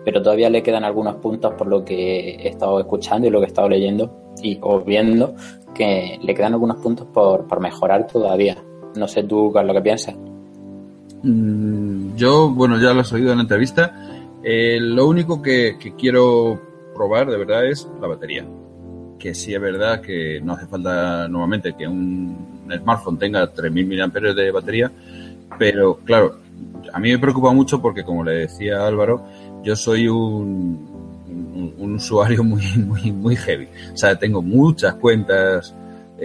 pero 0.03 0.21
todavía 0.21 0.49
le 0.49 0.61
quedan 0.61 0.83
algunos 0.83 1.15
puntos 1.15 1.53
por 1.53 1.67
lo 1.67 1.83
que 1.83 2.35
he 2.35 2.49
estado 2.49 2.79
escuchando 2.79 3.27
y 3.27 3.29
lo 3.29 3.39
que 3.39 3.45
he 3.45 3.47
estado 3.47 3.69
leyendo 3.69 4.33
y 4.41 4.59
o 4.61 4.81
viendo, 4.81 5.35
que 5.73 6.19
le 6.21 6.33
quedan 6.33 6.53
algunos 6.53 6.77
puntos 6.77 7.07
por, 7.07 7.47
por 7.47 7.59
mejorar 7.61 8.07
todavía. 8.07 8.57
No 8.95 9.07
sé 9.07 9.23
tú 9.23 9.51
qué 9.53 9.63
lo 9.63 9.73
que 9.73 9.81
piensas. 9.81 10.15
Mm, 11.23 12.15
Yo, 12.17 12.49
bueno, 12.49 12.79
ya 12.79 12.93
lo 12.93 13.01
has 13.01 13.13
oído 13.13 13.31
en 13.31 13.37
la 13.37 13.43
entrevista. 13.43 13.95
Eh, 14.44 14.77
lo 14.79 15.08
único 15.08 15.41
que, 15.41 15.77
quiero 15.98 16.60
probar 16.94 17.29
de 17.29 17.37
verdad 17.37 17.65
es 17.65 17.87
la 18.02 18.08
batería. 18.08 18.46
Que 19.19 19.33
sí 19.33 19.54
es 19.54 19.62
verdad 19.62 20.02
que 20.02 20.41
no 20.41 20.54
hace 20.54 20.67
falta 20.67 21.27
normalmente 21.27 21.73
que 21.77 21.87
un 21.87 22.67
smartphone 22.69 23.17
tenga 23.17 23.54
3.000 23.54 24.12
mAh 24.12 24.33
de 24.33 24.52
batería, 24.52 24.91
pero 25.58 25.98
claro, 26.04 26.39
a 26.91 27.00
mí 27.00 27.12
me 27.12 27.19
preocupa 27.19 27.54
mucho 27.54 27.81
porque, 27.81 28.04
como 28.04 28.23
le 28.23 28.33
decía 28.33 28.85
Álvaro, 28.85 29.25
yo 29.63 29.75
soy 29.75 30.08
un 30.08 30.91
usuario 31.96 32.44
muy, 32.44 32.65
muy, 32.77 33.12
muy 33.12 33.35
heavy. 33.35 33.67
O 33.94 33.98
sea, 33.98 34.17
tengo 34.19 34.41
muchas 34.41 34.96
cuentas 34.96 35.73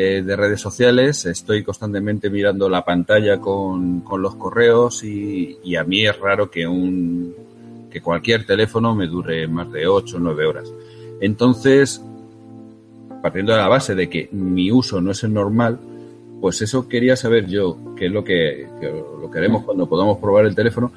eh, 0.01 0.23
de 0.23 0.37
redes 0.37 0.61
sociales, 0.61 1.25
estoy 1.27 1.65
constantemente 1.65 2.31
mirando 2.31 2.69
la 2.69 2.85
pantalla 2.85 3.41
con, 3.41 4.03
con 4.03 4.23
los 4.23 4.37
correos 4.37 5.03
y, 5.03 5.59
y, 5.65 5.75
a 5.75 5.83
mí 5.83 6.07
es 6.07 6.17
raro 6.21 6.51
que 6.51 6.69
un 6.69 7.35
que 7.91 8.01
cualquier 8.01 8.45
teléfono 8.45 8.95
me 8.95 9.07
dure 9.07 9.47
más 9.49 9.71
de 9.73 9.87
8 9.87 10.17
o 10.17 10.21
9 10.21 10.47
horas. 10.47 10.73
Entonces, 11.21 12.03
partiendo 13.23 13.53
de 13.53 13.59
la 13.59 13.69
base 13.69 13.95
de 13.95 14.09
que 14.09 14.29
mi 14.33 14.71
uso 14.71 15.01
no 15.01 15.11
es 15.11 15.25
el 15.25 15.33
normal, 15.33 15.79
Pues 16.41 16.63
eso 16.63 16.89
quería 16.89 17.17
saber 17.17 17.47
yo, 17.47 17.77
que 17.97 18.07
es 18.07 18.13
lo 18.13 18.23
que, 18.23 18.69
lo 19.21 19.29
que 19.29 19.39
haremos 19.39 19.65
cuando 19.65 19.89
podamos 19.89 20.19
probar 20.19 20.47
el 20.47 20.55
teléfono, 20.55 20.93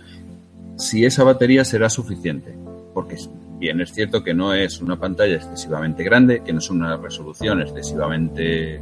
si 0.77 1.03
esa 1.03 1.23
batería 1.23 1.65
será 1.65 1.89
suficiente. 1.89 2.53
Porque 2.93 3.17
bien 3.57 3.81
es 3.81 3.91
cierto 3.91 4.23
que 4.23 4.33
no 4.33 4.53
es 4.53 4.81
una 4.81 4.99
pantalla 4.99 5.35
excesivamente 5.35 6.03
grande, 6.03 6.43
que 6.43 6.53
no 6.53 6.59
es 6.59 6.69
una 6.69 6.95
resolución 6.97 7.61
excesivamente 7.61 8.79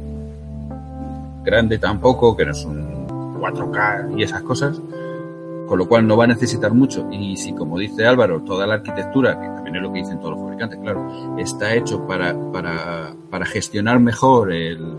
grande 1.42 1.78
tampoco, 1.78 2.36
que 2.36 2.44
no 2.44 2.52
es 2.52 2.64
un 2.64 3.08
4K 3.40 4.18
y 4.18 4.22
esas 4.22 4.42
cosas, 4.42 4.78
con 5.70 5.78
lo 5.78 5.86
cual 5.86 6.04
no 6.04 6.16
va 6.16 6.24
a 6.24 6.26
necesitar 6.26 6.74
mucho. 6.74 7.06
Y 7.12 7.36
si, 7.36 7.52
como 7.52 7.78
dice 7.78 8.04
Álvaro, 8.04 8.42
toda 8.42 8.66
la 8.66 8.74
arquitectura, 8.74 9.38
que 9.38 9.46
también 9.46 9.76
es 9.76 9.82
lo 9.82 9.92
que 9.92 10.00
dicen 10.00 10.18
todos 10.18 10.32
los 10.32 10.40
fabricantes, 10.40 10.80
claro, 10.80 11.38
está 11.38 11.76
hecho 11.76 12.04
para, 12.08 12.36
para, 12.50 13.14
para 13.30 13.46
gestionar 13.46 14.00
mejor 14.00 14.52
el, 14.52 14.96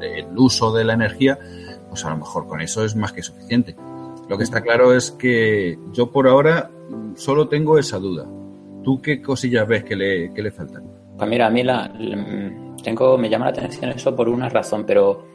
el 0.00 0.26
uso 0.34 0.72
de 0.72 0.84
la 0.84 0.94
energía, 0.94 1.38
pues 1.90 2.06
a 2.06 2.08
lo 2.08 2.16
mejor 2.16 2.46
con 2.46 2.62
eso 2.62 2.82
es 2.86 2.96
más 2.96 3.12
que 3.12 3.22
suficiente. 3.22 3.76
Lo 4.30 4.38
que 4.38 4.44
está 4.44 4.62
claro 4.62 4.94
es 4.94 5.10
que 5.10 5.78
yo 5.92 6.10
por 6.10 6.26
ahora 6.26 6.70
solo 7.14 7.48
tengo 7.48 7.76
esa 7.76 7.98
duda. 7.98 8.24
¿Tú 8.82 9.02
qué 9.02 9.20
cosillas 9.20 9.68
ves 9.68 9.84
que 9.84 9.94
le, 9.94 10.32
que 10.32 10.40
le 10.40 10.52
faltan? 10.52 10.84
Pues 11.18 11.28
mira, 11.28 11.48
a 11.48 11.50
mí 11.50 11.62
la, 11.62 11.92
tengo, 12.82 13.18
me 13.18 13.28
llama 13.28 13.44
la 13.44 13.50
atención 13.50 13.90
eso 13.90 14.16
por 14.16 14.30
una 14.30 14.48
razón, 14.48 14.84
pero 14.86 15.31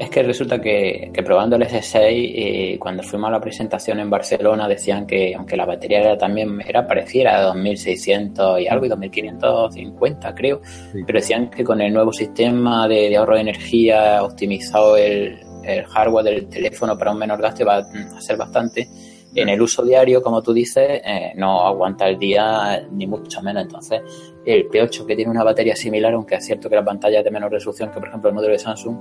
es 0.00 0.08
que 0.08 0.22
resulta 0.22 0.58
que, 0.58 1.12
probando 1.22 1.56
el 1.56 1.62
S6, 1.62 1.94
eh, 2.00 2.76
cuando 2.80 3.02
fuimos 3.02 3.28
a 3.28 3.32
la 3.32 3.40
presentación 3.40 4.00
en 4.00 4.08
Barcelona, 4.08 4.66
decían 4.66 5.06
que 5.06 5.34
aunque 5.34 5.58
la 5.58 5.66
batería 5.66 6.00
era 6.00 6.16
también 6.16 6.58
era 6.66 6.86
parecida 6.86 7.36
a 7.36 7.42
2600 7.42 8.60
y 8.62 8.66
algo 8.66 8.86
y 8.86 8.88
2550, 8.88 10.34
creo, 10.34 10.62
pero 11.06 11.18
decían 11.18 11.50
que 11.50 11.62
con 11.62 11.82
el 11.82 11.92
nuevo 11.92 12.14
sistema 12.14 12.88
de, 12.88 13.14
ahorro 13.14 13.34
de 13.34 13.42
energía 13.42 14.22
optimizado 14.22 14.96
el, 14.96 15.38
hardware 15.86 16.24
del 16.24 16.48
teléfono 16.48 16.96
para 16.96 17.12
un 17.12 17.18
menor 17.18 17.40
gasto 17.40 17.66
va 17.66 17.76
a 17.76 18.20
ser 18.22 18.38
bastante. 18.38 18.88
En 19.34 19.48
el 19.50 19.60
uso 19.60 19.84
diario, 19.84 20.22
como 20.22 20.42
tú 20.42 20.52
dices, 20.52 21.02
eh, 21.04 21.32
no 21.36 21.64
aguanta 21.64 22.08
el 22.08 22.18
día 22.18 22.82
ni 22.90 23.06
mucho 23.06 23.40
menos. 23.42 23.62
Entonces, 23.62 24.00
el 24.44 24.68
P8 24.68 25.06
que 25.06 25.14
tiene 25.14 25.30
una 25.30 25.44
batería 25.44 25.76
similar, 25.76 26.14
aunque 26.14 26.36
es 26.36 26.46
cierto 26.46 26.68
que 26.68 26.74
la 26.74 26.84
pantalla 26.84 27.18
es 27.18 27.24
de 27.24 27.30
menor 27.30 27.52
resolución 27.52 27.90
que, 27.92 28.00
por 28.00 28.08
ejemplo, 28.08 28.30
el 28.30 28.34
modelo 28.34 28.54
de 28.54 28.58
Samsung, 28.58 28.96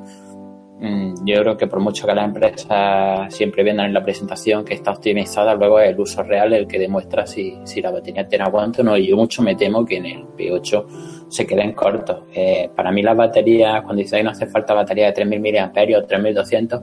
yo 0.82 1.42
creo 1.42 1.58
que 1.58 1.68
por 1.68 1.82
mucho 1.82 2.08
que 2.08 2.14
las 2.14 2.26
empresas 2.26 3.34
siempre 3.34 3.64
vendan 3.64 3.88
en 3.88 3.94
la 3.94 4.04
presentación 4.04 4.64
que 4.64 4.76
está 4.76 4.92
optimizada, 4.92 5.54
luego 5.54 5.80
es 5.80 5.90
el 5.90 6.00
uso 6.00 6.24
real 6.24 6.54
el 6.54 6.68
que 6.68 6.80
demuestra 6.80 7.28
si, 7.28 7.58
si 7.66 7.82
la 7.82 7.92
batería 7.92 8.28
tiene 8.28 8.46
aguante 8.46 8.82
o 8.82 8.86
no. 8.86 8.96
Y 8.96 9.08
yo 9.08 9.18
mucho 9.18 9.42
me 9.42 9.56
temo 9.56 9.86
que 9.86 9.98
en 9.98 10.06
el 10.06 10.26
P8 10.28 11.28
se 11.28 11.46
queden 11.46 11.74
cortos. 11.74 12.24
Eh, 12.34 12.70
para 12.74 12.92
mí 12.92 13.02
las 13.02 13.18
baterías, 13.18 13.82
cuando 13.84 14.02
dice 14.02 14.18
que 14.18 14.24
no 14.24 14.30
hace 14.30 14.48
falta 14.48 14.74
batería 14.74 15.12
de 15.12 15.26
3.000 15.26 15.42
mAh 15.42 15.98
o 15.98 16.08
3.200, 16.08 16.82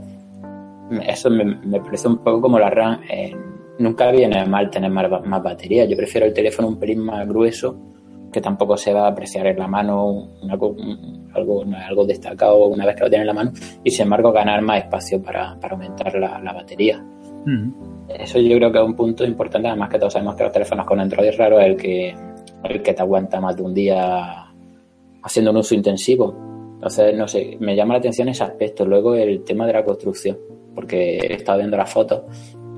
eso 1.07 1.31
me, 1.31 1.81
parece 1.81 2.09
un 2.09 2.19
poco 2.19 2.43
como 2.43 2.59
la 2.59 2.69
RAM. 2.69 3.01
Eh, 3.11 3.35
nunca 3.79 4.11
viene 4.11 4.45
mal 4.45 4.69
tener 4.69 4.91
más, 4.91 5.11
más 5.25 5.43
batería. 5.43 5.87
Yo 5.87 5.97
prefiero 5.97 6.27
el 6.27 6.35
teléfono 6.35 6.69
un 6.69 6.79
pelín 6.79 6.99
más 7.01 7.27
grueso 7.27 7.96
que 8.37 8.43
tampoco 8.43 8.77
se 8.77 8.93
va 8.93 9.07
a 9.07 9.09
apreciar 9.09 9.47
en 9.47 9.59
la 9.59 9.67
mano 9.67 10.29
algo, 10.51 10.77
algo 11.35 12.05
destacado 12.05 12.67
una 12.67 12.85
vez 12.85 12.95
que 12.95 13.05
lo 13.05 13.09
tiene 13.09 13.23
en 13.23 13.29
la 13.29 13.33
mano 13.33 13.51
y 13.83 13.91
sin 13.91 14.03
embargo 14.03 14.31
ganar 14.31 14.61
más 14.61 14.81
espacio 14.81 15.23
para, 15.23 15.57
aumentar 15.71 16.15
la, 16.17 16.53
batería. 16.53 17.03
Mm. 17.47 17.73
Eso 18.11 18.39
yo 18.39 18.59
creo 18.59 18.71
que 18.71 18.79
es 18.79 18.85
un 18.85 18.95
punto 18.95 19.25
importante, 19.25 19.69
además 19.69 19.89
que 19.89 19.99
todos 19.99 20.13
sabemos 20.13 20.35
que 20.35 20.43
los 20.43 20.53
teléfonos 20.53 20.85
con 20.85 21.01
Android 21.01 21.31
raro 21.39 21.59
es 21.61 21.67
el 21.67 21.77
que, 21.79 22.15
el 22.65 22.83
que 22.83 22.93
te 22.93 23.01
aguanta 23.01 23.41
más 23.41 23.57
de 23.57 23.63
un 23.63 23.73
día 23.73 24.53
haciendo 25.23 25.51
un 25.51 25.57
uso 25.57 25.75
intensivo. 25.75 26.37
Entonces, 26.75 27.17
no 27.17 27.27
sé, 27.27 27.57
me 27.59 27.75
llama 27.75 27.95
la 27.95 28.01
atención 28.01 28.29
ese 28.29 28.45
aspecto. 28.45 28.85
Luego 28.85 29.15
el 29.15 29.45
tema 29.45 29.67
de 29.67 29.73
la 29.73 29.83
construcción, 29.83 30.37
porque 30.75 31.17
he 31.17 31.33
estado 31.37 31.57
viendo 31.57 31.79
las 31.79 31.91
fotos 31.91 32.21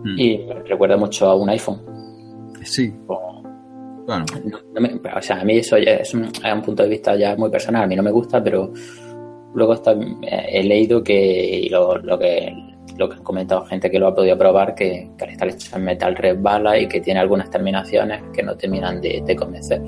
mm. 0.05 0.21
y 0.21 0.37
recuerda 0.69 0.97
mucho 0.97 1.27
a 1.27 1.35
un 1.35 1.49
iPhone. 1.49 1.81
Sí 2.63 2.95
o 4.09 5.23
sea, 5.23 5.41
a 5.41 5.45
mí 5.45 5.59
eso 5.59 5.77
es 5.77 6.15
un, 6.15 6.31
punto 6.63 6.83
de 6.83 6.89
vista 6.89 7.17
ya 7.17 7.37
muy 7.37 7.51
personal, 7.51 7.85
a 7.85 7.87
mí 7.87 7.95
no 7.95 8.03
me 8.03 8.11
gusta, 8.11 8.43
pero 8.43 8.73
luego 9.55 9.75
está, 9.75 9.95
he 10.23 10.63
leído 10.63 11.03
que 11.03 11.69
lo, 11.71 11.99
lo 11.99 12.19
que 12.19 12.53
lo 12.99 13.09
que 13.09 13.15
han 13.17 13.23
comentado 13.23 13.65
gente 13.65 13.91
que 13.91 13.99
lo 13.99 14.09
ha 14.09 14.15
podido 14.15 14.37
probar, 14.37 14.75
que, 14.75 15.13
que 15.17 15.25
al 15.25 15.31
estar 15.31 15.49
hecho 15.49 15.77
en 15.77 15.85
metal 15.85 16.17
resbala 16.17 16.79
y 16.79 16.89
que 16.89 17.01
tiene 17.01 17.21
algunas 17.21 17.49
terminaciones 17.49 18.25
que 18.33 18.43
no 18.43 18.57
terminan 18.57 19.01
de, 19.01 19.37
convencer. 19.37 19.81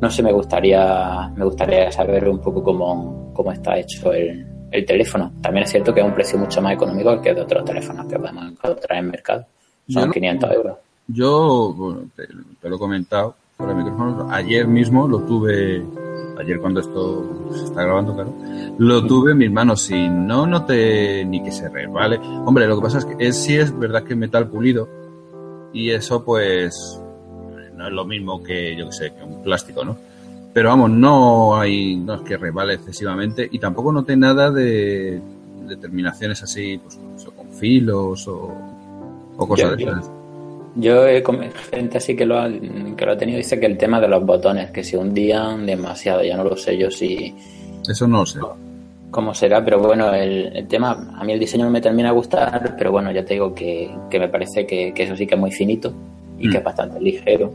No 0.00 0.08
sé, 0.10 0.22
me 0.22 0.32
gustaría, 0.32 1.28
me 1.34 1.44
gustaría 1.44 1.90
saber 1.90 2.28
un 2.28 2.40
poco 2.40 2.62
cómo, 2.62 3.32
cómo 3.34 3.50
está 3.50 3.76
hecho 3.78 4.12
el, 4.12 4.46
el 4.70 4.86
teléfono. 4.86 5.32
También 5.40 5.64
es 5.64 5.70
cierto 5.70 5.92
que 5.92 6.00
es 6.00 6.06
un 6.06 6.14
precio 6.14 6.38
mucho 6.38 6.62
más 6.62 6.74
económico 6.74 7.20
que 7.20 7.34
de 7.34 7.40
otros 7.40 7.64
teléfonos 7.64 8.06
que 8.06 8.18
podemos 8.18 8.52
encontrar 8.52 8.98
en 8.98 9.04
el 9.04 9.10
mercado. 9.10 9.46
Son 9.88 10.10
500 10.10 10.52
euros. 10.52 10.78
Yo, 11.08 11.72
bueno, 11.76 12.10
te, 12.14 12.68
lo 12.68 12.76
he 12.76 12.78
comentado, 12.78 13.36
Ayer 13.58 14.68
mismo 14.68 15.08
lo 15.08 15.20
tuve, 15.20 15.82
ayer 16.38 16.60
cuando 16.60 16.80
esto 16.80 17.48
se 17.52 17.64
está 17.64 17.84
grabando, 17.84 18.14
claro, 18.14 18.34
lo 18.78 19.06
tuve 19.06 19.32
en 19.32 19.38
mis 19.38 19.50
manos 19.50 19.90
y 19.90 20.08
no 20.08 20.46
noté 20.46 21.24
ni 21.24 21.42
que 21.42 21.50
se 21.50 21.68
resbale. 21.70 22.18
Hombre, 22.18 22.66
lo 22.66 22.76
que 22.76 22.82
pasa 22.82 22.98
es 22.98 23.06
que 23.06 23.16
es, 23.18 23.36
sí 23.36 23.56
es 23.56 23.76
verdad 23.78 24.04
que 24.04 24.12
es 24.12 24.18
metal 24.18 24.48
pulido 24.48 24.88
y 25.72 25.90
eso 25.90 26.22
pues 26.22 27.00
no 27.74 27.86
es 27.86 27.92
lo 27.92 28.04
mismo 28.04 28.42
que, 28.42 28.76
yo 28.76 28.86
que 28.86 28.92
sé, 28.92 29.14
que 29.14 29.22
un 29.22 29.42
plástico, 29.42 29.84
¿no? 29.84 29.96
Pero 30.52 30.68
vamos, 30.70 30.90
no 30.90 31.58
hay, 31.58 31.96
no 31.96 32.14
es 32.14 32.20
que 32.22 32.36
resbale 32.36 32.74
excesivamente 32.74 33.48
y 33.50 33.58
tampoco 33.58 33.90
noté 33.90 34.16
nada 34.16 34.50
de, 34.50 35.20
terminaciones 35.80 36.42
así, 36.42 36.78
pues 36.78 36.98
con 37.34 37.50
filos 37.52 38.28
o, 38.28 38.54
o 39.36 39.48
cosas 39.48 39.76
de 39.76 39.82
esas. 39.82 40.10
Yo 40.78 41.06
he 41.06 41.24
gente 41.70 41.96
así 41.96 42.14
que 42.14 42.26
lo, 42.26 42.38
ha, 42.38 42.50
que 42.50 43.06
lo 43.06 43.12
ha 43.12 43.16
tenido, 43.16 43.38
dice 43.38 43.58
que 43.58 43.66
el 43.66 43.78
tema 43.78 43.98
de 43.98 44.08
los 44.08 44.24
botones, 44.24 44.70
que 44.70 44.84
se 44.84 44.98
hundían 44.98 45.64
demasiado, 45.64 46.22
ya 46.22 46.36
no 46.36 46.44
lo 46.44 46.56
sé 46.56 46.76
yo 46.76 46.90
si... 46.90 47.34
Eso 47.88 48.06
no 48.06 48.18
lo 48.18 48.26
sé. 48.26 48.40
Cómo 49.10 49.32
será, 49.32 49.64
pero 49.64 49.78
bueno, 49.78 50.12
el, 50.12 50.66
tema, 50.68 51.14
a 51.16 51.24
mí 51.24 51.32
el 51.32 51.40
diseño 51.40 51.64
no 51.64 51.70
me 51.70 51.80
termina 51.80 52.10
a 52.10 52.12
gustar, 52.12 52.74
pero 52.76 52.92
bueno, 52.92 53.10
ya 53.10 53.24
te 53.24 53.34
digo 53.34 53.54
que, 53.54 53.90
me 54.12 54.28
parece 54.28 54.66
que, 54.66 54.92
eso 54.94 55.16
sí 55.16 55.26
que 55.26 55.34
es 55.34 55.40
muy 55.40 55.50
finito 55.50 55.94
y 56.38 56.50
que 56.50 56.58
es 56.58 56.62
mm. 56.62 56.66
bastante 56.66 57.00
ligero. 57.00 57.52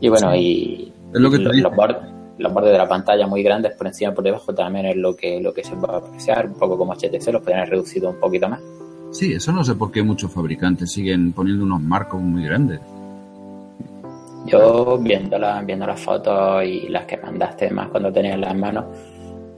Y 0.00 0.08
bueno, 0.10 0.36
y, 0.36 0.92
los, 1.12 1.74
bordes, 1.74 1.96
los 2.36 2.52
bordes 2.52 2.72
de 2.72 2.78
la 2.78 2.88
pantalla 2.88 3.26
muy 3.26 3.42
grandes 3.42 3.72
por 3.74 3.86
encima 3.86 4.12
y 4.12 4.14
por 4.14 4.24
debajo 4.24 4.54
también 4.54 4.84
es 4.84 4.96
lo 4.96 5.16
que, 5.16 5.40
lo 5.40 5.54
que 5.54 5.64
se 5.64 5.74
va 5.76 5.94
a 5.94 5.96
apreciar, 5.98 6.46
un 6.46 6.54
poco 6.54 6.76
como 6.76 6.92
HTC, 6.92 7.32
los 7.32 7.40
podrían 7.40 7.60
haber 7.60 7.70
reducido 7.70 8.10
un 8.10 8.20
poquito 8.20 8.50
más. 8.50 8.60
Sí, 9.12 9.34
eso 9.34 9.52
no 9.52 9.62
sé 9.62 9.74
por 9.74 9.92
qué 9.92 10.02
muchos 10.02 10.32
fabricantes 10.32 10.90
siguen 10.90 11.32
poniendo 11.32 11.64
unos 11.64 11.82
marcos 11.82 12.20
muy 12.20 12.44
grandes. 12.44 12.80
Yo 14.46 14.98
viendo, 14.98 15.38
viendo 15.64 15.86
las 15.86 16.00
fotos 16.00 16.64
y 16.64 16.88
las 16.88 17.04
que 17.04 17.18
mandaste 17.18 17.70
más 17.70 17.88
cuando 17.88 18.10
tenías 18.10 18.38
las 18.38 18.56
manos, 18.56 18.86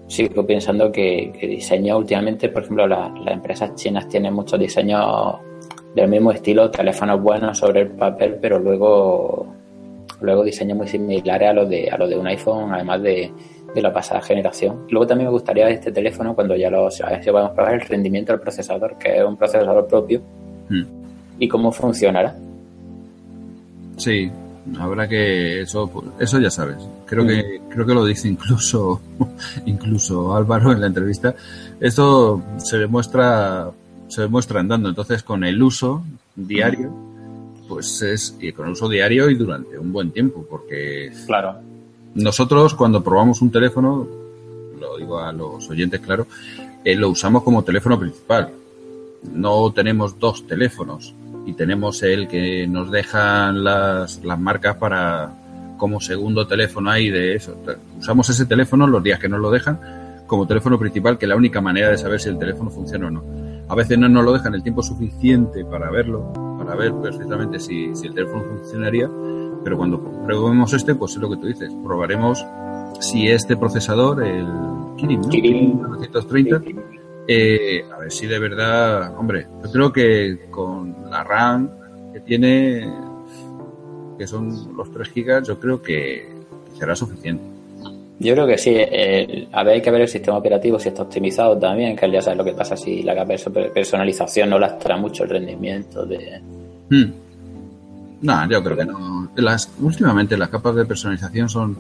sigo 0.09 0.45
pensando 0.45 0.91
que, 0.91 1.33
diseño 1.41 1.99
últimamente, 1.99 2.49
por 2.49 2.65
ejemplo, 2.65 2.87
las 2.87 3.11
empresas 3.29 3.75
chinas 3.77 4.09
tienen 4.09 4.35
muchos 4.35 4.59
diseños 4.59 5.37
del 5.95 6.09
mismo 6.09 6.33
estilo, 6.33 6.71
teléfonos 6.71 7.23
buenos 7.23 7.57
sobre 7.57 7.83
el 7.83 7.91
papel, 7.91 8.37
pero 8.41 8.59
luego 8.59 9.47
luego 10.21 10.43
diseños 10.43 10.77
muy 10.77 10.89
similares 10.89 11.51
a 11.51 11.53
los 11.53 11.69
de 11.69 11.89
a 11.89 11.97
los 11.97 12.09
de 12.09 12.19
un 12.19 12.27
iPhone, 12.27 12.73
además 12.73 13.03
de, 13.03 13.33
de 13.75 13.83
la 13.83 13.93
pasada 13.93 14.23
generación. 14.23 14.87
Luego 14.91 15.07
también 15.07 15.29
me 15.29 15.33
gustaría 15.33 15.69
este 15.69 15.91
teléfono, 15.91 16.35
cuando 16.35 16.57
ya 16.57 16.71
lo 16.71 16.87
a 16.87 17.11
ver 17.11 17.25
si 17.25 17.31
podemos 17.31 17.53
probar 17.53 17.75
el 17.75 17.81
rendimiento 17.81 18.33
del 18.33 18.41
procesador, 18.41 18.97
que 18.99 19.19
es 19.19 19.25
un 19.25 19.37
procesador 19.37 19.87
propio, 19.87 20.23
hmm. 20.69 20.83
y 21.39 21.49
cómo 21.49 21.73
funcionará. 21.73 22.37
Sí, 23.97 24.31
habrá 24.79 25.09
que 25.09 25.63
eso 25.63 25.91
eso 26.19 26.39
ya 26.39 26.51
sabes. 26.51 26.77
Creo 27.07 27.27
que 27.27 27.61
hmm. 27.61 27.69
creo 27.71 27.87
que 27.87 27.95
lo 27.95 28.05
dice 28.05 28.29
incluso 28.29 29.01
incluso 29.67 30.35
Álvaro 30.35 30.73
en 30.73 30.81
la 30.81 30.87
entrevista. 30.87 31.35
Esto 31.81 32.43
se 32.59 32.79
demuestra 32.79 33.71
se 34.09 34.23
demuestra 34.23 34.61
andando, 34.61 34.89
entonces 34.89 35.23
con 35.23 35.45
el 35.45 35.61
uso 35.63 36.05
diario 36.37 36.93
pues 37.69 38.03
es 38.03 38.37
y 38.41 38.53
con 38.53 38.67
el 38.67 38.73
uso 38.73 38.89
diario 38.89 39.31
y 39.31 39.35
durante 39.35 39.79
un 39.79 39.91
buen 39.93 40.11
tiempo 40.11 40.47
porque 40.49 41.11
claro 41.27 41.57
nosotros 42.15 42.75
cuando 42.75 43.03
probamos 43.03 43.43
un 43.43 43.51
teléfono, 43.51 44.07
lo 44.79 44.97
digo 44.97 45.19
a 45.19 45.33
los 45.33 45.69
oyentes, 45.69 46.01
claro, 46.01 46.27
eh, 46.85 46.95
lo 46.95 47.09
usamos 47.09 47.43
como 47.43 47.65
teléfono 47.65 47.99
principal. 47.99 48.51
No 49.33 49.73
tenemos 49.73 50.19
dos 50.19 50.47
teléfonos 50.47 51.15
y 51.47 51.55
tenemos 51.55 52.03
el 52.03 52.29
que 52.29 52.67
nos 52.67 52.91
dejan 52.91 53.65
las, 53.65 54.23
las 54.25 54.39
marcas 54.39 54.77
para 54.77 55.33
como 55.77 56.01
segundo 56.01 56.47
teléfono 56.47 56.91
ahí 56.91 57.11
de 57.11 57.35
eso. 57.35 57.57
Usamos 57.99 58.29
ese 58.31 58.47
teléfono 58.47 58.87
los 58.87 59.03
días 59.03 59.19
que 59.19 59.29
nos 59.29 59.41
lo 59.41 59.51
dejan 59.51 60.25
como 60.27 60.47
teléfono 60.47 60.79
principal, 60.79 61.19
que 61.19 61.27
es 61.27 61.29
la 61.29 61.37
única 61.37 61.61
manera 61.61 61.91
de 61.91 61.99
saber 61.99 62.21
si 62.21 62.29
el 62.29 62.39
teléfono 62.39 62.71
funciona 62.71 63.09
o 63.09 63.11
no. 63.11 63.25
A 63.69 63.75
veces 63.75 63.99
no 63.99 64.09
nos 64.09 64.25
lo 64.25 64.33
dejan 64.33 64.55
el 64.55 64.63
tiempo 64.63 64.83
suficiente 64.83 65.65
para 65.65 65.91
verlo, 65.91 66.33
para 66.59 66.77
ver 66.77 66.93
perfectamente 66.95 67.59
si, 67.59 67.95
si 67.95 68.07
el 68.07 68.15
teléfono 68.15 68.43
funcionaría, 68.43 69.09
pero 69.65 69.79
cuando 69.79 69.99
probemos 70.27 70.73
este, 70.75 70.95
pues 70.95 71.13
es 71.13 71.19
lo 71.19 71.31
que 71.31 71.37
tú 71.39 71.47
dices, 71.47 71.73
probaremos 71.83 72.47
si 73.01 73.29
este 73.29 73.57
procesador, 73.57 74.23
el 74.23 74.47
Kirin, 74.97 75.81
¿no? 75.81 75.89
930, 75.89 76.63
Eh, 77.27 77.83
a 77.91 77.99
ver 77.99 78.13
si 78.13 78.27
de 78.27 78.39
verdad, 78.39 79.17
hombre, 79.19 79.47
yo 79.65 79.73
creo 79.73 79.93
que 79.93 80.47
con 80.51 80.95
la 81.11 81.25
RAM 81.25 81.71
que 82.13 82.21
tiene, 82.21 82.87
que 84.19 84.27
son 84.27 84.77
los 84.77 84.93
3 84.93 85.09
gigas, 85.09 85.49
yo 85.49 85.59
creo 85.59 85.81
que 85.81 86.29
será 86.79 86.95
suficiente. 86.95 87.43
Yo 88.19 88.35
creo 88.35 88.47
que 88.47 88.59
sí. 88.59 88.73
Eh, 88.77 89.49
a 89.53 89.65
ver, 89.65 89.75
hay 89.75 89.83
que 89.83 89.91
ver 89.91 90.03
el 90.03 90.09
sistema 90.09 90.39
operativo 90.39 90.79
si 90.79 90.89
está 90.89 91.03
optimizado 91.03 91.59
también, 91.59 91.97
que 91.97 92.11
ya 92.11 92.23
sabes 92.23 92.39
lo 92.39 92.45
que 92.45 92.53
pasa 92.53 92.77
si 92.77 93.03
la 93.03 93.27
personalización 93.27 94.51
no 94.51 94.59
lastra 94.59 94.97
mucho 94.97 95.25
el 95.25 95.31
rendimiento 95.31 96.07
de... 96.07 96.41
Hmm. 96.91 97.13
No, 98.23 98.49
yo 98.49 98.63
creo 98.63 98.77
que 98.77 98.85
no. 98.85 99.14
Las, 99.37 99.73
últimamente 99.81 100.37
las 100.37 100.49
capas 100.49 100.75
de 100.77 100.85
personalización 100.85 101.49
son 101.49 101.77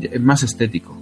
es 0.00 0.20
más 0.20 0.42
estético. 0.42 0.96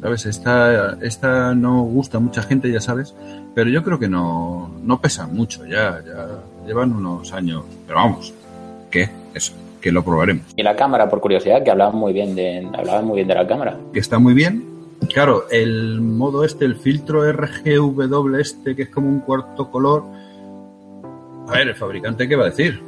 ¿Sabes? 0.00 0.26
Esta, 0.26 0.96
esta 1.02 1.54
no 1.56 1.82
gusta 1.82 2.18
a 2.18 2.20
mucha 2.20 2.42
gente, 2.42 2.70
ya 2.70 2.80
sabes, 2.80 3.16
pero 3.54 3.68
yo 3.68 3.82
creo 3.82 3.98
que 3.98 4.08
no, 4.08 4.70
no 4.84 5.00
pesa 5.00 5.26
mucho, 5.26 5.66
ya, 5.66 6.00
ya 6.06 6.28
llevan 6.64 6.92
unos 6.92 7.32
años. 7.32 7.64
Pero 7.84 7.98
vamos, 7.98 8.32
¿qué? 8.92 9.10
Eso, 9.34 9.54
que 9.80 9.90
lo 9.90 10.04
probaremos. 10.04 10.44
Y 10.54 10.62
la 10.62 10.76
cámara, 10.76 11.08
por 11.10 11.20
curiosidad, 11.20 11.64
que 11.64 11.72
hablaban 11.72 11.96
muy 11.96 12.12
bien 12.12 12.36
de, 12.36 12.68
hablaban 12.78 13.06
muy 13.06 13.16
bien 13.16 13.26
de 13.26 13.34
la 13.34 13.48
cámara. 13.48 13.76
Que 13.92 13.98
está 13.98 14.20
muy 14.20 14.34
bien. 14.34 14.64
Claro, 15.12 15.48
el 15.50 16.00
modo 16.00 16.44
este, 16.44 16.64
el 16.64 16.76
filtro 16.76 17.30
RGW 17.32 18.36
este, 18.36 18.76
que 18.76 18.82
es 18.82 18.88
como 18.90 19.08
un 19.08 19.18
cuarto 19.20 19.68
color. 19.68 20.04
A 21.48 21.52
ver, 21.52 21.68
el 21.68 21.74
fabricante, 21.74 22.28
¿qué 22.28 22.36
va 22.36 22.44
a 22.44 22.50
decir? 22.50 22.80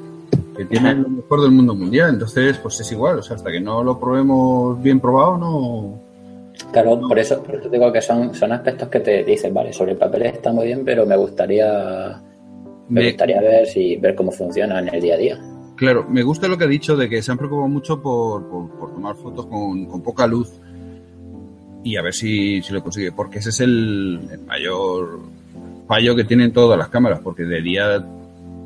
Que 0.57 0.65
tiene 0.65 0.95
lo 0.95 1.09
mejor 1.09 1.43
del 1.43 1.53
mundo 1.53 1.75
mundial. 1.75 2.11
Entonces, 2.11 2.59
pues 2.59 2.81
es 2.81 2.93
igual. 2.93 3.19
O 3.19 3.23
sea, 3.23 3.37
hasta 3.37 3.51
que 3.51 3.61
no 3.61 3.83
lo 3.83 3.99
probemos 3.99 4.83
bien 4.83 5.01
probado, 5.01 5.39
no 5.39 6.11
Claro, 6.73 7.01
por 7.01 7.19
eso, 7.19 7.43
por 7.43 7.57
eso 7.57 7.69
digo 7.69 7.93
que 7.93 8.01
son, 8.01 8.35
son 8.35 8.53
aspectos 8.53 8.89
que 8.89 9.01
te 9.01 9.25
dicen, 9.25 9.53
vale, 9.53 9.73
sobre 9.73 9.93
el 9.93 9.99
papel 9.99 10.23
está 10.23 10.53
muy 10.53 10.67
bien, 10.67 10.85
pero 10.85 11.05
me 11.05 11.17
gustaría 11.17 12.21
me, 12.89 13.07
gustaría 13.07 13.41
ver 13.41 13.67
si 13.67 13.97
ver 13.97 14.15
cómo 14.15 14.31
funciona 14.31 14.79
en 14.79 14.95
el 14.95 15.01
día 15.01 15.15
a 15.15 15.19
día. 15.19 15.41
Claro, 15.77 16.07
me 16.09 16.23
gusta 16.23 16.47
lo 16.47 16.59
que 16.59 16.65
ha 16.65 16.69
dicho 16.69 16.97
de 16.97 17.09
que 17.09 17.23
se 17.23 17.33
han 17.33 17.39
preocupado 17.39 17.69
mucho 17.69 18.03
por, 18.03 18.47
por, 18.49 18.93
tomar 18.93 19.17
fotos 19.17 19.47
con, 19.47 20.03
poca 20.03 20.27
luz 20.27 20.53
y 21.83 21.97
a 21.97 22.03
ver 22.03 22.13
si, 22.13 22.61
si 22.63 22.73
lo 22.73 22.83
consigue, 22.83 23.13
porque 23.13 23.39
ese 23.39 23.49
es 23.49 23.61
el, 23.61 24.21
mayor 24.47 25.21
fallo 25.89 26.15
que 26.15 26.25
tienen 26.25 26.53
todas 26.53 26.79
las 26.79 26.89
cámaras, 26.89 27.21
porque 27.21 27.45
de 27.45 27.63
día 27.63 28.05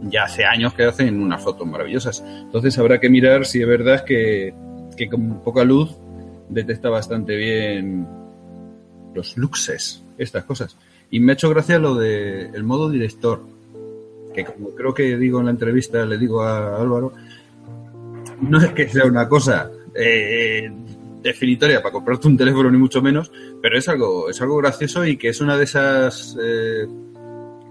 ya 0.02 0.24
hace 0.24 0.44
años 0.44 0.74
que 0.74 0.84
hacen 0.84 1.20
unas 1.20 1.42
fotos 1.42 1.66
maravillosas. 1.66 2.22
Entonces 2.26 2.78
habrá 2.78 3.00
que 3.00 3.08
mirar 3.08 3.46
si 3.46 3.60
es 3.60 3.66
verdad 3.66 4.04
que, 4.04 4.54
que 4.96 5.08
con 5.08 5.42
poca 5.42 5.64
luz 5.64 5.96
detecta 6.48 6.90
bastante 6.90 7.36
bien 7.36 8.06
los 9.14 9.36
luxes, 9.36 10.04
estas 10.18 10.44
cosas. 10.44 10.76
Y 11.10 11.20
me 11.20 11.32
ha 11.32 11.34
hecho 11.34 11.50
gracia 11.50 11.78
lo 11.78 11.94
de 11.94 12.46
el 12.46 12.64
modo 12.64 12.90
director, 12.90 13.42
que 14.34 14.44
como 14.44 14.70
creo 14.70 14.92
que 14.92 15.16
digo 15.16 15.38
en 15.38 15.46
la 15.46 15.52
entrevista, 15.52 16.04
le 16.04 16.18
digo 16.18 16.42
a 16.42 16.80
Álvaro, 16.80 17.12
no 18.40 18.58
es 18.58 18.72
que 18.72 18.88
sea 18.88 19.06
una 19.06 19.28
cosa 19.28 19.70
eh, 19.94 20.70
definitoria 21.22 21.82
para 21.82 21.92
comprarte 21.92 22.28
un 22.28 22.36
teléfono 22.36 22.70
ni 22.70 22.78
mucho 22.78 23.00
menos, 23.00 23.30
pero 23.62 23.78
es 23.78 23.88
algo, 23.88 24.28
es 24.28 24.40
algo 24.42 24.56
gracioso 24.58 25.04
y 25.06 25.16
que 25.16 25.28
es 25.28 25.40
una 25.40 25.56
de 25.56 25.64
esas 25.64 26.36
eh, 26.40 26.86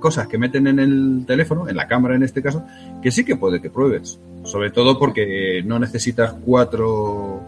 cosas 0.03 0.27
que 0.27 0.37
meten 0.37 0.67
en 0.67 0.79
el 0.79 1.23
teléfono, 1.25 1.69
en 1.69 1.77
la 1.77 1.87
cámara 1.87 2.15
en 2.15 2.23
este 2.23 2.43
caso, 2.43 2.65
que 3.01 3.09
sí 3.09 3.23
que 3.23 3.37
puede 3.37 3.61
que 3.61 3.69
pruebes. 3.69 4.19
Sobre 4.43 4.69
todo 4.69 4.99
porque 4.99 5.63
no 5.63 5.79
necesitas 5.79 6.35
cuatro 6.45 7.39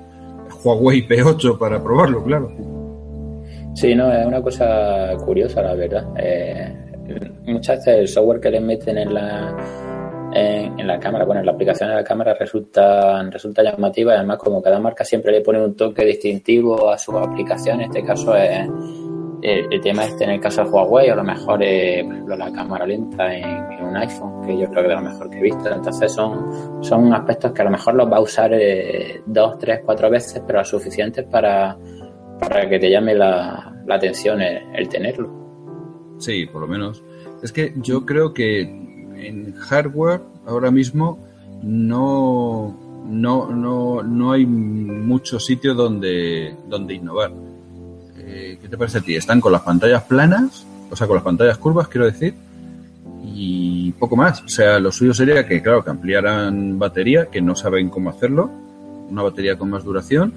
Huawei 0.64 1.06
P8 1.06 1.58
para 1.58 1.84
probarlo, 1.84 2.24
claro. 2.24 2.50
Sí, 3.74 3.94
no, 3.94 4.10
es 4.10 4.26
una 4.26 4.42
cosa 4.42 5.18
curiosa, 5.26 5.62
la 5.62 5.76
verdad. 5.76 6.06
Eh, 6.18 6.74
muchas 7.46 7.80
veces 7.80 8.00
el 8.00 8.08
software 8.08 8.40
que 8.40 8.52
le 8.52 8.62
meten 8.62 9.00
en 9.00 9.14
la, 9.14 9.54
en, 10.34 10.88
la 10.88 10.98
cámara, 10.98 11.26
bueno, 11.26 11.42
en 11.42 11.48
la 11.48 11.52
aplicación 11.52 11.90
de 11.90 11.96
la 11.96 12.06
cámara 12.06 12.36
resulta, 12.40 13.22
resulta 13.24 13.64
llamativa 13.64 14.14
además 14.14 14.38
como 14.38 14.62
cada 14.62 14.80
marca 14.80 15.04
siempre 15.04 15.34
le 15.34 15.42
pone 15.42 15.62
un 15.62 15.76
toque 15.76 16.06
distintivo 16.06 16.90
a 16.90 16.98
su 16.98 17.18
aplicación, 17.18 17.82
en 17.82 17.88
este 17.88 18.06
caso 18.06 18.34
es 18.38 18.66
el, 19.46 19.82
tema 19.82 20.06
este 20.06 20.24
en 20.24 20.32
el 20.32 20.40
caso 20.40 20.64
de 20.64 20.70
Huawei, 20.70 21.10
a 21.10 21.16
lo 21.16 21.24
mejor 21.24 21.62
ejemplo, 21.62 22.36
la 22.36 22.52
cámara 22.52 22.86
lenta 22.86 23.34
en, 23.34 23.86
un 23.86 23.96
iPhone, 23.96 24.46
que 24.46 24.58
yo 24.58 24.70
creo 24.70 24.84
que 24.84 24.90
es 24.90 24.96
lo 24.96 25.02
mejor 25.02 25.30
que 25.30 25.38
he 25.38 25.44
visto. 25.44 25.72
Entonces 25.72 26.12
son, 26.12 26.84
son 26.84 27.14
aspectos 27.14 27.52
que 27.52 27.62
a 27.62 27.66
lo 27.66 27.72
mejor 27.72 27.94
los 27.94 28.12
va 28.12 28.18
a 28.18 28.22
usar 28.22 28.52
eh, 28.54 29.22
dos, 29.26 29.60
tres, 29.60 29.82
cuatro 29.86 30.10
veces, 30.10 30.42
pero 30.48 30.64
suficientes 30.66 31.26
para, 31.26 31.78
para 32.40 32.68
que 32.68 32.80
te 32.80 32.90
llame 32.90 33.14
la, 33.14 33.74
atención 33.90 34.42
el, 34.42 34.90
tenerlo. 34.90 35.30
Sí, 36.18 36.48
por 36.48 36.62
lo 36.62 36.68
menos. 36.68 37.04
Es 37.44 37.52
que 37.52 37.74
yo 37.76 38.06
creo 38.06 38.34
que 38.34 38.62
en 38.62 39.54
hardware 39.54 40.22
ahora 40.48 40.72
mismo 40.72 41.20
no, 41.62 42.76
no, 43.06 43.52
no, 43.52 44.02
no 44.02 44.32
hay 44.32 44.46
mucho 44.46 45.40
sitio 45.40 45.76
donde, 45.76 46.56
donde 46.68 46.96
innovar 46.96 47.32
eh, 48.28 48.58
¿qué 48.62 48.68
te 48.68 48.78
parece 48.78 48.98
a 48.98 49.02
ti? 49.02 49.16
Están 49.16 49.40
con 49.40 49.52
las 49.52 49.62
pantallas 49.62 50.04
planas, 50.04 50.66
o 50.90 50.96
sea, 50.96 51.08
con 51.08 51.16
las 51.16 51.24
pantallas 51.24 51.58
curvas, 51.58 51.88
quiero 51.88 52.06
decir, 52.06 52.34
y 53.24 53.92
poco 53.94 54.16
más. 54.16 54.42
O 54.42 54.48
sea, 54.48 54.80
lo 54.80 54.92
suyo 54.92 55.14
sería 55.14 55.48
que, 55.48 55.62
claro, 55.62 55.84
que 55.84 55.92
ampliaran 55.92 56.80
batería, 56.80 57.28
que 57.28 57.42
no 57.42 57.56
saben 57.56 57.90
cómo 57.90 58.10
hacerlo, 58.10 58.50
una 59.10 59.22
batería 59.22 59.58
con 59.58 59.70
más 59.70 59.84
duración, 59.84 60.34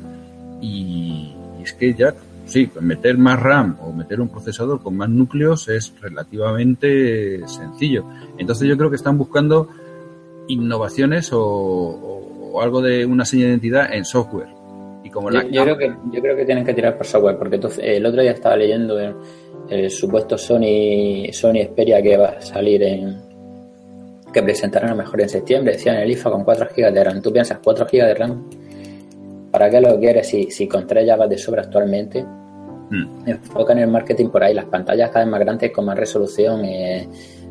y, 0.60 1.34
es 1.62 1.72
que 1.72 1.94
ya, 1.94 2.14
sí, 2.46 2.70
meter 2.80 3.16
más 3.16 3.40
RAM 3.40 3.76
o 3.82 3.92
meter 3.92 4.20
un 4.20 4.28
procesador 4.28 4.82
con 4.82 4.96
más 4.96 5.08
núcleos 5.08 5.68
es 5.68 5.92
relativamente 6.00 7.46
sencillo. 7.48 8.04
Entonces 8.36 8.68
yo 8.68 8.76
creo 8.76 8.90
que 8.90 8.96
están 8.96 9.16
buscando 9.16 9.68
innovaciones 10.48 11.30
o 11.32 12.58
algo 12.62 12.80
de 12.80 13.06
una 13.06 13.24
señal 13.24 13.46
de 13.46 13.50
identidad 13.52 13.92
en 13.92 14.04
software 14.04 14.57
yo, 15.50 15.62
creo 15.64 15.76
que, 15.76 15.94
yo 16.12 16.20
creo 16.20 16.36
que 16.36 16.44
tienen 16.44 16.64
que 16.64 16.74
tirar 16.74 16.96
por 16.96 17.06
software, 17.06 17.36
porque 17.38 17.60
el 17.82 18.06
otro 18.06 18.22
día 18.22 18.32
estaba 18.32 18.56
leyendo 18.56 18.98
el, 19.68 19.90
supuesto 19.90 20.38
Sony, 20.38 21.32
Sony 21.32 21.64
Xperia 21.64 22.02
que 22.02 22.16
va 22.16 22.28
a 22.28 22.40
salir 22.40 22.82
en 22.82 23.28
que 24.32 24.42
presentarán 24.42 24.90
a 24.90 24.92
lo 24.92 24.98
mejor 24.98 25.20
en 25.22 25.28
septiembre, 25.28 25.72
decían 25.72 25.96
el 25.96 26.10
IFA 26.10 26.30
con 26.30 26.44
4 26.44 26.68
GB 26.76 26.92
de 26.92 27.04
RAM. 27.04 27.22
Tú 27.22 27.32
piensas 27.32 27.58
4 27.62 27.86
GB 27.90 28.06
de 28.06 28.14
RAM, 28.14 28.44
¿para 29.50 29.70
qué 29.70 29.80
lo 29.80 29.98
quieres 29.98 30.28
si, 30.28 30.50
si 30.50 30.68
con 30.68 30.86
3 30.86 31.06
ya 31.06 31.16
vas 31.16 31.28
de 31.28 31.38
sobra 31.38 31.62
actualmente? 31.62 32.22
Hmm. 32.22 33.26
Enfocan 33.26 33.78
el 33.78 33.88
marketing 33.88 34.28
por 34.28 34.42
ahí, 34.42 34.54
las 34.54 34.66
pantallas 34.66 35.10
cada 35.10 35.24
vez 35.24 35.30
más 35.30 35.40
grandes 35.40 35.70
con 35.70 35.84
más 35.84 35.98
resolución, 35.98 36.64
eh, 36.64 37.08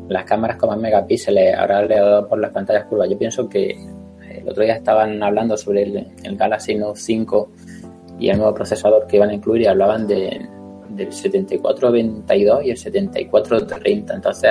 las 0.08 0.24
cámaras 0.24 0.56
con 0.56 0.70
más 0.70 0.78
megapíxeles, 0.78 1.54
ahora 1.54 1.82
le 1.82 1.94
he 1.94 2.00
dado 2.00 2.28
por 2.28 2.38
las 2.38 2.50
pantallas 2.50 2.84
curvas. 2.84 3.08
Yo 3.08 3.18
pienso 3.18 3.48
que 3.48 3.76
el 4.48 4.52
otro 4.52 4.64
día 4.64 4.76
estaban 4.76 5.22
hablando 5.22 5.58
sobre 5.58 5.82
el, 5.82 6.36
Galaxy 6.36 6.74
Note 6.74 6.98
5 6.98 7.50
y 8.18 8.30
el 8.30 8.38
nuevo 8.38 8.54
procesador 8.54 9.06
que 9.06 9.16
iban 9.16 9.28
a 9.28 9.34
incluir 9.34 9.62
y 9.62 9.66
hablaban 9.66 10.06
de, 10.06 10.40
del 10.88 11.12
7422 11.12 12.64
y 12.64 12.70
el 12.70 12.76
7430. 12.78 14.14
Entonces, 14.14 14.50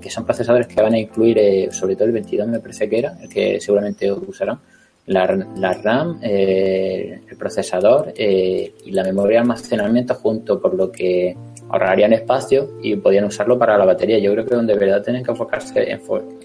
que 0.00 0.08
son 0.08 0.24
procesadores 0.24 0.68
que 0.68 0.80
van 0.80 0.94
a 0.94 0.98
incluir, 0.98 1.36
eh, 1.38 1.68
sobre 1.72 1.96
todo 1.96 2.06
el 2.06 2.12
22 2.12 2.46
me 2.46 2.60
parece 2.60 2.88
que 2.88 2.98
era, 2.98 3.18
el 3.20 3.28
que 3.28 3.60
seguramente 3.60 4.12
usarán, 4.12 4.60
la, 5.06 5.26
RAM, 5.26 6.20
eh, 6.22 7.20
el 7.28 7.36
procesador 7.36 8.14
eh, 8.16 8.72
y 8.84 8.92
la 8.92 9.02
memoria 9.02 9.38
de 9.38 9.40
almacenamiento 9.40 10.14
junto, 10.14 10.60
por 10.60 10.74
lo 10.74 10.92
que 10.92 11.36
ahorrarían 11.68 12.12
espacio 12.12 12.78
y 12.82 12.96
podían 12.96 13.24
usarlo 13.24 13.58
para 13.58 13.76
la 13.76 13.84
batería. 13.84 14.18
Yo 14.18 14.32
creo 14.32 14.46
que 14.46 14.54
donde 14.54 14.74
de 14.74 14.78
verdad 14.78 15.02
tienen 15.02 15.24
que 15.24 15.32
enfocarse, 15.32 16.00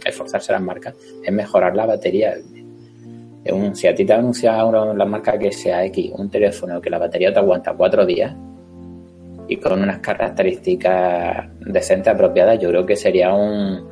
esforzarse 0.05 0.51
las 0.51 0.61
marcas 0.61 0.95
es 1.23 1.31
mejorar 1.31 1.75
la 1.75 1.85
batería 1.85 2.35
si 3.73 3.87
a 3.87 3.95
ti 3.95 4.05
te 4.05 4.13
anuncia 4.13 4.63
la 4.63 5.05
marca 5.05 5.37
que 5.37 5.51
sea 5.51 5.85
X, 5.85 6.11
un 6.17 6.29
teléfono 6.29 6.81
que 6.81 6.89
la 6.89 6.97
batería 6.97 7.33
te 7.33 7.39
aguanta 7.39 7.73
cuatro 7.73 8.05
días 8.05 8.35
y 9.47 9.57
con 9.57 9.81
unas 9.81 9.99
características 9.99 11.47
decentes 11.59 12.13
apropiadas, 12.13 12.59
yo 12.59 12.69
creo 12.69 12.85
que 12.85 12.95
sería 12.95 13.33
un, 13.33 13.89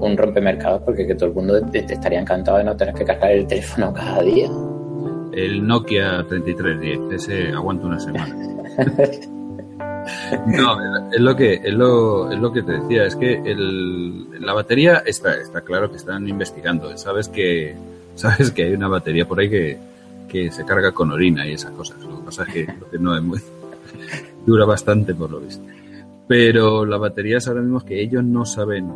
un 0.00 0.16
rompemercados 0.16 0.82
porque 0.82 1.06
que 1.06 1.14
todo 1.14 1.28
el 1.28 1.34
mundo 1.34 1.60
te, 1.66 1.80
estaría 1.80 2.20
encantado 2.20 2.56
de 2.58 2.64
no 2.64 2.76
tener 2.76 2.94
que 2.94 3.04
cargar 3.04 3.32
el 3.32 3.46
teléfono 3.46 3.92
cada 3.94 4.22
día. 4.22 4.48
El 5.32 5.66
Nokia 5.66 6.24
3310, 6.26 7.12
ese 7.12 7.52
aguanta 7.52 7.86
una 7.86 8.00
semana. 8.00 8.34
no, 10.46 11.10
es 11.12 11.20
lo 11.20 11.36
que 11.36 11.60
es 11.62 11.74
lo, 11.74 12.32
es 12.32 12.38
lo 12.38 12.50
que 12.50 12.62
te 12.62 12.72
decía, 12.72 13.04
es 13.04 13.14
que 13.14 13.34
el, 13.34 14.40
la 14.40 14.54
batería 14.54 15.02
está, 15.04 15.34
está 15.34 15.60
claro 15.60 15.90
que 15.90 15.98
están 15.98 16.26
investigando. 16.28 16.96
Sabes 16.96 17.28
que 17.28 17.76
sabes 18.20 18.50
que 18.50 18.64
hay 18.64 18.74
una 18.74 18.88
batería 18.88 19.26
por 19.26 19.38
ahí 19.40 19.48
que, 19.48 19.78
se 20.50 20.64
carga 20.64 20.92
con 20.92 21.10
orina 21.10 21.46
y 21.46 21.52
esas 21.52 21.70
cosas. 21.72 22.00
Lo 22.02 22.18
que 22.18 22.24
pasa 22.24 22.42
es 22.44 22.52
que, 22.52 22.68
no 22.98 23.18
dura 24.46 24.64
bastante 24.66 25.14
por 25.14 25.30
lo 25.30 25.40
visto. 25.40 25.64
Pero 26.26 26.84
la 26.84 26.98
batería 26.98 27.38
es 27.38 27.48
ahora 27.48 27.62
mismo 27.62 27.80
que 27.80 28.00
ellos 28.00 28.22
no 28.22 28.44
saben, 28.44 28.92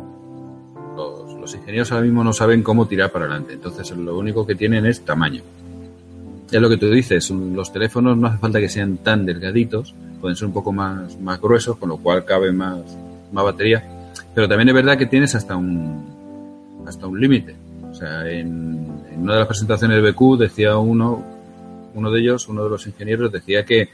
los, 0.95 1.33
los 1.33 1.55
ingenieros 1.55 1.91
ahora 1.91 2.03
mismo 2.03 2.23
no 2.23 2.33
saben 2.33 2.61
cómo 2.61 2.87
tirar 2.87 3.11
para 3.11 3.25
adelante. 3.25 3.53
Entonces 3.53 3.89
lo 3.91 4.17
único 4.17 4.45
que 4.45 4.55
tienen 4.55 4.85
es 4.85 5.01
tamaño. 5.01 5.41
Es 6.51 6.61
lo 6.61 6.69
que 6.69 6.77
tú 6.77 6.91
dices, 6.91 7.31
los 7.31 7.73
teléfonos 7.73 8.15
no 8.15 8.27
hace 8.27 8.37
falta 8.37 8.59
que 8.59 8.69
sean 8.69 8.97
tan 8.97 9.25
delgaditos, 9.25 9.95
pueden 10.21 10.35
ser 10.35 10.47
un 10.47 10.53
poco 10.53 10.71
más, 10.71 11.19
más 11.19 11.41
gruesos, 11.41 11.77
con 11.77 11.89
lo 11.89 11.97
cual 11.97 12.25
cabe 12.25 12.51
más, 12.51 12.81
más 13.31 13.43
batería, 13.43 13.83
pero 14.35 14.47
también 14.47 14.69
es 14.69 14.75
verdad 14.75 14.97
que 14.97 15.07
tienes 15.07 15.33
hasta 15.33 15.55
un 15.55 16.13
hasta 16.85 17.07
un 17.07 17.19
límite. 17.19 17.55
O 17.89 17.95
sea, 17.95 18.29
en, 18.29 18.92
una 19.17 19.33
de 19.33 19.39
las 19.39 19.47
presentaciones 19.47 20.01
de 20.01 20.11
BQ 20.11 20.37
decía 20.37 20.77
uno, 20.77 21.23
uno 21.93 22.11
de 22.11 22.19
ellos, 22.19 22.47
uno 22.47 22.63
de 22.63 22.69
los 22.69 22.87
ingenieros, 22.87 23.31
decía 23.31 23.65
que, 23.65 23.89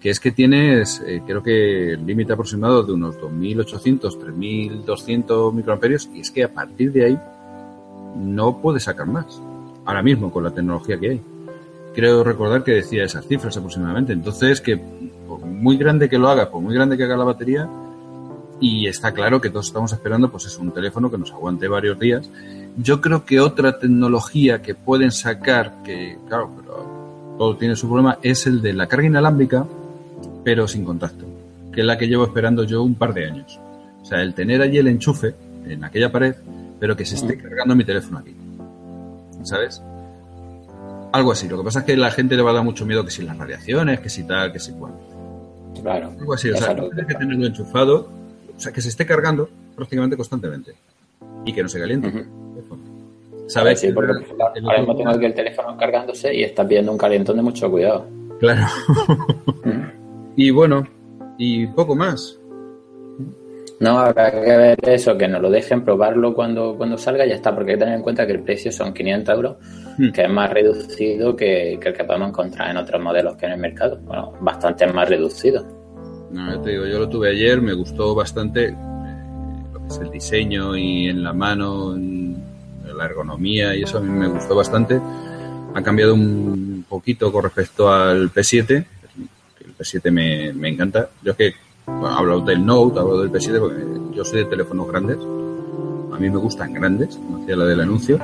que 0.00 0.10
es 0.10 0.20
que 0.20 0.30
tienes, 0.30 1.02
eh, 1.06 1.22
creo 1.26 1.42
que 1.42 1.92
el 1.92 2.06
límite 2.06 2.32
aproximado 2.32 2.82
de 2.82 2.92
unos 2.92 3.16
2.800, 3.16 4.18
3.200 4.18 5.52
microamperios, 5.52 6.08
y 6.14 6.20
es 6.20 6.30
que 6.30 6.44
a 6.44 6.52
partir 6.52 6.92
de 6.92 7.04
ahí 7.04 7.18
no 8.16 8.60
puedes 8.60 8.84
sacar 8.84 9.06
más. 9.06 9.40
Ahora 9.84 10.02
mismo, 10.02 10.30
con 10.30 10.44
la 10.44 10.50
tecnología 10.50 10.98
que 10.98 11.10
hay. 11.10 11.20
Creo 11.94 12.22
recordar 12.22 12.62
que 12.62 12.72
decía 12.72 13.04
esas 13.04 13.26
cifras 13.26 13.56
aproximadamente. 13.56 14.12
Entonces, 14.12 14.60
que 14.60 14.76
por 15.26 15.40
muy 15.40 15.76
grande 15.76 16.08
que 16.08 16.18
lo 16.18 16.28
haga, 16.28 16.50
por 16.50 16.60
muy 16.60 16.74
grande 16.74 16.96
que 16.96 17.04
haga 17.04 17.16
la 17.16 17.24
batería, 17.24 17.68
y 18.60 18.86
está 18.86 19.12
claro 19.12 19.40
que 19.40 19.48
todos 19.48 19.66
estamos 19.66 19.92
esperando, 19.92 20.30
pues 20.30 20.44
es 20.44 20.58
un 20.58 20.70
teléfono 20.70 21.10
que 21.10 21.18
nos 21.18 21.32
aguante 21.32 21.66
varios 21.66 21.98
días. 21.98 22.28
Yo 22.76 23.00
creo 23.00 23.24
que 23.24 23.40
otra 23.40 23.78
tecnología 23.78 24.62
que 24.62 24.74
pueden 24.74 25.10
sacar, 25.10 25.82
que 25.84 26.18
claro, 26.28 26.50
pero 26.56 27.34
todo 27.38 27.56
tiene 27.56 27.76
su 27.76 27.88
problema, 27.88 28.18
es 28.22 28.46
el 28.46 28.62
de 28.62 28.72
la 28.72 28.86
carga 28.86 29.06
inalámbrica, 29.06 29.66
pero 30.44 30.68
sin 30.68 30.84
contacto, 30.84 31.26
que 31.72 31.80
es 31.80 31.86
la 31.86 31.98
que 31.98 32.08
llevo 32.08 32.24
esperando 32.24 32.64
yo 32.64 32.82
un 32.82 32.94
par 32.94 33.12
de 33.12 33.26
años. 33.26 33.58
O 34.02 34.04
sea, 34.04 34.22
el 34.22 34.34
tener 34.34 34.62
allí 34.62 34.78
el 34.78 34.88
enchufe 34.88 35.34
en 35.66 35.84
aquella 35.84 36.10
pared, 36.10 36.34
pero 36.78 36.96
que 36.96 37.04
se 37.04 37.16
esté 37.16 37.36
cargando 37.36 37.74
mi 37.74 37.84
teléfono 37.84 38.18
aquí. 38.18 38.34
¿Sabes? 39.42 39.82
Algo 41.12 41.32
así. 41.32 41.48
Lo 41.48 41.58
que 41.58 41.64
pasa 41.64 41.80
es 41.80 41.84
que 41.84 41.96
la 41.96 42.10
gente 42.10 42.36
le 42.36 42.42
va 42.42 42.50
a 42.50 42.54
dar 42.54 42.64
mucho 42.64 42.86
miedo 42.86 43.04
que 43.04 43.10
si 43.10 43.22
las 43.22 43.36
radiaciones, 43.36 44.00
que 44.00 44.08
si 44.08 44.24
tal, 44.24 44.52
que 44.52 44.58
si 44.58 44.72
cual. 44.72 44.92
Claro. 45.82 46.12
Algo 46.18 46.34
así. 46.34 46.50
O 46.50 46.56
sea, 46.56 46.74
tienes 46.74 47.06
que 47.06 47.14
tenerlo 47.14 47.46
enchufado, 47.46 48.10
o 48.56 48.60
sea, 48.60 48.72
que 48.72 48.80
se 48.80 48.88
esté 48.88 49.04
cargando 49.06 49.48
prácticamente 49.74 50.16
constantemente 50.16 50.74
y 51.44 51.52
que 51.52 51.62
no 51.62 51.68
se 51.68 51.80
caliente. 51.80 52.26
¿Sabes? 53.50 53.80
Sí, 53.80 53.90
porque 53.92 54.12
ahora 54.38 54.78
mismo 54.78 54.96
tengo 54.96 55.10
aquí 55.10 55.24
el 55.24 55.34
teléfono 55.34 55.76
cargándose 55.76 56.32
y 56.34 56.44
está 56.44 56.66
pidiendo 56.66 56.92
un 56.92 56.98
calentón 56.98 57.36
de 57.36 57.42
mucho 57.42 57.68
cuidado. 57.68 58.06
Claro. 58.38 58.66
y 60.36 60.50
bueno, 60.50 60.86
y 61.36 61.66
poco 61.66 61.96
más. 61.96 62.38
No, 63.80 63.98
habrá 63.98 64.30
que 64.30 64.56
ver 64.56 64.78
eso, 64.88 65.16
que 65.16 65.26
nos 65.26 65.40
lo 65.40 65.50
dejen 65.50 65.82
probarlo 65.84 66.34
cuando, 66.34 66.76
cuando 66.76 66.96
salga 66.96 67.24
y 67.26 67.30
ya 67.30 67.36
está, 67.36 67.54
porque 67.54 67.72
hay 67.72 67.78
que 67.78 67.84
tener 67.84 67.96
en 67.96 68.02
cuenta 68.02 68.26
que 68.26 68.32
el 68.32 68.42
precio 68.42 68.70
son 68.70 68.92
500 68.92 69.34
euros, 69.34 69.56
hmm. 69.98 70.10
que 70.10 70.22
es 70.22 70.30
más 70.30 70.50
reducido 70.50 71.34
que, 71.34 71.72
el 71.72 71.80
que 71.80 72.04
podemos 72.04 72.28
encontrar 72.28 72.70
en 72.70 72.76
otros 72.76 73.02
modelos 73.02 73.36
que 73.36 73.46
en 73.46 73.52
el 73.52 73.58
mercado. 73.58 73.98
Bueno, 74.04 74.34
bastante 74.40 74.86
más 74.86 75.08
reducido. 75.08 75.66
No, 76.30 76.54
yo 76.54 76.60
te 76.60 76.70
digo, 76.70 76.86
yo 76.86 76.98
lo 77.00 77.08
tuve 77.08 77.30
ayer, 77.30 77.60
me 77.60 77.72
gustó 77.72 78.14
bastante 78.14 78.66
eh, 78.66 78.74
lo 79.72 79.80
que 79.80 79.86
es 79.88 79.98
el 79.98 80.10
diseño 80.10 80.76
y 80.76 81.08
en 81.08 81.24
la 81.24 81.32
mano, 81.32 81.96
en 81.96 82.19
la 83.00 83.06
ergonomía 83.06 83.74
y 83.74 83.82
eso 83.82 83.98
a 83.98 84.00
mí 84.00 84.10
me 84.10 84.28
gustó 84.28 84.54
bastante. 84.54 85.00
Ha 85.74 85.82
cambiado 85.82 86.14
un 86.14 86.84
poquito 86.88 87.32
con 87.32 87.44
respecto 87.44 87.92
al 87.92 88.32
P7, 88.32 88.84
el 89.60 89.76
P7 89.76 90.10
me, 90.10 90.52
me 90.52 90.68
encanta. 90.68 91.08
Yo 91.22 91.32
es 91.32 91.36
que 91.36 91.54
bueno, 91.86 92.16
hablo 92.16 92.40
del 92.40 92.64
Note, 92.64 92.98
hablo 92.98 93.20
del 93.20 93.32
P7, 93.32 93.58
porque 93.58 94.16
yo 94.16 94.24
soy 94.24 94.40
de 94.40 94.44
teléfonos 94.46 94.88
grandes. 94.88 95.16
A 95.16 96.18
mí 96.18 96.30
me 96.30 96.38
gustan 96.38 96.72
grandes, 96.72 97.16
como 97.16 97.38
decía 97.38 97.56
la 97.56 97.64
del 97.64 97.80
anuncio. 97.80 98.18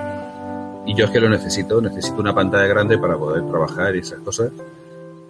Y 0.87 0.95
yo 0.95 1.07
es 1.07 1.11
que 1.11 1.21
lo 1.21 1.29
necesito, 1.29 1.81
necesito 1.81 2.21
una 2.21 2.35
pantalla 2.35 2.67
grande 2.67 2.97
para 2.99 3.17
poder 3.17 3.47
trabajar 3.47 3.97
y 3.97 4.01
esas 4.01 4.21
cosas. 4.21 4.53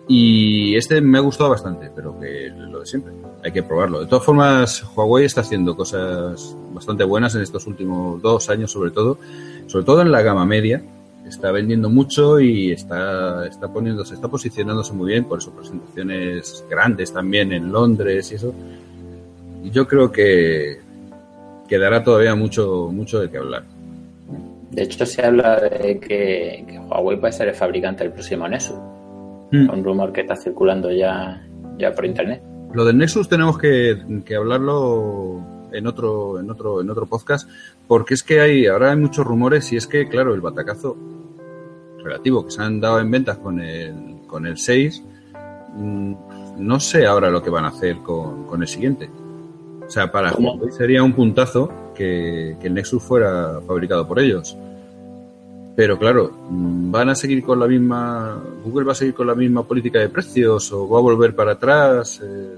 Y 0.09 0.77
este 0.77 1.01
me 1.01 1.19
ha 1.19 1.21
gustado 1.21 1.51
bastante, 1.51 1.91
pero 1.95 2.19
que 2.21 2.49
lo 2.51 2.81
de 2.81 2.87
siempre, 2.87 3.13
hay 3.43 3.51
que 3.51 3.63
probarlo. 3.63 4.01
De 4.01 4.07
todas 4.07 4.25
formas, 4.25 4.85
Huawei 4.95 5.25
está 5.25 5.41
haciendo 5.41 5.77
cosas 5.77 6.57
bastante 6.73 7.03
buenas 7.05 7.35
en 7.35 7.43
estos 7.43 7.67
últimos 7.67 8.23
dos 8.23 8.49
años, 8.49 8.71
sobre 8.71 8.93
todo, 8.93 9.19
sobre 9.67 9.85
todo 9.85 10.03
en 10.03 10.13
la 10.13 10.23
gama 10.23 10.47
media, 10.47 10.83
está 11.27 11.51
vendiendo 11.51 11.91
mucho 11.91 12.39
y 12.41 12.71
está, 12.71 13.47
está 13.47 13.73
poniéndose, 13.73 14.15
está 14.15 14.29
posicionándose 14.29 14.93
muy 14.93 15.13
bien, 15.13 15.25
por 15.25 15.41
eso 15.41 15.51
presentaciones 15.51 16.65
grandes 16.71 17.13
también 17.13 17.53
en 17.53 17.73
Londres 17.73 18.31
y 18.31 18.37
eso. 18.37 18.55
Y 19.65 19.71
yo 19.71 19.89
creo 19.89 20.13
que 20.13 20.79
quedará 21.69 22.05
todavía 22.05 22.35
mucho, 22.35 22.89
mucho 22.93 23.21
de 23.21 23.31
qué 23.31 23.39
hablar. 23.39 23.65
De 24.71 24.83
hecho, 24.83 25.07
se 25.07 25.25
habla 25.25 25.57
de 25.59 25.99
que, 25.99 26.79
Huawei 26.89 27.19
puede 27.19 27.33
ser 27.33 27.49
el 27.49 27.55
fabricante 27.55 28.05
del 28.05 28.13
próximo 28.13 28.47
Nexus. 28.49 28.77
Mm. 29.53 29.71
Un 29.71 29.85
rumor 29.85 30.13
que 30.13 30.23
está 30.23 30.37
circulando 30.37 30.91
ya, 30.91 31.47
ya 31.79 31.93
por 31.93 32.05
internet. 32.05 32.43
Lo 32.73 32.85
del 32.85 32.99
Nexus 32.99 33.29
tenemos 33.29 33.59
que, 33.59 33.97
que 34.25 34.35
hablarlo 34.35 35.43
en 35.73 35.87
otro, 35.87 36.41
en 36.41 36.51
otro, 36.51 36.81
en 36.81 36.91
otro 36.91 37.07
podcast, 37.07 37.49
porque 37.87 38.15
es 38.15 38.23
que 38.23 38.41
hay, 38.41 38.67
ahora 38.67 38.91
hay 38.91 38.97
muchos 38.97 39.25
rumores 39.25 39.73
y 39.73 39.77
es 39.77 39.87
que, 39.87 40.09
claro, 40.09 40.35
el 40.35 40.41
batacazo 40.41 40.97
relativo 42.03 42.45
que 42.45 42.51
se 42.51 42.63
han 42.63 42.81
dado 42.81 43.01
en 43.01 43.11
ventas 43.11 43.39
con 43.39 43.61
el, 43.61 43.95
con 44.27 44.47
el 44.47 44.59
6, 44.59 45.03
mm, 45.75 46.15
no 46.59 46.81
sé 46.81 47.07
ahora 47.07 47.31
lo 47.31 47.43
que 47.43 47.51
van 47.51 47.65
a 47.65 47.69
hacer 47.69 47.99
con, 47.99 48.63
el 48.63 48.69
siguiente. 48.69 49.11
O 49.87 49.91
sea, 49.91 50.11
para 50.11 50.33
Huawei 50.33 50.73
sería 50.73 51.03
un 51.03 51.13
puntazo 51.13 51.71
que, 51.95 52.57
que 52.61 52.67
el 52.67 52.75
Nexus 52.75 53.03
fuera 53.03 53.61
fabricado 53.67 54.07
por 54.07 54.19
ellos. 54.19 54.57
Pero 55.77 55.99
claro, 55.99 56.31
¿van 56.49 57.11
a 57.11 57.15
seguir 57.15 57.43
con 57.43 57.61
la 57.61 57.67
misma, 57.67 58.43
Google 58.65 58.87
va 58.87 58.93
a 58.93 58.95
seguir 58.95 59.13
con 59.13 59.27
la 59.27 59.35
misma 59.35 59.63
política 59.63 60.01
de 60.01 60.09
precios 60.09 60.73
o 60.73 60.89
va 60.89 60.99
a 60.99 61.03
volver 61.03 61.35
para 61.35 61.53
atrás? 61.53 62.23
Eh, 62.25 62.57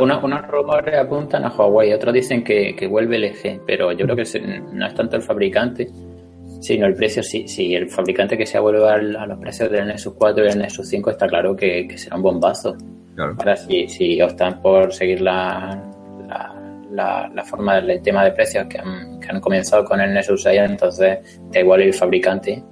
unos 0.00 0.48
rumores 0.48 0.94
apuntan 0.98 1.44
a 1.44 1.48
Huawei, 1.48 1.92
otros 1.92 2.12
dicen 2.12 2.44
que, 2.44 2.86
vuelve 2.90 3.16
el 3.16 3.24
eje, 3.24 3.60
pero 3.66 3.92
yo 3.92 4.04
creo 4.04 4.16
que 4.16 4.60
no 4.72 4.86
es 4.86 4.94
tanto 4.94 5.16
el 5.16 5.22
fabricante, 5.22 5.88
sino 6.60 6.86
el 6.86 6.94
precio. 6.94 7.22
Si, 7.22 7.48
si 7.48 7.74
el 7.74 7.88
fabricante 7.88 8.36
que 8.36 8.46
se 8.46 8.58
vuelve 8.58 8.86
a, 8.86 8.94
a 9.22 9.26
los 9.26 9.38
precios 9.38 9.70
del 9.70 9.86
Nexus 9.86 10.12
4 10.14 10.44
y 10.44 10.48
el 10.48 10.58
Nexus 10.58 10.88
5, 10.88 11.10
está 11.10 11.26
claro 11.26 11.56
que, 11.56 11.88
será 11.96 12.16
un 12.16 12.22
bombazo. 12.22 12.76
Ahora, 13.16 13.56
si, 13.56 13.88
si 13.88 14.20
optan 14.20 14.60
por 14.60 14.92
seguir 14.92 15.20
la, 15.20 15.82
la, 16.28 16.59
forma 17.44 17.80
del 17.80 18.02
tema 18.02 18.24
de 18.24 18.32
precios 18.32 18.66
que 18.66 18.78
han, 18.78 19.20
que 19.20 19.28
han 19.28 19.40
comenzado 19.40 19.84
con 19.84 20.00
el 20.00 20.12
Nexus 20.12 20.42
6, 20.42 20.60
entonces 20.62 21.40
da 21.50 21.60
igual 21.60 21.82
el 21.82 21.94
fabricante. 21.94 22.62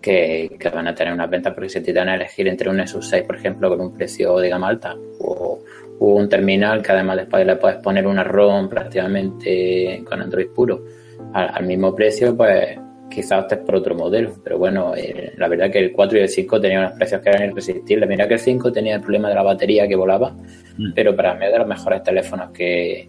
Que, 0.00 0.56
que, 0.60 0.68
van 0.68 0.86
a 0.86 0.94
tener 0.94 1.12
una 1.12 1.26
venta 1.26 1.52
porque 1.52 1.68
si 1.68 1.80
te 1.80 1.92
dan 1.92 2.08
a 2.08 2.14
elegir 2.14 2.46
entre 2.46 2.70
un 2.70 2.76
Nexus 2.76 3.08
6, 3.08 3.24
por 3.24 3.34
ejemplo, 3.34 3.68
con 3.68 3.80
un 3.80 3.92
precio 3.92 4.38
de 4.38 4.48
gama 4.48 4.68
alta 4.68 4.94
o, 5.18 5.58
un 5.98 6.28
terminal 6.28 6.80
que 6.80 6.92
además 6.92 7.16
después 7.16 7.44
le 7.44 7.56
puedes 7.56 7.78
poner 7.78 8.06
una 8.06 8.22
ROM 8.22 8.68
prácticamente 8.68 10.04
con 10.08 10.22
Android 10.22 10.46
puro 10.54 10.84
al, 11.32 11.66
mismo 11.66 11.94
precio, 11.94 12.36
pues 12.36 12.78
quizás 13.10 13.42
optes 13.42 13.58
por 13.58 13.76
otro 13.76 13.94
modelo. 13.94 14.34
Pero 14.42 14.58
bueno, 14.58 14.94
eh, 14.96 15.32
la 15.36 15.48
verdad 15.48 15.70
que 15.70 15.78
el 15.78 15.92
4 15.92 16.18
y 16.18 16.22
el 16.22 16.28
5 16.28 16.60
tenían 16.60 16.84
unos 16.84 16.92
precios 16.92 17.20
que 17.20 17.30
eran 17.30 17.50
irresistibles. 17.50 18.08
Mira 18.08 18.28
que 18.28 18.34
el 18.34 18.40
5 18.40 18.72
tenía 18.72 18.96
el 18.96 19.00
problema 19.00 19.28
de 19.28 19.34
la 19.34 19.42
batería 19.42 19.88
que 19.88 19.96
volaba, 19.96 20.30
mm. 20.30 20.92
pero 20.94 21.14
para 21.16 21.34
mí 21.34 21.46
es 21.46 21.52
de 21.52 21.58
los 21.58 21.66
mejores 21.66 22.02
teléfonos 22.02 22.50
que, 22.50 23.08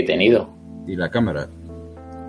he 0.00 0.04
tenido. 0.04 0.48
¿Y 0.86 0.96
la 0.96 1.10
cámara? 1.10 1.48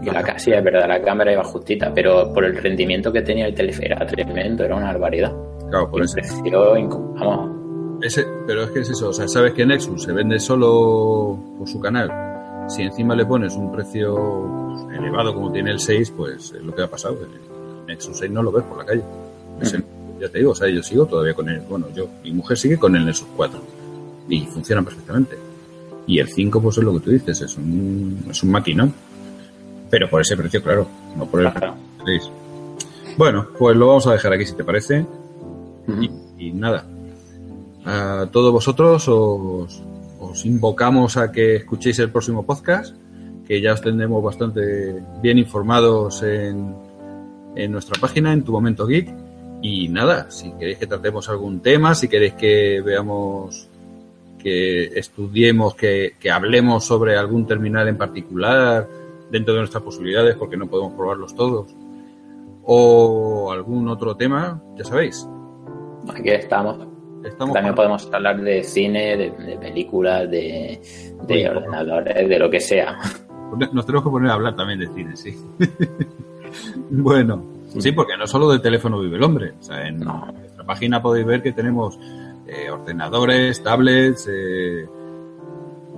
Y 0.02 0.06
la, 0.10 0.38
sí, 0.38 0.52
es 0.52 0.64
verdad, 0.64 0.88
la 0.88 1.02
cámara 1.02 1.32
iba 1.32 1.44
justita, 1.44 1.94
pero 1.94 2.34
por 2.34 2.46
el 2.46 2.58
rendimiento 2.58 3.12
que 3.12 3.22
tenía 3.22 3.48
el 3.48 3.56
teléfono 3.56 3.86
era 3.86 4.06
tremendo, 4.06 4.64
era 4.64 4.76
una 4.76 4.88
barbaridad. 4.88 5.34
Claro, 5.70 5.90
por 5.90 6.04
eso. 6.04 6.18
vamos, 7.16 7.56
pero 8.46 8.64
es 8.64 8.72
que 8.72 8.80
es 8.80 8.90
eso, 8.90 9.10
o 9.10 9.14
sea, 9.14 9.28
sabes 9.28 9.54
que 9.54 9.66
Nexus 9.66 10.04
se 10.04 10.12
vende 10.12 10.40
solo 10.40 11.40
por 11.58 11.68
su 11.68 11.80
canal. 11.80 12.12
Si 12.68 12.82
encima 12.82 13.16
le 13.16 13.26
pones 13.26 13.56
un 13.56 13.72
precio 13.72 14.88
elevado 14.92 15.34
como 15.34 15.52
tiene 15.52 15.72
el 15.72 15.80
6, 15.80 16.14
pues 16.16 16.52
es 16.52 16.62
lo 16.64 16.74
que 16.76 16.84
ha 16.84 16.88
pasado. 16.88 17.18
El 17.22 17.86
Nexus 17.88 18.18
6 18.18 18.32
no 18.32 18.44
lo 18.44 18.52
ves 18.52 18.64
por 18.64 18.78
la 18.78 18.86
calle. 18.86 19.04
ya 20.20 20.30
te 20.30 20.40
digo, 20.40 20.52
o 20.52 20.56
sea, 20.56 20.68
yo 20.70 20.84
sigo 20.84 21.06
todavía 21.06 21.34
con 21.34 21.50
él. 21.50 21.62
Bueno, 21.70 21.88
yo, 21.96 22.08
mi 22.24 22.32
mujer 22.32 22.58
sigue 22.58 22.78
con 22.78 22.96
el 22.96 23.06
Nexus 23.06 23.28
4 23.36 23.60
y 24.30 24.46
funciona 24.46 24.82
perfectamente. 24.82 25.38
Y 26.08 26.20
el 26.20 26.28
5, 26.28 26.62
pues 26.62 26.78
es 26.78 26.84
lo 26.84 26.94
que 26.94 27.00
tú 27.00 27.12
dices, 27.12 27.42
es 27.42 27.58
un, 27.58 28.26
es 28.30 28.44
un 28.44 28.52
maquinón. 28.52 28.94
Pero 29.90 30.10
por 30.10 30.22
ese 30.22 30.38
precio, 30.38 30.62
claro, 30.62 30.88
no 31.18 31.26
por 31.26 31.42
el 31.42 31.52
6. 32.06 32.32
Bueno, 33.18 33.48
pues 33.58 33.78
lo 33.78 33.88
vamos 33.88 34.08
a 34.08 34.14
dejar 34.14 34.34
aquí 34.34 34.46
si 34.46 34.54
te 34.54 34.64
parece. 34.64 35.06
y 36.38 36.52
nada, 36.52 36.86
a 37.86 38.28
todos 38.32 38.52
vosotros 38.52 39.08
os, 39.08 40.46
invocamos 40.46 41.18
a 41.18 41.32
que 41.32 41.56
escuchéis 41.58 42.00
el 42.00 42.10
próximo 42.10 42.46
podcast, 42.46 42.96
que 43.48 43.62
ya 43.62 43.74
os 43.74 43.82
tendremos 43.82 44.24
bastante 44.24 45.02
bien 45.22 45.38
informados 45.38 46.24
en, 46.24 46.76
en 47.56 47.72
nuestra 47.72 48.00
página, 48.02 48.34
en 48.34 48.44
Tu 48.44 48.52
Momento 48.52 48.86
Geek. 48.88 49.14
Y 49.62 49.88
nada, 49.88 50.30
si 50.30 50.52
queréis 50.54 50.80
que 50.80 50.88
tratemos 50.88 51.30
algún 51.30 51.62
tema, 51.62 51.96
si 51.96 52.08
queréis 52.08 52.34
que 52.34 52.82
veamos, 52.82 53.70
que 54.46 55.00
estudiemos, 55.00 55.74
que, 55.74 56.14
que 56.20 56.30
hablemos 56.30 56.86
sobre 56.86 57.18
algún 57.18 57.48
terminal 57.48 57.88
en 57.88 57.98
particular 57.98 58.88
dentro 59.32 59.56
de 59.56 59.62
nuestras 59.62 59.82
posibilidades, 59.82 60.36
porque 60.36 60.56
no 60.56 60.68
podemos 60.68 60.94
probarlos 60.94 61.34
todos, 61.34 61.76
o 62.64 63.52
algún 63.52 63.90
otro 63.90 64.16
tema, 64.16 64.62
ya 64.78 64.84
sabéis. 64.84 65.28
Aquí 66.08 66.30
estamos 66.30 66.78
También 67.40 67.74
podemos 67.74 68.08
hablar 68.14 68.40
de 68.40 68.64
cine, 68.64 69.18
de, 69.18 69.58
películas, 69.60 70.30
de, 70.30 70.80
de 71.28 71.50
ordenadores, 71.50 72.30
de 72.30 72.38
lo 72.38 72.48
que 72.48 72.60
sea. 72.60 73.00
Nos 73.74 73.84
tenemos 73.88 74.04
que 74.04 74.12
poner 74.12 74.30
a 74.30 74.36
hablar 74.36 74.56
también 74.56 74.78
de 74.78 74.88
cine, 74.90 75.18
sí. 75.18 75.36
bueno, 76.92 77.44
sí, 77.80 77.92
porque 77.94 78.16
no 78.16 78.28
solo 78.28 78.52
de 78.52 78.60
teléfono 78.60 79.00
vive 79.00 79.18
el 79.18 79.24
hombre. 79.24 79.54
O 79.60 79.64
sea, 79.64 79.88
en 79.88 80.02
nuestra 80.02 80.64
página 80.68 81.02
podéis 81.02 81.26
ver 81.26 81.42
que 81.42 81.52
tenemos 81.52 81.98
eh, 82.48 82.70
ordenadores, 82.70 83.64
tablets, 83.64 84.28
eh, 84.30 84.86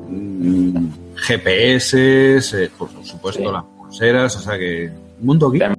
mm, 0.07 0.87
GPS, 1.15 2.37
eh, 2.37 2.69
por 2.77 2.89
supuesto 3.03 3.51
las 3.51 3.63
pulseras, 3.63 4.35
o 4.37 4.39
sea 4.39 4.57
que 4.57 4.89
mundo 5.19 5.49
geek. 5.51 5.75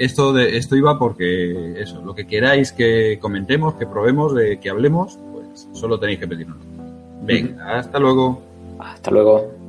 esto 0.00 0.32
de 0.32 0.56
esto 0.56 0.76
iba 0.76 0.98
porque 0.98 1.80
eso, 1.80 2.02
lo 2.02 2.14
que 2.14 2.26
queráis 2.26 2.72
que 2.72 3.18
comentemos, 3.20 3.74
que 3.74 3.86
probemos, 3.86 4.34
que 4.60 4.70
hablemos, 4.70 5.18
pues 5.32 5.68
solo 5.72 5.98
tenéis 5.98 6.18
que 6.18 6.28
pedirnos. 6.28 6.58
Venga, 7.22 7.78
hasta 7.78 7.98
luego. 7.98 8.42
Hasta 8.78 9.10
luego. 9.10 9.63